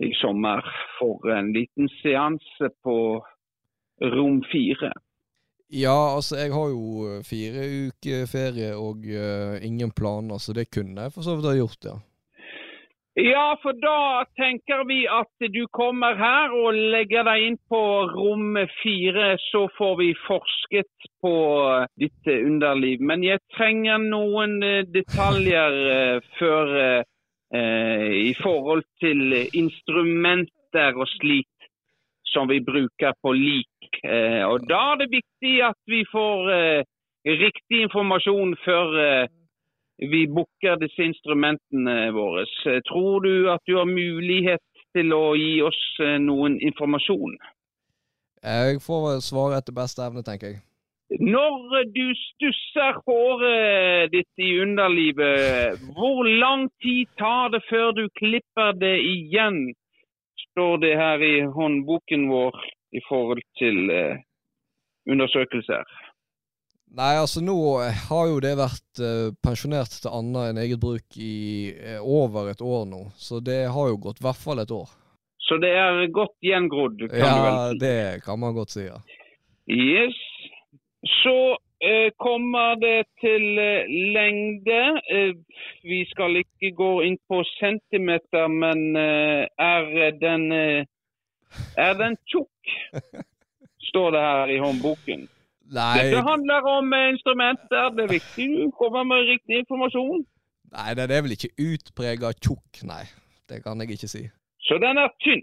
i 0.02 0.12
sommer 0.20 0.66
for 0.98 1.32
en 1.32 1.50
liten 1.54 1.88
seanse 2.02 2.68
på 2.84 2.96
rom 4.12 4.42
fire. 4.52 4.92
Ja, 5.72 6.14
altså 6.18 6.36
jeg 6.36 6.52
har 6.52 6.68
jo 6.68 7.08
eh, 7.08 7.24
fire 7.24 7.64
uker 7.88 8.26
ferie 8.28 8.74
og 8.76 9.06
uh, 9.08 9.56
ingen 9.64 9.90
planer, 9.96 10.36
så 10.36 10.52
det 10.52 10.68
kunne 10.68 11.06
jeg 11.06 11.14
for 11.14 11.24
så 11.24 11.38
vidt 11.38 11.48
ha 11.48 11.56
gjort, 11.56 11.88
ja. 11.88 11.96
Ja, 13.14 13.58
for 13.62 13.76
da 13.76 14.24
tenker 14.40 14.86
vi 14.88 15.02
at 15.04 15.52
du 15.52 15.66
kommer 15.76 16.16
her 16.16 16.52
og 16.56 16.72
legger 16.94 17.26
deg 17.28 17.42
inn 17.44 17.58
på 17.68 17.80
rom 18.08 18.56
fire, 18.78 19.34
så 19.50 19.66
får 19.76 19.98
vi 19.98 20.06
forsket 20.24 21.08
på 21.20 21.34
ditt 22.00 22.30
underliv. 22.32 23.04
Men 23.04 23.24
jeg 23.26 23.42
trenger 23.52 24.00
noen 24.00 24.62
eh, 24.64 24.86
detaljer 24.88 25.76
eh, 25.96 26.30
før 26.38 26.72
eh, 26.80 28.08
i 28.16 28.32
forhold 28.40 28.86
til 29.04 29.36
instrumenter 29.60 30.96
og 30.96 31.10
slikt 31.18 31.68
som 32.32 32.48
vi 32.48 32.62
bruker 32.64 33.12
på 33.20 33.34
lik. 33.36 34.00
Eh, 34.08 34.40
og 34.48 34.64
da 34.72 34.80
er 34.94 35.02
det 35.04 35.12
viktig 35.12 35.54
at 35.68 35.80
vi 35.84 36.00
får 36.08 36.52
eh, 36.56 36.90
riktig 37.28 37.84
informasjon 37.90 38.56
før 38.64 38.98
eh, 39.04 39.28
vi 40.10 40.26
booker 40.26 40.78
disse 40.80 41.04
instrumentene 41.04 42.10
våre. 42.14 42.44
Tror 42.88 43.22
du 43.26 43.50
at 43.52 43.62
du 43.66 43.76
har 43.78 43.88
mulighet 43.88 44.62
til 44.96 45.14
å 45.16 45.34
gi 45.38 45.60
oss 45.64 45.80
eh, 46.02 46.18
noen 46.20 46.58
informasjon? 46.60 47.38
Jeg 48.42 48.82
får 48.82 49.02
svaret 49.06 49.28
svare 49.28 49.58
etter 49.62 49.76
beste 49.76 50.02
evne, 50.04 50.24
tenker 50.26 50.54
jeg. 50.54 50.62
Når 51.20 51.84
du 51.92 52.06
stusser 52.16 52.96
håret 53.04 54.12
ditt 54.14 54.40
i 54.40 54.54
underlivet, 54.64 55.82
hvor 55.92 56.24
lang 56.24 56.70
tid 56.80 57.10
tar 57.20 57.52
det 57.52 57.60
før 57.68 57.92
du 57.98 58.06
klipper 58.16 58.72
det 58.80 58.96
igjen? 59.04 59.74
Står 60.48 60.80
det 60.80 60.94
her 60.96 61.20
i 61.20 61.34
håndboken 61.52 62.26
vår 62.32 62.56
i 62.96 63.00
forhold 63.08 63.44
til 63.60 63.92
eh, 63.92 64.24
undersøkelser. 65.08 65.84
Nei, 66.92 67.14
altså 67.16 67.40
nå 67.40 67.56
har 67.80 68.26
jo 68.28 68.40
det 68.44 68.52
vært 68.58 69.00
eh, 69.00 69.30
pensjonert 69.40 69.94
til 70.02 70.12
annet 70.12 70.50
enn 70.50 70.58
eget 70.60 70.80
bruk 70.82 71.16
i 71.16 71.72
eh, 71.72 72.02
over 72.04 72.50
et 72.52 72.60
år 72.60 72.84
nå, 72.90 73.06
så 73.16 73.40
det 73.40 73.62
har 73.72 73.88
jo 73.88 74.00
gått 74.08 74.20
i 74.20 74.26
hvert 74.26 74.42
fall 74.42 74.60
et 74.60 74.74
år. 74.76 74.90
Så 75.40 75.56
det 75.62 75.72
er 75.72 76.04
godt 76.12 76.36
gjengrodd, 76.44 77.00
kan 77.08 77.16
du 77.16 77.16
vel 77.16 77.56
si. 77.56 77.64
Ja, 77.64 77.72
det 77.80 78.24
kan 78.26 78.40
man 78.44 78.54
godt 78.56 78.76
si, 78.76 78.84
ja. 78.84 79.00
Yes. 79.72 80.20
Så 81.24 81.56
eh, 81.80 82.12
kommer 82.20 82.76
det 82.76 83.08
til 83.24 83.58
eh, 83.58 83.88
lengde. 84.12 84.80
Eh, 85.16 85.32
vi 85.82 86.04
skal 86.12 86.42
ikke 86.44 86.74
gå 86.76 86.92
inn 87.08 87.18
på 87.28 87.40
centimeter, 87.56 88.52
men 88.52 88.96
eh, 89.00 89.48
er 89.58 90.18
den 90.20 90.50
eh, 90.52 90.90
Er 91.76 91.96
den 91.96 92.16
tjukk? 92.28 92.76
Står 93.90 94.12
det 94.14 94.20
her 94.28 94.52
i 94.52 94.60
håndboken. 94.60 95.26
Nei, 95.72 96.04
Dette 96.04 96.20
handler 96.26 96.66
om 96.68 96.92
eh, 96.92 97.08
instrumenter. 97.14 97.88
Det 97.96 98.04
er 98.04 98.12
viktig 98.12 98.48
du 98.52 98.70
kommer 98.76 99.06
med 99.08 99.24
riktig 99.30 99.62
informasjon. 99.62 100.24
nei, 100.76 100.90
den 100.98 101.14
er 101.14 101.24
vel 101.24 101.36
ikke 101.36 101.52
utprega 101.70 102.32
tjukk, 102.36 102.82
nei. 102.88 103.04
Det 103.48 103.62
kan 103.64 103.80
jeg 103.80 103.96
ikke 103.96 104.10
si. 104.12 104.22
Så 104.68 104.78
den 104.84 105.00
er 105.00 105.08
tynn. 105.24 105.42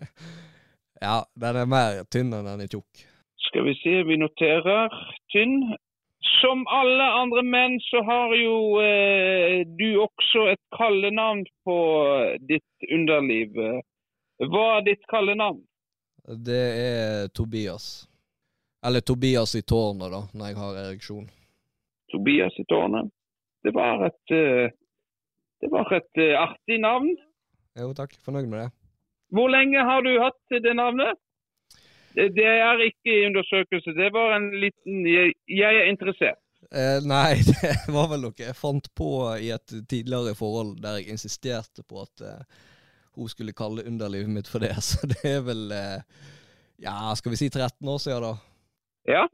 ja, 1.06 1.22
den 1.44 1.60
er 1.62 1.70
mer 1.70 2.02
tynn 2.10 2.34
enn 2.34 2.50
den 2.50 2.66
er 2.66 2.74
tjukk. 2.74 3.06
Skal 3.46 3.66
vi 3.68 3.78
se, 3.78 3.94
vi 4.10 4.18
noterer 4.18 4.90
tynn. 5.34 5.56
Som 6.42 6.62
alle 6.70 7.06
andre 7.22 7.42
menn 7.46 7.78
så 7.82 8.02
har 8.06 8.34
jo 8.34 8.54
eh, 8.82 9.62
du 9.78 9.88
også 10.02 10.48
et 10.52 10.62
kallenavn 10.74 11.44
på 11.66 11.80
ditt 12.50 12.90
underliv. 12.90 13.58
Hva 14.50 14.68
er 14.78 14.88
ditt 14.90 15.06
kallenavn? 15.10 15.62
Det 16.46 16.64
er 16.78 17.28
Tobias. 17.34 18.08
Eller 18.86 19.00
Tobias 19.00 19.54
i 19.54 19.62
tårnet, 19.62 20.10
da, 20.10 20.22
når 20.34 20.50
jeg 20.50 20.58
har 20.58 20.78
ereksjon. 20.84 21.26
Tobias 22.12 22.56
i 22.58 22.64
tårnet. 22.68 23.10
Det 23.62 23.70
var 23.74 24.06
et, 24.08 24.34
eh, 24.34 24.72
det 25.62 25.70
var 25.70 25.92
et 25.94 26.18
eh, 26.18 26.34
artig 26.38 26.80
navn. 26.82 27.12
Jo, 27.78 27.92
takk. 27.96 28.16
Fornøyd 28.24 28.48
med 28.50 28.64
det. 28.64 28.70
Hvor 29.32 29.48
lenge 29.48 29.84
har 29.86 30.02
du 30.04 30.12
hatt 30.20 30.62
det 30.64 30.74
navnet? 30.76 31.20
Det, 32.12 32.28
det 32.36 32.44
er 32.44 32.82
ikke 32.84 33.12
i 33.14 33.26
undersøkelse, 33.30 33.94
det 33.96 34.10
var 34.12 34.34
en 34.36 34.50
liten 34.60 35.06
jeg 35.08 35.78
er 35.78 35.88
interessert. 35.88 36.42
Eh, 36.70 36.98
nei, 37.08 37.40
det 37.48 37.92
var 37.92 38.10
vel 38.12 38.26
noe 38.26 38.36
jeg 38.38 38.58
fant 38.58 38.90
på 38.98 39.08
i 39.40 39.50
et 39.54 39.74
tidligere 39.88 40.36
forhold 40.36 40.76
der 40.82 41.00
jeg 41.00 41.16
insisterte 41.16 41.84
på 41.88 42.04
at 42.04 42.22
eh, 42.26 42.60
hun 43.16 43.28
skulle 43.28 43.56
kalle 43.56 43.86
underlivet 43.88 44.30
mitt 44.30 44.50
for 44.50 44.62
det. 44.62 44.74
Så 44.88 45.08
det 45.08 45.22
er 45.24 45.42
vel 45.46 45.68
eh, 45.72 46.00
Ja, 46.82 47.12
skal 47.16 47.32
vi 47.32 47.40
si 47.40 47.48
13 47.48 47.88
år 47.88 48.00
siden, 48.02 48.26
da? 48.26 48.51
Ja. 49.08 49.26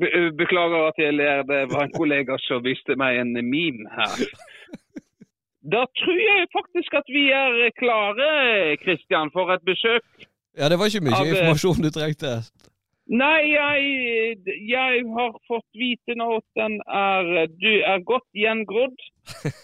Be 0.00 0.08
beklager 0.38 0.86
at 0.88 0.98
jeg 0.98 1.14
ler, 1.14 1.42
det 1.48 1.66
var 1.72 1.84
en 1.84 1.96
kollega 1.96 2.38
som 2.46 2.64
viste 2.64 2.96
meg 2.96 3.20
en 3.20 3.34
meme 3.36 3.90
her. 3.92 4.22
Da 5.74 5.82
tror 5.98 6.20
jeg 6.22 6.46
faktisk 6.54 6.94
at 6.94 7.08
vi 7.10 7.24
er 7.34 7.70
klare, 7.80 8.28
Kristian, 8.84 9.32
for 9.34 9.50
et 9.54 9.64
besøk. 9.66 10.06
Ja, 10.56 10.68
det 10.70 10.78
var 10.78 10.88
ikke 10.88 11.04
mye 11.04 11.18
Av, 11.18 11.26
eh, 11.26 11.32
informasjon 11.34 11.82
du 11.84 11.90
trengte. 11.90 12.32
Nei, 13.06 13.40
jeg, 13.52 14.54
jeg 14.66 15.02
har 15.16 15.34
fått 15.50 15.68
vite 15.78 16.16
nå 16.18 16.28
at 16.38 16.46
den 16.58 16.78
er, 16.86 17.50
du 17.62 17.72
er 17.92 18.06
godt 18.12 18.26
gjengrodd. 18.34 18.96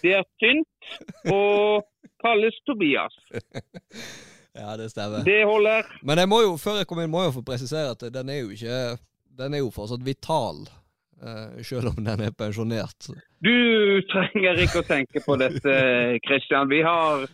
Det 0.03 0.13
er 0.19 0.27
tynt 0.43 0.93
og 1.31 1.87
kalles 2.23 2.59
Tobias. 2.67 3.17
Ja, 4.53 4.77
det 4.77 4.91
stemmer. 4.93 5.23
Det 5.25 5.39
holder. 5.49 5.87
Men 6.05 6.21
jeg 6.21 6.29
må 6.29 6.41
jo, 6.43 6.53
før 6.61 6.77
jeg 6.81 6.87
kommer 6.89 7.07
inn, 7.07 7.11
må 7.13 7.23
jeg 7.23 7.31
jo 7.31 7.37
få 7.39 7.45
presisere 7.47 7.95
at 7.95 8.05
den 8.13 8.29
er 8.29 8.43
jo 8.43 8.51
ikke 8.53 8.79
Den 9.33 9.55
er 9.57 9.63
jo 9.63 9.71
fortsatt 9.73 10.03
vital, 10.05 10.59
eh, 11.25 11.63
selv 11.65 11.89
om 11.89 12.03
den 12.05 12.21
er 12.21 12.35
pensjonert. 12.37 13.07
Du 13.41 13.55
trenger 14.11 14.61
ikke 14.61 14.83
å 14.83 14.85
tenke 14.85 15.23
på 15.25 15.37
dette, 15.41 15.73
Kristian. 16.27 16.69
Vi 16.69 16.83
har 16.85 17.25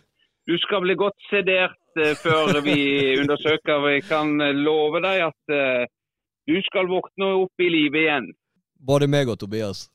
Du 0.48 0.56
skal 0.58 0.80
bli 0.82 0.96
godt 0.96 1.18
sedert 1.28 1.76
eh, 2.00 2.16
før 2.16 2.62
vi 2.64 2.78
undersøker. 3.20 3.84
Vi 3.84 4.00
kan 4.08 4.32
love 4.64 5.02
deg 5.04 5.26
at 5.28 5.52
eh, 5.54 5.84
du 6.48 6.56
skal 6.66 6.88
våkne 6.88 7.34
opp 7.44 7.60
i 7.60 7.68
live 7.68 8.00
igjen. 8.00 8.30
Både 8.80 9.06
meg 9.06 9.28
og 9.28 9.38
Tobias. 9.38 9.90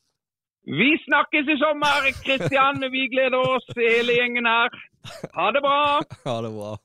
Vi 0.65 0.91
snakkes 1.09 1.49
i 1.49 1.57
sommer, 1.61 2.05
Kristian. 2.21 2.86
Vi 2.93 3.07
gleder 3.11 3.41
oss, 3.41 3.65
hele 3.78 4.13
gjengen 4.13 4.45
her. 4.49 4.69
Ha 5.34 5.51
det 5.57 5.61
bra. 5.65 5.80
Ha 6.30 6.41
det 6.45 6.53
bra. 6.53 6.76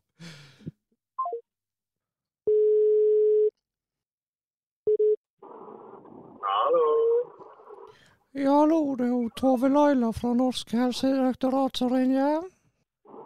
Ja, 8.32 8.50
hallo, 8.50 8.94
det 8.98 9.06
er 9.10 9.30
Tove 9.36 9.68
Laila 9.68 10.12
fra 10.14 10.30
Norsk 10.34 10.72
helsedirektorat 10.72 11.76
som 11.76 11.90
ringer. 11.92 12.44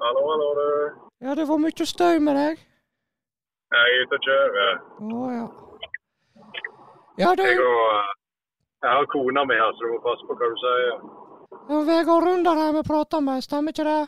Hallo, 0.01 0.23
hallo, 0.31 0.49
du. 0.59 0.69
Ja, 1.27 1.35
det 1.35 1.45
var 1.49 1.61
mye 1.61 1.87
støy 1.87 2.23
med 2.25 2.39
deg. 2.41 2.63
Jeg 3.75 3.93
er 3.93 4.05
ute 4.05 4.17
og 4.19 4.29
kjører. 4.29 4.81
Å 5.05 5.27
ja. 5.35 5.45
Ja, 7.23 7.35
det 7.39 7.51
Jeg, 7.51 7.59
går, 7.61 7.83
eh, 7.99 8.15
jeg 8.87 8.91
har 8.97 9.07
kona 9.13 9.45
mi 9.45 9.59
her, 9.61 9.77
så 9.77 9.85
du 9.85 9.93
må 9.93 10.01
passe 10.07 10.27
på 10.29 10.39
hva 10.41 10.49
du 10.51 10.57
sier. 10.65 11.05
Ja, 11.69 11.83
Vegard 11.91 12.27
Runder 12.27 12.63
her 12.63 12.73
vi 12.79 12.83
prater 12.89 13.23
med, 13.29 13.45
stemmer 13.45 13.77
ikke 13.77 13.87
det? 13.87 14.01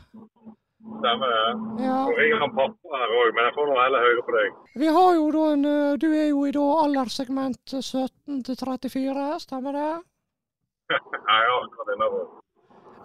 Stemmer 0.87 1.29
det? 1.35 1.47
Ja. 1.85 1.97
Nå 2.07 2.13
ringer 2.17 2.43
han 2.43 2.53
pappa 2.55 2.99
her 3.01 3.15
òg, 3.21 3.33
men 3.35 3.49
jeg 3.49 3.55
får 3.57 3.69
nå 3.71 3.79
heller 3.81 4.05
høre 4.07 4.23
på 4.27 4.35
deg. 4.37 4.59
Vi 4.83 4.93
har 4.97 5.11
jo 5.17 5.27
da 5.35 5.43
en 5.55 5.69
eh, 5.71 5.97
Du 6.03 6.07
er 6.13 6.29
jo 6.31 6.45
i 6.47 6.53
da 6.55 6.67
alderssegment 6.85 7.75
17 7.81 8.45
til 8.47 8.59
34, 8.61 9.27
stemmer 9.43 9.77
det? 9.77 9.91
Nei, 11.29 11.41
ja, 11.49 11.57
akkurat 11.59 11.93
innover. 11.97 12.29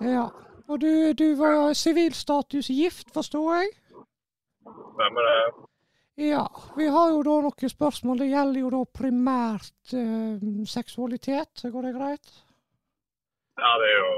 Ja. 0.06 0.28
Og 0.72 0.80
du, 0.80 0.92
du 1.18 1.28
var 1.40 1.74
sivilstatus 1.76 2.70
gift, 2.72 3.10
forstår 3.14 3.50
jeg? 3.58 3.74
Stemmer 4.62 5.30
det? 5.30 5.40
Ja. 6.30 6.46
Vi 6.78 6.88
har 6.88 7.10
jo 7.16 7.24
da 7.26 7.40
noen 7.48 7.74
spørsmål. 7.74 8.22
Det 8.22 8.30
gjelder 8.30 8.62
jo 8.62 8.70
da 8.78 8.84
primært 9.02 9.96
eh, 9.98 10.38
seksualitet. 10.70 11.66
Går 11.66 11.90
det 11.90 11.96
greit? 11.98 12.38
Ja, 13.58 13.74
det 13.82 13.90
er 13.90 13.98
jo 13.98 14.14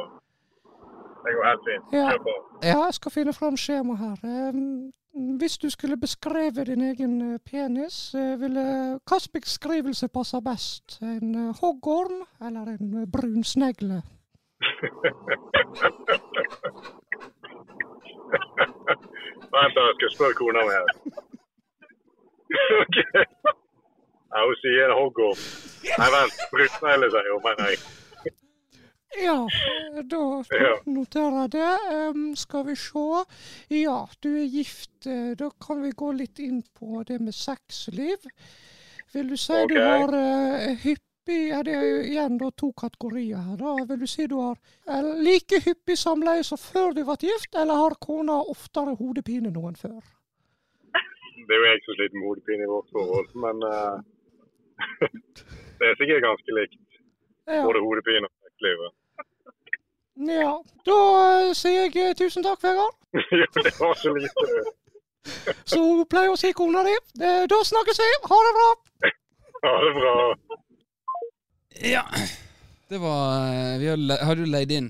Det 1.23 1.31
går 1.35 1.45
helt 1.49 1.63
fint. 1.69 1.85
Ja. 1.93 2.09
Kjør 2.09 2.21
på. 2.27 2.33
Ja, 2.63 2.79
jeg 2.85 2.93
skal 2.93 3.11
finne 3.11 3.33
fram 3.33 3.57
skjemaet 3.57 3.99
her. 3.99 4.51
Hvis 5.39 5.57
du 5.57 5.69
skulle 5.69 5.97
beskreve 5.97 6.63
din 6.65 6.81
egen 6.81 7.33
eh, 7.33 7.39
penis, 7.51 8.15
eh, 8.15 8.39
ville 8.41 8.63
hvilken 9.09 9.31
beskrivelse 9.33 10.07
passer 10.07 10.39
best? 10.41 11.01
En 11.01 11.35
eh, 11.35 11.55
hoggorm 11.61 12.23
eller 12.47 12.61
en 12.73 13.11
brun 13.11 13.43
snegle? 13.43 14.01
Vent, 19.53 19.75
da, 19.75 19.81
jeg 19.87 19.95
skal 19.97 20.11
spørre 20.15 20.33
kona 20.41 20.59
mi 20.67 20.73
her. 20.77 20.87
Ja, 24.33 24.39
hun 24.47 24.55
sier 24.63 24.91
hoggorm. 24.97 25.41
Nei, 25.99 26.07
vent. 26.15 26.37
Bruknegle, 26.53 27.09
sier 27.13 27.33
hun, 27.33 27.43
mener 27.45 27.67
jeg. 27.69 27.79
Ja, 29.21 29.47
da 30.09 30.21
noterer 30.89 31.37
jeg 31.43 31.51
det. 31.53 31.71
Um, 31.93 32.35
skal 32.35 32.65
vi 32.67 32.75
se. 32.79 33.23
Ja, 33.69 33.97
du 34.23 34.29
er 34.41 34.47
gift. 34.49 35.05
Eh, 35.05 35.33
Da 35.37 35.49
kan 35.61 35.81
vi 35.83 35.91
gå 35.91 36.11
litt 36.17 36.39
inn 36.39 36.63
på 36.73 37.03
det 37.07 37.19
med 37.21 37.35
sexliv. 37.35 38.25
Vil 39.13 39.29
du 39.29 39.37
si 39.37 39.59
du 39.69 39.75
har 39.77 40.09
uh, 40.09 40.73
hyppig 40.81 41.49
ja, 41.49 41.61
Det 41.63 41.71
er 41.71 41.83
jo 41.87 41.99
igjen 42.03 42.37
da 42.41 42.49
to 42.51 42.71
kategorier 42.75 43.37
her. 43.37 43.57
da. 43.57 43.75
Vil 43.91 43.99
du 44.01 44.07
si 44.07 44.25
du 44.27 44.35
har 44.41 44.57
uh, 44.89 45.13
like 45.21 45.61
hyppig 45.65 45.97
samleie 45.99 46.43
som 46.43 46.57
før 46.57 46.95
du 46.97 47.03
ble 47.05 47.15
gift, 47.21 47.53
eller 47.55 47.79
har 47.79 47.95
kona 48.01 48.39
oftere 48.55 48.95
hodepine 48.99 49.51
enn 49.51 49.55
noen 49.59 49.77
før? 49.79 50.01
Det 51.47 51.53
er 51.53 51.61
jo 51.61 51.69
jeg 51.69 51.85
som 51.85 51.99
sliter 51.99 52.17
med 52.17 52.27
hodepine 52.31 52.65
i 52.65 52.71
vårt 52.71 52.89
forhold, 52.97 53.29
men 53.45 53.63
uh, 53.67 54.01
det 55.79 55.87
er 55.87 55.95
sikkert 56.01 56.25
ganske 56.25 56.59
likt. 56.59 56.79
Både 57.45 57.81
hodepine 57.83 58.27
og 58.27 58.47
sexlivet. 58.47 58.91
Ja. 60.15 60.63
Da 60.85 60.97
eh, 61.47 61.51
sier 61.57 61.87
jeg 61.87 61.97
eh, 61.97 62.13
tusen 62.17 62.43
takk, 62.45 62.61
Vegard. 62.63 62.95
Jo, 63.13 63.61
det 63.63 63.73
var 63.79 63.95
så 63.95 64.13
lite. 64.13 64.47
du. 64.47 64.71
Så 65.69 65.79
hun 65.79 66.05
pleier 66.09 66.33
å 66.33 66.37
si 66.39 66.51
kona 66.53 66.83
di. 66.85 66.93
Eh, 67.21 67.43
Da 67.49 67.59
snakkes 67.65 67.99
vi. 68.01 68.09
Ha 68.29 68.39
det 68.47 68.53
bra. 68.57 68.69
Ha 69.63 69.73
det 69.85 69.91
bra. 69.97 70.15
Ja. 71.83 72.03
Det 72.89 72.99
var 73.01 73.77
Vi 73.81 73.87
hadde 73.89 74.43
jo 74.43 74.49
leid 74.51 74.71
inn 74.71 74.89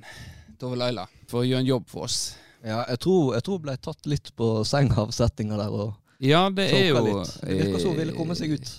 Tove 0.59 0.75
Laila 0.75 1.05
for 1.31 1.43
å 1.43 1.45
gjøre 1.47 1.61
en 1.63 1.69
jobb 1.69 1.85
for 1.91 2.07
oss. 2.09 2.17
Ja, 2.63 2.81
jeg 2.89 2.99
tror 3.05 3.33
jeg 3.35 3.45
tror 3.45 3.61
ble 3.63 3.75
tatt 3.79 4.07
litt 4.09 4.31
på 4.35 4.49
senga 4.67 4.97
av 5.05 5.13
settinga 5.15 5.59
der 5.59 5.71
og 5.71 5.93
Ja, 6.23 6.45
det 6.51 6.65
er 6.71 6.89
jo 6.89 7.03
litt. 7.05 7.31
Det 7.43 7.57
virker 7.61 7.79
som 7.83 7.93
hun 7.93 7.99
ville 8.01 8.15
komme 8.17 8.35
seg 8.39 8.55
ut. 8.57 8.73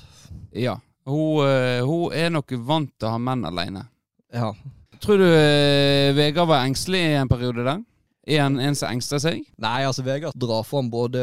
Ja. 0.56 0.76
Hun, 1.08 1.40
hun 1.88 2.14
er 2.16 2.30
nok 2.32 2.52
vant 2.64 2.92
til 2.98 3.08
å 3.08 3.14
ha 3.16 3.20
menn 3.20 3.44
alene. 3.48 3.86
Ja. 4.32 4.52
Tror 5.00 5.18
du 5.18 5.26
eh, 5.26 6.12
Vegard 6.16 6.48
var 6.48 6.64
engstelig 6.66 7.00
i 7.00 7.14
en 7.18 7.28
periode 7.28 7.64
der? 7.66 7.82
Er 8.26 8.40
han 8.40 8.54
en 8.60 8.74
som 8.74 8.88
engster 8.88 9.18
seg? 9.20 9.42
Nei, 9.60 9.82
altså 9.84 10.00
Vegard 10.06 10.32
drar 10.40 10.62
fram 10.64 10.86
både 10.88 11.20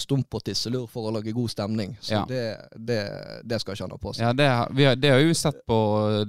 stump 0.00 0.32
og 0.38 0.44
tisselur 0.46 0.86
for 0.88 1.10
å 1.10 1.12
lage 1.18 1.34
god 1.36 1.50
stemning. 1.52 1.96
Så 2.00 2.14
Ja. 2.14 2.22
det, 2.28 2.44
det, 2.80 3.00
det 3.44 3.58
skal 3.60 3.74
ikke 3.76 3.84
han 3.84 3.90
ha 3.90 3.98
på 4.00 4.14
seg. 4.16 4.24
Ja, 4.24 4.32
det, 4.32 4.46
har- 4.48 4.70
vi 4.72 4.84
har, 4.88 4.96
det 4.96 5.10
har 5.12 5.20
jo 5.20 5.34
sett 5.36 5.60
på 5.68 5.80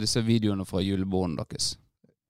disse 0.01 0.19
videoene 0.27 0.65
fra 0.67 0.81
julebordene 0.83 1.37
deres. 1.45 1.77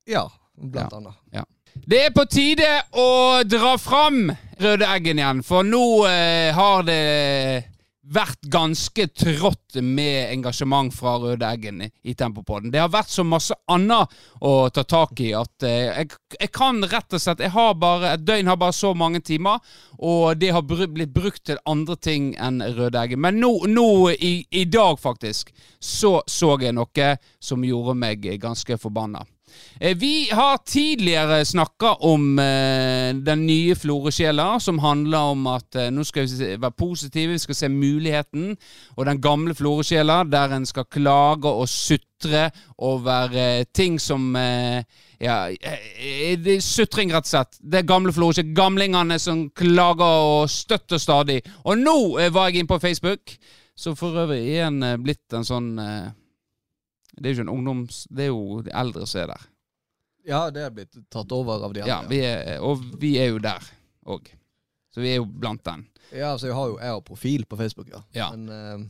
Ja, 0.05 0.27
blant 0.57 0.93
Ja. 0.93 0.97
annet. 0.99 1.47
Det 1.87 2.01
er 2.05 2.11
på 2.11 2.25
tide 2.29 2.67
å 2.99 3.41
dra 3.47 3.77
fram 3.79 4.25
Røde 4.59 4.85
Eggen 4.91 5.17
igjen, 5.17 5.41
for 5.41 5.63
nå 5.63 6.05
eh, 6.05 6.51
har 6.53 6.83
det 6.83 7.63
vært 8.01 8.41
ganske 8.49 9.05
trått 9.13 9.77
med 9.81 10.31
engasjement 10.31 10.93
fra 10.93 11.17
Røde 11.21 11.45
Eggen 11.45 11.83
i, 11.85 12.13
Tempopodden. 12.17 12.71
Det 12.73 12.81
har 12.81 12.89
vært 12.89 13.11
så 13.13 13.23
masse 13.27 13.55
annet 13.69 14.15
å 14.41 14.69
ta 14.73 14.83
tak 14.83 15.21
i 15.21 15.31
at 15.37 15.65
eh, 15.67 15.91
jeg, 16.01 16.09
jeg 16.39 16.51
kan 16.55 16.81
rett 16.81 17.13
og 17.13 17.21
slett 17.21 17.43
Jeg 17.43 17.53
har 17.53 17.75
bare 17.77 18.15
Et 18.15 18.23
døgn 18.25 18.49
har 18.49 18.57
bare 18.59 18.75
så 18.75 18.93
mange 18.97 19.21
timer, 19.25 19.61
og 19.97 20.39
det 20.41 20.51
har 20.55 20.65
br 20.65 20.87
blitt 20.89 21.13
brukt 21.13 21.43
til 21.45 21.61
andre 21.69 21.95
ting 21.95 22.31
enn 22.41 22.61
Røde 22.75 22.99
Eggen. 22.99 23.21
Men 23.21 23.37
nå, 23.41 23.53
nå 23.69 23.89
i, 24.17 24.33
i 24.49 24.65
dag, 24.65 24.97
faktisk, 24.99 25.53
så 25.79 26.19
så 26.27 26.55
jeg 26.61 26.75
noe 26.75 27.13
som 27.39 27.63
gjorde 27.65 27.95
meg 27.97 28.25
ganske 28.41 28.77
forbanna. 28.81 29.23
Eh, 29.79 29.97
Vi 29.97 30.29
har 30.31 30.57
tidligere 30.65 31.45
snakka 31.45 31.93
om 32.07 32.39
eh, 32.39 33.15
den 33.15 33.45
nye 33.45 33.75
Floresjela, 33.75 34.59
som 34.59 34.79
handler 34.79 35.33
om 35.33 35.47
at 35.47 35.75
eh, 35.75 35.89
nå 35.93 36.03
skal 36.07 36.27
vi 36.27 36.55
være 36.55 36.77
positive, 36.77 37.33
vi 37.33 37.43
skal 37.43 37.55
se 37.55 37.69
muligheten. 37.69 38.57
Og 38.97 39.05
den 39.05 39.21
gamle 39.21 39.55
Floresjela, 39.55 40.23
der 40.23 40.55
en 40.55 40.65
skal 40.65 40.85
klage 40.85 41.49
og 41.49 41.69
sutre 41.69 42.49
over 42.77 43.63
ting 43.73 43.99
som 43.99 44.35
ja, 44.37 45.37
sutring, 46.61 47.09
rett 47.13 47.25
og 47.25 47.31
slett. 47.31 47.57
Det 47.61 47.81
gamle 47.89 48.13
Floresjela. 48.13 48.53
Gamlingene 48.57 49.17
som 49.19 49.47
klager 49.49 50.05
og 50.05 50.49
støtter 50.49 51.01
stadig. 51.01 51.41
Og 51.65 51.81
nå 51.81 51.97
var 52.29 52.49
jeg 52.49 52.61
inne 52.61 52.69
på 52.69 52.79
Facebook, 52.81 53.37
så 53.81 53.95
for 53.97 54.17
øvrig 54.25 54.59
en 54.61 54.83
eh, 54.83 54.97
blitt 55.01 55.33
en 55.33 55.47
sånn 55.47 55.69
det 57.17 57.25
er 57.25 57.33
jo 57.33 57.39
ikke 57.39 57.47
en 57.47 57.55
ungdoms... 57.55 58.03
Det 58.09 58.27
er 58.27 58.31
jo 58.31 58.61
de 58.65 58.73
eldre 58.81 59.07
som 59.09 59.23
er 59.23 59.33
der. 59.33 59.47
Ja, 60.27 60.41
det 60.53 60.63
er 60.65 60.73
blitt 60.75 60.97
tatt 61.11 61.33
over 61.33 61.65
av 61.65 61.73
de 61.73 61.83
Ja, 61.87 62.01
vi 62.09 62.21
er, 62.25 62.59
og 62.63 62.83
vi 63.01 63.15
er 63.21 63.31
jo 63.33 63.41
der 63.41 63.65
òg. 64.05 64.29
Så 64.93 65.01
vi 65.01 65.13
er 65.13 65.21
jo 65.21 65.25
blant 65.25 65.63
den. 65.65 65.85
Ja, 66.11 66.33
altså 66.33 66.49
jeg 66.49 66.57
har 66.57 66.71
jo 66.71 66.77
jeg 66.77 66.93
har 66.93 67.03
profil 67.07 67.45
på 67.47 67.57
Facebook, 67.57 67.89
ja. 67.89 68.01
Ja. 68.15 68.29
Men 68.35 68.49
uh, 68.49 68.87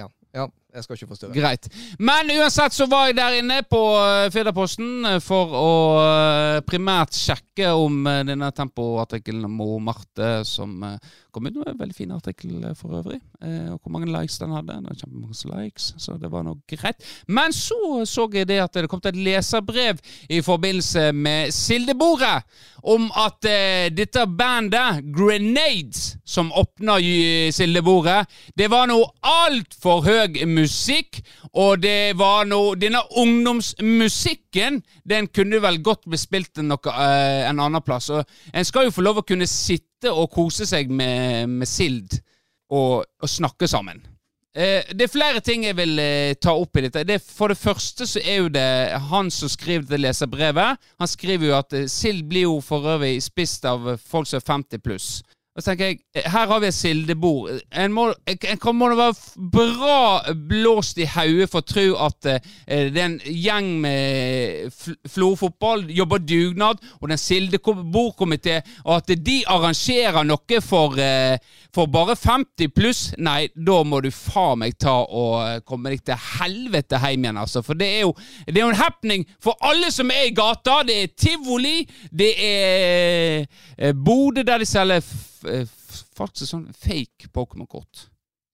ja. 0.00 0.08
ja, 0.34 0.48
jeg 0.74 0.84
skal 0.84 0.98
ikke 0.98 1.08
forstyrre. 1.08 1.32
Greit. 1.32 1.68
Men 1.98 2.28
uansett 2.36 2.74
så 2.76 2.86
var 2.90 3.06
jeg 3.08 3.16
der 3.16 3.38
inne 3.40 3.62
på 3.64 3.80
uh, 3.96 4.26
Firdaposten 4.32 5.06
eh, 5.08 5.20
for 5.24 5.54
å 5.56 5.70
eh, 6.02 6.58
primært 6.68 7.16
sjekke 7.16 7.70
om 7.72 8.04
eh, 8.06 8.20
denne 8.28 8.50
tempoartikkelen 8.54 9.48
om 9.48 9.80
Marte 9.88 10.42
som 10.44 10.76
eh, 10.84 10.98
kom 11.32 11.46
ut. 11.48 11.56
med 11.56 11.72
en 11.72 11.78
veldig 11.80 11.96
fin 11.96 12.12
artikkel 12.12 12.64
eh, 12.68 12.76
for 12.76 12.98
øvrig. 13.00 13.20
Eh, 13.40 13.72
og 13.72 13.80
hvor 13.80 13.94
mange 13.96 14.10
likes 14.12 14.36
den 14.42 14.52
hadde. 14.52 14.76
Det 14.76 14.92
var 14.92 15.00
kjempemange 15.00 15.64
likes, 15.64 15.88
så 15.98 16.18
det 16.20 16.30
var 16.32 16.44
nok 16.44 16.60
greit. 16.76 17.08
Men 17.26 17.52
så 17.56 18.04
så 18.04 18.28
jeg 18.32 18.48
det 18.48 18.60
at 18.60 18.74
det 18.74 18.90
kom 18.92 19.00
til 19.00 19.16
et 19.16 19.24
leserbrev 19.24 20.04
i 20.28 20.42
forbindelse 20.44 21.12
med 21.16 21.52
Sildebordet 21.54 22.42
om 22.84 23.08
at 23.16 23.44
eh, 23.48 23.88
dette 23.90 24.22
bandet, 24.38 25.00
Grenades, 25.16 26.16
som 26.24 26.52
åpna 26.52 26.98
eh, 27.00 27.48
Sildebordet, 27.52 28.28
det 28.58 28.68
var 28.70 28.86
noe 28.90 29.08
altfor 29.24 30.04
høy 30.06 30.44
musikk, 30.46 30.57
og 31.52 31.80
det 31.82 32.16
var 32.18 32.46
noe 32.48 32.76
Denne 32.78 33.00
ungdomsmusikken, 33.20 34.82
den 35.04 35.28
kunne 35.32 35.60
vel 35.62 35.80
godt 35.84 36.06
bli 36.08 36.18
spilt 36.20 36.58
en, 36.58 36.72
noe, 36.72 36.92
eh, 36.92 37.48
en 37.48 37.60
annen 37.64 37.84
plass. 37.84 38.10
Og 38.10 38.24
en 38.52 38.68
skal 38.68 38.88
jo 38.88 38.94
få 38.94 39.04
lov 39.04 39.22
å 39.22 39.26
kunne 39.26 39.48
sitte 39.48 40.12
og 40.12 40.30
kose 40.34 40.66
seg 40.68 40.90
med, 40.90 41.48
med 41.50 41.68
Sild 41.68 42.20
og, 42.70 43.04
og 43.04 43.28
snakke 43.28 43.68
sammen. 43.70 44.02
Eh, 44.58 44.82
det 44.90 45.06
er 45.06 45.12
flere 45.12 45.42
ting 45.44 45.66
jeg 45.68 45.76
vil 45.78 45.98
eh, 46.02 46.34
ta 46.40 46.54
opp 46.56 46.78
i 46.78 46.86
dette. 46.88 47.04
Det, 47.06 47.20
for 47.22 47.52
det 47.52 47.60
første 47.60 48.06
så 48.08 48.22
er 48.22 48.40
jo 48.42 48.52
det 48.52 48.68
han 49.10 49.30
som 49.30 49.50
skriver 49.52 49.86
det 49.90 50.00
leserbrevet. 50.02 50.88
Han 50.98 51.10
skriver 51.10 51.50
jo 51.50 51.58
at 51.58 51.76
sild 51.92 52.24
blir 52.30 52.48
jo 52.48 52.58
for 52.64 52.88
øvrig 52.96 53.20
spist 53.22 53.68
av 53.68 53.92
folk 54.02 54.28
som 54.30 54.40
er 54.40 54.48
50 54.48 54.82
pluss. 54.84 55.10
Og 55.58 55.62
så 55.64 55.72
tenker 55.72 55.88
jeg, 55.90 55.98
eh, 56.14 56.30
Her 56.30 56.46
har 56.46 56.60
vi 56.62 56.68
et 56.70 56.74
sildebord. 56.74 57.50
En 57.74 57.92
må, 57.92 58.04
en, 58.30 58.76
må 58.78 58.88
være 58.94 59.14
bra 59.50 60.32
blåst 60.48 61.00
i 61.02 61.06
hodet 61.10 61.48
for 61.50 61.64
å 61.64 61.66
tro 61.66 61.86
at 62.06 62.28
eh, 62.30 62.90
det 62.94 63.02
er 63.02 63.08
en 63.08 63.16
gjeng 63.26 63.72
med 63.82 64.70
fl 64.70 64.94
Florø-fotball 65.08 65.88
jobber 65.90 66.22
dugnad, 66.22 66.78
og 67.00 67.08
den 67.10 67.18
sildebordkomité, 67.18 68.60
og 68.84 69.00
at 69.00 69.10
de 69.26 69.40
arrangerer 69.50 70.22
noe 70.28 70.60
for, 70.62 70.94
eh, 71.02 71.38
for 71.74 71.90
bare 71.90 72.14
50 72.14 72.70
pluss. 72.76 73.02
Nei, 73.18 73.48
da 73.54 73.80
må 73.82 73.98
du 74.04 74.12
faen 74.14 74.62
meg 74.62 74.78
ta 74.78 74.94
og 75.02 75.34
eh, 75.42 75.60
komme 75.66 75.90
deg 75.90 76.04
til 76.06 76.22
helvete 76.38 77.02
hjem 77.02 77.26
igjen, 77.26 77.40
altså. 77.42 77.64
For 77.66 77.78
det 77.78 77.88
er 77.96 78.04
jo, 78.06 78.14
det 78.46 78.62
er 78.62 78.68
en 78.68 78.78
happening 78.78 79.26
for 79.42 79.58
alle 79.66 79.90
som 79.90 80.14
er 80.14 80.28
i 80.28 80.36
gata. 80.36 80.84
Det 80.86 81.00
er 81.02 81.16
tivoli, 81.18 81.82
det 82.14 82.30
er 82.46 83.42
eh, 83.74 83.96
Bodø 83.96 84.46
der 84.46 84.62
de 84.62 84.68
selger 84.68 85.02
eh, 85.02 85.26
faktisk 86.18 86.50
sånn 86.52 86.68
fake 86.76 87.28
Pokémon-kort. 87.34 88.06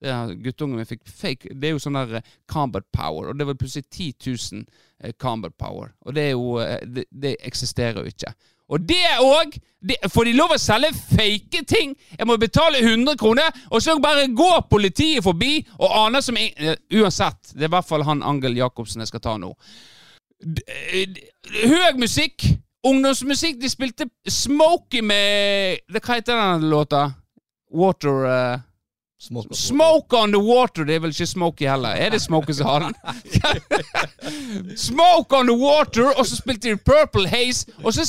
Er 0.05 0.35
Guttungen 0.37 0.77
min 0.77 0.85
fikk 0.89 1.07
fake 1.09 1.55
Det 1.57 1.69
er 1.71 1.73
jo 1.73 1.81
sånn 1.81 1.95
der 1.97 2.19
eh, 2.19 2.33
combat 2.51 2.85
power, 2.93 3.31
og 3.31 3.39
det 3.39 3.47
var 3.49 3.55
plutselig 3.57 3.87
10 3.89 4.11
000 4.53 4.65
eh, 5.01 5.15
combat 5.19 5.55
power. 5.57 5.95
Og 6.05 6.13
det 6.17 6.27
er 6.27 6.35
jo 6.35 6.59
eh, 6.61 6.83
Det, 6.85 7.07
det 7.11 7.37
eksisterer 7.47 8.03
jo 8.05 8.13
ikke. 8.13 8.35
Og 8.75 8.81
det 8.89 9.01
òg! 9.21 9.57
Får 10.09 10.25
de 10.25 10.33
lov 10.37 10.55
å 10.55 10.59
selge 10.61 10.89
fake 10.97 11.63
ting? 11.69 11.91
Jeg 12.19 12.27
må 12.29 12.37
betale 12.41 12.79
100 12.81 13.17
kroner, 13.21 13.51
og 13.71 13.83
så 13.85 13.99
bare 14.01 14.27
går 14.33 14.63
politiet 14.73 15.25
forbi 15.25 15.59
og 15.79 15.91
aner 16.07 16.25
som 16.25 16.37
eh, 16.41 16.73
Uansett, 16.97 17.53
det 17.55 17.67
er 17.67 17.71
i 17.71 17.75
hvert 17.77 17.89
fall 17.89 18.05
han 18.09 18.23
Angel 18.25 18.57
Jacobsen 18.57 19.05
jeg 19.05 19.13
skal 19.13 19.25
ta 19.25 19.35
nå. 19.41 19.51
D- 20.41 20.65
eh, 20.69 21.21
Høg 21.69 22.01
musikk, 22.01 22.45
ungdomsmusikk. 22.85 23.61
De 23.61 23.71
spilte 23.71 24.09
Smoky 24.31 25.03
med 25.03 25.85
Hva 25.91 26.19
heter 26.19 26.37
den 26.37 26.69
låta? 26.71 27.07
Water 27.75 28.25
eh, 28.31 28.61
Smoke 29.25 29.47
on 29.51 29.57
Smoke 29.57 30.17
on 30.17 30.33
the 30.33 30.41
water. 30.41 30.85
Det 30.85 30.95
er 30.95 31.01
vel 31.01 31.13
ikke 31.15 31.27
Smokey 31.27 31.69
heller. 31.69 31.89
Er 31.89 32.11
det 32.11 32.21
Smokey 32.23 32.53
som 32.53 32.67
har 32.67 32.85
den? 32.85 32.95
Smoke 34.89 35.37
on 35.37 35.47
the 35.47 35.57
water, 35.57 36.11
og 36.19 36.27
så 36.27 36.37
spilte 36.37 36.71
de 36.71 36.77
Purple 36.77 37.29
Haze. 37.29 37.67
Og 37.85 37.95
så 37.95 38.05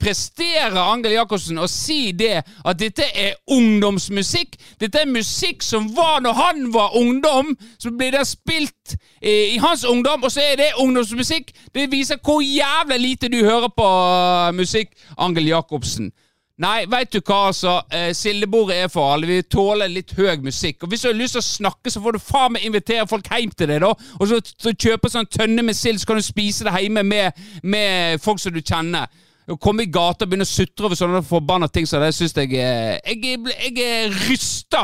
presterer 0.00 0.76
Angel 0.82 1.12
Jacobsen 1.16 1.58
å 1.58 1.66
si 1.70 2.12
det 2.12 2.42
at 2.42 2.80
dette 2.80 3.06
er 3.14 3.38
ungdomsmusikk. 3.48 4.58
Dette 4.80 5.02
er 5.02 5.08
musikk 5.08 5.64
som 5.64 5.88
var 5.96 6.20
når 6.20 6.38
han 6.42 6.62
var 6.74 6.96
ungdom. 7.00 7.54
Så 7.78 7.94
blir 7.96 8.12
det 8.12 8.26
spilt 8.28 8.96
i, 9.22 9.54
i 9.54 9.58
hans 9.62 9.84
ungdom, 9.88 10.22
og 10.22 10.32
så 10.32 10.44
er 10.52 10.60
det 10.60 10.70
ungdomsmusikk. 10.78 11.54
Det 11.74 11.88
viser 11.92 12.20
hvor 12.24 12.44
jævlig 12.44 13.00
lite 13.00 13.32
du 13.32 13.40
hører 13.44 13.72
på 13.72 13.88
eh, 13.88 14.54
musikk, 14.60 14.92
Angel 15.16 15.48
Jacobsen. 15.48 16.12
Nei, 16.58 16.88
veit 16.90 17.12
du 17.14 17.20
hva, 17.20 17.36
altså. 17.52 17.76
Eh, 17.94 18.08
Sildebordet 18.18 18.80
er 18.82 18.88
for 18.90 19.12
alle. 19.14 19.28
Vi 19.30 19.44
tåler 19.46 19.90
litt 19.92 20.10
høy 20.18 20.40
musikk. 20.42 20.82
Og 20.82 20.90
hvis 20.90 21.04
du 21.04 21.08
har 21.12 21.14
lyst 21.14 21.36
til 21.36 21.42
å 21.42 21.46
snakke, 21.46 21.92
så 21.94 22.02
får 22.02 22.16
du 22.16 22.22
faen 22.22 22.56
meg 22.56 22.64
invitere 22.66 23.06
folk 23.06 23.28
hjem 23.30 23.52
til 23.54 23.70
deg, 23.70 23.84
da. 23.84 23.92
Og 24.18 24.26
så, 24.26 24.40
så 24.58 24.72
kjøpe 24.74 25.10
sånn 25.12 25.28
tønne 25.30 25.62
med 25.62 25.78
sild, 25.78 26.00
så 26.02 26.10
kan 26.10 26.18
du 26.18 26.26
spise 26.26 26.66
det 26.66 26.74
hjemme 26.74 27.04
med, 27.06 27.42
med 27.62 28.18
folk 28.24 28.42
som 28.42 28.54
du 28.54 28.58
kjenner. 28.58 29.06
Å 29.48 29.56
komme 29.62 29.86
i 29.86 29.92
gata 29.92 30.26
og 30.26 30.32
begynne 30.32 30.44
å 30.44 30.50
sutre 30.50 30.88
over 30.88 30.98
sånne 30.98 31.22
forbanna 31.24 31.68
ting 31.72 31.86
som 31.88 32.02
det, 32.02 32.10
syns 32.12 32.34
jeg 32.36 32.50
Jeg, 32.52 32.98
jeg 33.06 33.86
er 33.86 34.18
rysta 34.26 34.82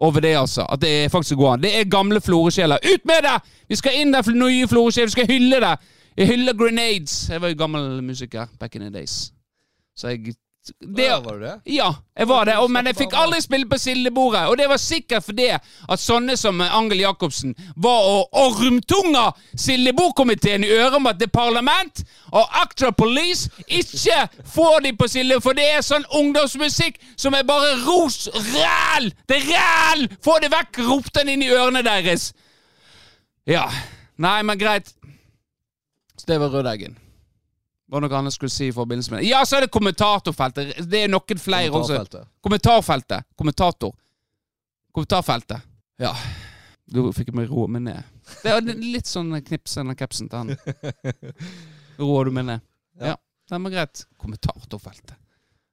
over 0.00 0.22
det, 0.24 0.36
altså. 0.38 0.62
At 0.70 0.80
det 0.80 1.10
faktisk 1.12 1.36
går 1.42 1.56
an. 1.56 1.64
Det 1.64 1.74
er 1.76 1.90
gamle 1.90 2.22
floresjeler. 2.22 2.78
Ut 2.86 3.04
med 3.10 3.26
det! 3.26 3.34
Vi 3.68 3.80
skal 3.82 3.98
inn 3.98 4.14
der 4.14 4.22
for 4.22 4.38
nye 4.38 4.70
floresjeler. 4.70 5.10
Vi 5.10 5.16
skal 5.18 5.28
hylle 5.28 5.58
det. 5.66 5.74
Jeg 6.16 6.30
hyller 6.30 6.54
grenades. 6.54 7.18
Jeg 7.30 7.42
var 7.42 7.50
jo 7.50 7.58
gammel 7.58 7.98
musiker 8.02 8.46
back 8.62 8.78
in 8.78 8.86
the 8.86 8.94
days. 8.94 9.32
Så 9.96 10.14
jeg 10.14 10.38
det, 10.80 11.04
Ja, 11.06 11.20
var 11.20 11.34
du 11.38 11.44
det? 11.44 11.54
ja, 11.74 11.94
jeg 12.18 12.28
var 12.28 12.44
det, 12.44 12.54
men 12.70 12.86
jeg 12.86 12.96
fikk 12.96 13.14
aldri 13.16 13.40
spille 13.42 13.66
på 13.68 13.78
sildebordet. 13.78 14.46
Og 14.48 14.56
det 14.58 14.68
var 14.68 14.76
sikkert 14.80 15.24
fordi 15.24 15.48
at 15.54 16.00
sånne 16.02 16.36
som 16.36 16.60
Angel 16.60 17.00
Jacobsen 17.00 17.54
var 17.76 18.06
og 18.10 18.28
ormtunga 18.32 19.30
sildebordkomiteen 19.56 20.64
i 20.64 20.70
øret 20.76 20.94
om 21.00 21.06
at 21.06 21.18
det 21.20 21.28
er 21.30 21.34
parlament 21.38 22.02
og 22.32 22.46
Actra 22.62 22.90
Police 22.90 23.50
ikke 23.66 24.28
får 24.54 24.80
de 24.84 24.92
på 24.96 25.08
silde, 25.08 25.40
for 25.40 25.52
det 25.56 25.66
er 25.74 25.82
sånn 25.82 26.04
ungdomsmusikk 26.14 27.00
som 27.16 27.34
er 27.34 27.42
bare 27.48 27.74
ros 27.86 28.28
ræl! 28.34 29.10
Det 29.28 29.40
er 29.40 29.50
ræl! 29.54 30.08
Få 30.24 30.38
det 30.42 30.52
vekk! 30.52 30.82
Rop 30.90 31.12
den 31.14 31.28
inn 31.34 31.42
i 31.42 31.50
ørene 31.52 31.82
deres. 31.86 32.30
Ja. 33.46 33.66
Nei, 34.20 34.42
men 34.42 34.58
greit. 34.60 34.92
Så 36.20 36.26
det 36.28 36.36
var 36.40 36.52
Rødeggen. 36.52 36.98
Var 37.90 38.04
noe 38.04 38.14
annet 38.14 38.30
jeg 38.30 38.36
skulle 38.38 38.54
si 38.54 38.68
i 38.70 38.74
forbindelse 38.74 39.10
med 39.10 39.22
det? 39.22 39.28
Ja, 39.32 39.40
så 39.48 39.56
er 39.58 39.64
det 39.66 39.72
kommentatorfeltet. 39.74 40.76
Det 40.90 41.00
er 41.04 41.10
noen 41.10 41.40
flere 41.42 41.72
også. 41.74 42.22
Kommentarfeltet. 42.44 43.26
Kommentator. 43.38 43.96
Kommentarfeltet. 44.94 45.64
Ja. 46.00 46.12
Du 46.90 47.02
fikk 47.14 47.32
meg 47.34 47.50
roe 47.50 47.66
meg 47.70 47.82
ned. 47.88 48.06
Det 48.44 48.52
er 48.54 48.62
litt 48.78 49.10
sånn 49.10 49.32
knips 49.46 49.76
under 49.82 49.98
capsen 49.98 50.30
til 50.30 50.38
han. 50.38 50.54
Roer 52.00 52.30
du 52.30 52.34
meg 52.38 52.46
ned? 52.48 52.62
Ja. 53.00 53.12
Ja. 53.12 53.16
Det 53.50 53.58
var 53.64 53.74
greit. 53.74 54.04
Kommentatorfeltet. 54.22 55.16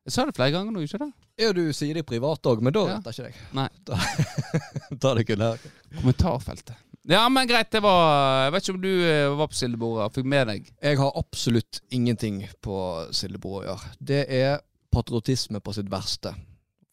Jeg 0.08 0.14
sa 0.16 0.24
det 0.26 0.38
flere 0.38 0.54
ganger 0.56 0.72
nå, 0.74 0.82
ikke 0.88 1.02
det? 1.02 1.10
Ja, 1.38 1.50
du 1.54 1.62
sier 1.76 1.98
det 1.98 2.06
i 2.06 2.08
privat 2.08 2.46
òg, 2.50 2.62
men 2.64 2.74
da 2.74 2.86
Ja. 2.88 2.98
vet 3.04 3.18
jeg 3.20 3.34
ikke 3.34 3.38
deg. 3.38 3.42
Nei. 3.54 3.70
Da, 3.88 4.96
ta 5.04 5.14
det 5.20 5.26
kun 5.28 5.44
her. 5.44 5.60
Kommentarfeltet. 6.00 6.78
Ja, 7.08 7.30
men 7.30 7.48
greit. 7.48 7.70
Det 7.72 7.80
var 7.84 8.46
Jeg 8.48 8.52
vet 8.52 8.64
ikke 8.68 8.76
om 8.76 8.82
du 8.84 8.90
eh, 9.08 9.30
var 9.40 9.48
på 9.48 9.56
sildebordet 9.56 10.06
og 10.10 10.16
fikk 10.18 10.26
med 10.28 10.48
deg 10.50 10.66
Jeg 10.84 10.98
har 11.00 11.14
absolutt 11.16 11.80
ingenting 11.96 12.42
på 12.62 12.80
sildebordet 13.16 13.70
å 13.70 13.76
gjøre. 13.78 13.92
Det 14.00 14.22
er 14.42 14.58
patriotisme 14.92 15.62
på 15.64 15.74
sitt 15.78 15.88
verste. 15.92 16.34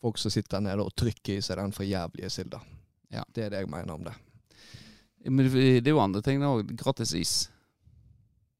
Folk 0.04 0.18
som 0.20 0.30
sitter 0.30 0.58
der 0.58 0.64
nede 0.68 0.84
og 0.84 0.94
trykker 0.98 1.38
i 1.38 1.42
seg 1.42 1.58
den 1.58 1.72
forjævlige 1.74 2.30
silda. 2.30 2.60
Ja. 3.14 3.22
Det 3.32 3.46
er 3.46 3.50
det 3.54 3.62
jeg 3.64 3.70
mener 3.72 3.94
om 3.94 4.04
det. 4.04 4.12
Men 5.24 5.48
det 5.48 5.86
er 5.88 5.94
jo 5.94 6.02
andre 6.02 6.20
ting 6.22 6.42
òg. 6.44 6.66
Gratis 6.76 7.14
is. 7.16 7.34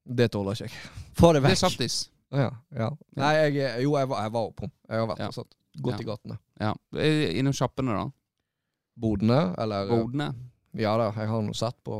Det 0.05 0.31
tåler 0.33 0.57
ikke 0.57 0.65
jeg. 0.71 0.91
Få 1.17 1.31
det 1.33 1.41
Det 1.43 1.45
er 1.45 1.53
vekk. 1.53 1.59
saftis. 1.61 1.97
Ja, 2.33 2.49
ja. 2.73 2.89
Nei, 3.15 3.31
jeg, 3.37 3.83
jo, 3.85 3.93
jeg 3.99 4.09
var, 4.09 4.23
jeg 4.25 4.33
var 4.33 4.49
oppom. 4.49 4.71
Jeg 4.89 4.99
har 4.99 5.07
vært 5.11 5.19
Ja. 5.21 5.27
og 5.29 5.33
sånt. 5.37 5.53
Gått 5.81 5.99
Ja. 5.99 6.01
i 6.01 6.09
gatene. 6.09 6.37
Ja. 6.59 6.73
Eh, 6.97 7.37
Innom 7.39 7.53
sjappene, 7.53 7.93
da. 7.93 8.09
Bodene, 8.97 9.53
eller 9.59 9.87
Bodene. 9.91 10.33
Ja 10.75 10.95
da, 10.99 11.11
jeg 11.15 11.29
har 11.31 11.41
nå 11.45 11.53
sett 11.55 11.77
på 11.87 11.97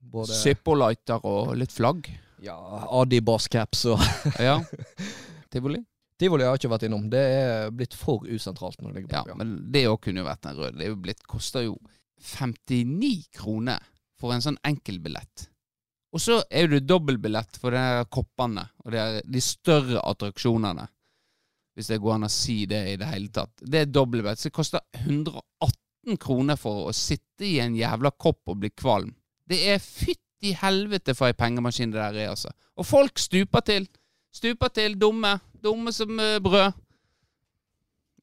både 0.00 0.32
Zippo-lighter 0.38 1.24
og 1.28 1.50
litt 1.60 1.72
flagg. 1.74 2.08
ja, 2.42 2.56
Adibas-caps 3.00 3.84
og 3.92 4.00
Ja. 4.48 4.60
Tivoli? 5.52 5.82
Tivoli 6.18 6.44
har 6.46 6.54
jeg 6.54 6.62
ikke 6.64 6.72
vært 6.72 6.86
innom. 6.88 7.10
Det 7.12 7.20
er 7.20 7.70
blitt 7.76 7.92
for 7.96 8.24
usentralt 8.24 8.80
når 8.80 8.92
det 8.94 9.02
ligger 9.02 9.18
Ja, 9.18 9.22
på. 9.26 9.34
Ja. 9.34 9.36
men 9.36 9.50
det 9.72 9.82
òg 9.90 9.98
kunne 10.06 10.22
jo 10.22 10.28
vært 10.30 10.46
en 10.48 10.56
rød. 10.56 10.78
Det 10.78 10.86
er 10.86 10.92
jo 10.94 11.00
blitt, 11.04 11.20
koster 11.28 11.66
jo 11.66 11.74
59 12.24 13.26
kroner 13.36 13.82
for 14.16 14.32
en 14.32 14.40
sånn 14.44 14.56
enkeltbillett. 14.64 15.48
Og 16.16 16.22
så 16.24 16.38
er 16.48 16.70
det 16.72 16.86
dobbeltbillett 16.88 17.58
for 17.60 17.74
de 17.74 17.82
her 17.82 18.06
koppene 18.08 18.64
og 18.86 18.94
de, 18.94 19.02
de 19.28 19.42
større 19.44 20.00
attraksjonene. 20.08 20.86
Hvis 21.76 21.90
det 21.92 21.98
går 22.00 22.14
an 22.16 22.24
å 22.24 22.32
si 22.32 22.62
det 22.70 22.78
i 22.94 22.96
det 22.96 23.10
hele 23.10 23.28
tatt. 23.28 23.52
Det 23.60 23.82
er 23.82 23.90
dobbeltbillett. 23.92 24.40
Så 24.40 24.48
det 24.48 24.56
koster 24.56 24.80
118 25.02 25.76
kroner 26.14 26.58
for 26.60 26.86
å 26.86 26.94
sitte 26.94 27.44
i 27.48 27.56
en 27.58 27.74
jævla 27.74 28.12
kopp 28.14 28.52
og 28.52 28.60
bli 28.62 28.70
kvalm. 28.70 29.10
Det 29.46 29.58
er 29.72 29.82
fytti 29.82 30.52
helvete 30.60 31.14
for 31.18 31.26
ei 31.26 31.34
pengemaskin 31.36 31.90
det 31.90 31.98
der 31.98 32.20
er, 32.22 32.30
altså. 32.34 32.52
Og 32.78 32.86
folk 32.86 33.18
stuper 33.18 33.64
til. 33.66 33.88
Stuper 34.34 34.70
til. 34.70 34.94
Dumme. 35.00 35.38
Dumme 35.62 35.92
som 35.92 36.20
eh, 36.20 36.38
brød. 36.42 36.76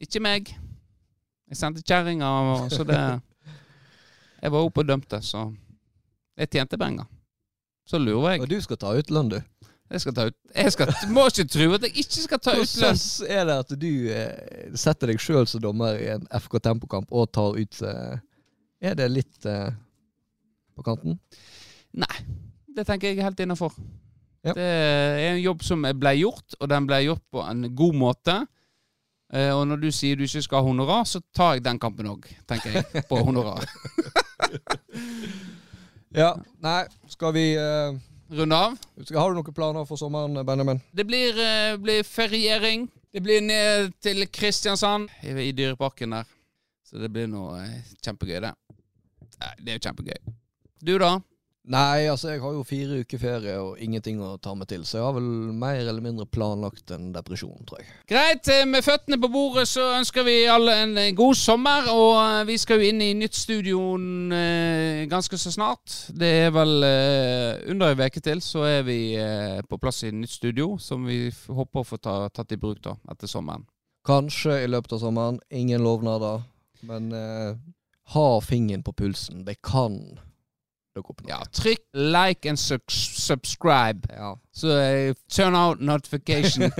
Ikke 0.03 0.21
meg. 0.23 0.53
Jeg 1.49 1.59
sendte 1.59 1.83
kjerringa, 1.83 2.29
så 2.71 2.83
det 2.87 2.97
Jeg 4.41 4.51
var 4.51 4.63
oppe 4.65 4.81
og 4.81 4.87
dømte, 4.87 5.21
så 5.21 5.45
jeg 6.37 6.49
tjente 6.49 6.77
penger. 6.77 7.05
Så 7.85 7.99
lurer 7.99 8.31
jeg. 8.31 8.41
Og 8.41 8.49
du 8.49 8.57
skal 8.61 8.79
ta 8.79 8.93
ut 8.95 9.11
du. 9.29 9.39
Jeg 9.91 10.01
skal 10.01 10.15
ta 10.15 10.25
ut 10.29 10.35
Jeg 10.55 10.73
skal, 10.73 10.91
må 11.13 11.25
ikke 11.29 11.45
tro 11.53 11.65
at 11.75 11.87
jeg 11.87 11.97
ikke 12.03 12.21
skal 12.23 12.39
ta 12.41 12.53
ut 12.57 12.75
lønn. 12.81 13.01
Hvordan 13.01 13.33
er 13.37 13.49
det 13.49 13.57
at 13.63 13.73
du 13.81 13.89
eh, 14.15 14.77
setter 14.79 15.11
deg 15.11 15.21
sjøl 15.21 15.49
som 15.49 15.63
dommer 15.63 15.99
i 15.99 16.07
en 16.15 16.23
FK 16.39 16.57
Tempokamp 16.63 17.11
og 17.11 17.27
tar 17.35 17.59
ut 17.59 17.81
eh, 17.89 18.15
Er 18.89 18.95
det 18.99 19.09
litt 19.11 19.49
eh, 19.49 19.69
på 20.73 20.85
kanten? 20.87 21.19
Nei, 21.93 22.15
det 22.73 22.87
tenker 22.87 23.11
jeg 23.11 23.19
er 23.19 23.27
helt 23.27 23.43
innafor. 23.43 23.75
Ja. 24.43 24.55
Det 24.57 24.63
er 24.65 25.19
en 25.27 25.43
jobb 25.43 25.61
som 25.63 25.85
ble 25.85 26.15
gjort, 26.17 26.55
og 26.57 26.71
den 26.71 26.87
ble 26.89 27.03
gjort 27.05 27.23
på 27.31 27.43
en 27.45 27.67
god 27.77 27.99
måte. 27.99 28.39
Eh, 29.33 29.51
og 29.53 29.67
når 29.69 29.83
du 29.83 29.91
sier 29.93 30.17
du 30.17 30.25
ikke 30.25 30.41
skal 30.45 30.63
ha 30.63 30.67
honorar, 30.71 31.05
så 31.09 31.21
tar 31.35 31.59
jeg 31.59 31.67
den 31.67 31.79
kampen 31.81 32.09
òg, 32.09 32.25
tenker 32.49 32.79
jeg. 32.79 33.05
På 33.09 33.21
honorar. 33.25 33.67
Ja. 36.13 36.35
Nei, 36.61 36.83
skal 37.09 37.33
vi 37.33 37.43
eh, 37.57 37.95
Runde 38.33 38.57
av. 38.57 38.77
Har 39.13 39.29
du 39.29 39.37
noen 39.37 39.53
planer 39.53 39.85
for 39.85 39.99
sommeren, 39.99 40.39
Benjamin? 40.45 40.79
Det 40.91 41.03
blir, 41.05 41.37
uh, 41.37 41.75
blir 41.77 42.01
feriering. 42.03 42.87
Det 43.13 43.21
blir 43.21 43.43
ned 43.45 43.91
til 44.01 44.25
Kristiansand, 44.25 45.11
i, 45.21 45.35
i 45.43 45.51
Dyreparken 45.53 46.15
der. 46.15 46.31
Så 46.89 46.97
det 46.97 47.11
blir 47.13 47.29
noe 47.29 47.59
uh, 47.61 47.91
kjempegøy, 48.01 48.39
det. 48.41 48.49
Nei, 49.37 49.51
Det 49.59 49.69
er 49.69 49.77
jo 49.77 49.83
kjempegøy. 49.85 50.33
Du, 50.81 50.95
da? 50.97 51.11
Nei, 51.63 52.09
altså 52.11 52.33
jeg 52.33 52.41
har 52.43 52.51
jo 52.57 52.63
fire 52.67 52.97
uker 53.05 53.19
ferie 53.21 53.53
og 53.55 53.77
ingenting 53.79 54.17
å 54.19 54.33
ta 54.43 54.51
meg 54.51 54.67
til, 54.67 54.81
så 54.83 54.97
jeg 54.97 55.05
har 55.05 55.13
vel 55.15 55.27
mer 55.55 55.77
eller 55.79 56.03
mindre 56.03 56.25
planlagt 56.27 56.91
en 56.91 57.13
depresjon, 57.15 57.61
tror 57.63 57.79
jeg. 57.79 57.93
Greit, 58.11 58.49
eh, 58.51 58.65
med 58.67 58.83
føttene 58.83 59.15
på 59.21 59.29
bordet 59.31 59.63
så 59.71 59.85
ønsker 59.95 60.27
vi 60.27 60.33
alle 60.51 60.73
en 60.81 60.97
eh, 60.99 61.13
god 61.15 61.39
sommer. 61.39 61.87
Og 61.93 62.17
eh, 62.19 62.41
vi 62.49 62.57
skal 62.59 62.81
jo 62.83 62.89
inn 62.89 62.99
i 63.05 63.13
nytt 63.15 63.39
studio 63.39 63.77
eh, 64.35 65.05
ganske 65.11 65.39
så 65.39 65.53
snart. 65.55 65.95
Det 66.11 66.33
er 66.41 66.51
vel 66.51 66.83
eh, 66.83 67.63
under 67.71 67.95
ei 67.95 68.09
uke 68.11 68.25
til, 68.27 68.43
så 68.43 68.65
er 68.67 68.83
vi 68.89 68.97
eh, 69.15 69.63
på 69.63 69.79
plass 69.79 70.03
i 70.03 70.11
nytt 70.11 70.35
studio, 70.35 70.73
som 70.83 71.07
vi 71.07 71.29
håper 71.31 71.79
å 71.79 71.87
få 71.87 72.01
ta, 72.03 72.17
tatt 72.27 72.51
i 72.51 72.59
bruk 72.59 72.83
da, 72.83 72.97
etter 73.15 73.31
sommeren. 73.31 73.63
Kanskje 74.03 74.65
i 74.65 74.67
løpet 74.67 74.97
av 74.97 75.05
sommeren. 75.05 75.39
Ingen 75.47 75.79
lovnader. 75.87 76.43
Men 76.83 77.07
ha 78.11 78.27
fingeren 78.43 78.83
på 78.83 78.91
pulsen. 78.91 79.45
Det 79.47 79.61
kan 79.63 79.95
dukke 80.95 81.13
opp 81.13 81.23
noe. 81.23 81.31
Ja, 81.33 81.41
trykk 81.51 81.83
like 81.93 82.49
and 82.49 82.59
sub 82.59 82.85
subscribe. 82.91 84.07
Ja. 84.13 84.35
Så 84.53 84.73
uh, 84.73 85.13
turn 85.31 85.55
out 85.55 85.81
notification. 85.81 86.71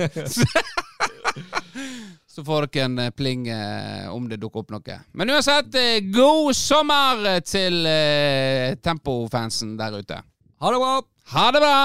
Så 2.34 2.42
får 2.44 2.66
dere 2.66 2.84
en 2.88 2.98
eh, 2.98 3.10
pling 3.14 3.46
eh, 3.48 4.08
om 4.10 4.26
det 4.28 4.40
dukker 4.42 4.64
opp 4.64 4.72
noe. 4.74 4.98
Men 5.14 5.30
uansett, 5.30 5.74
eh, 5.78 6.00
god 6.14 6.50
sommer 6.58 7.40
til 7.46 7.86
eh, 7.86 8.74
Tempo-fansen 8.82 9.76
der 9.78 10.00
ute. 10.00 10.18
Ha 10.58 10.74
det 10.74 10.80
bra! 10.82 10.94
Ha 11.34 11.50
det 11.54 11.62
bra! 11.62 11.76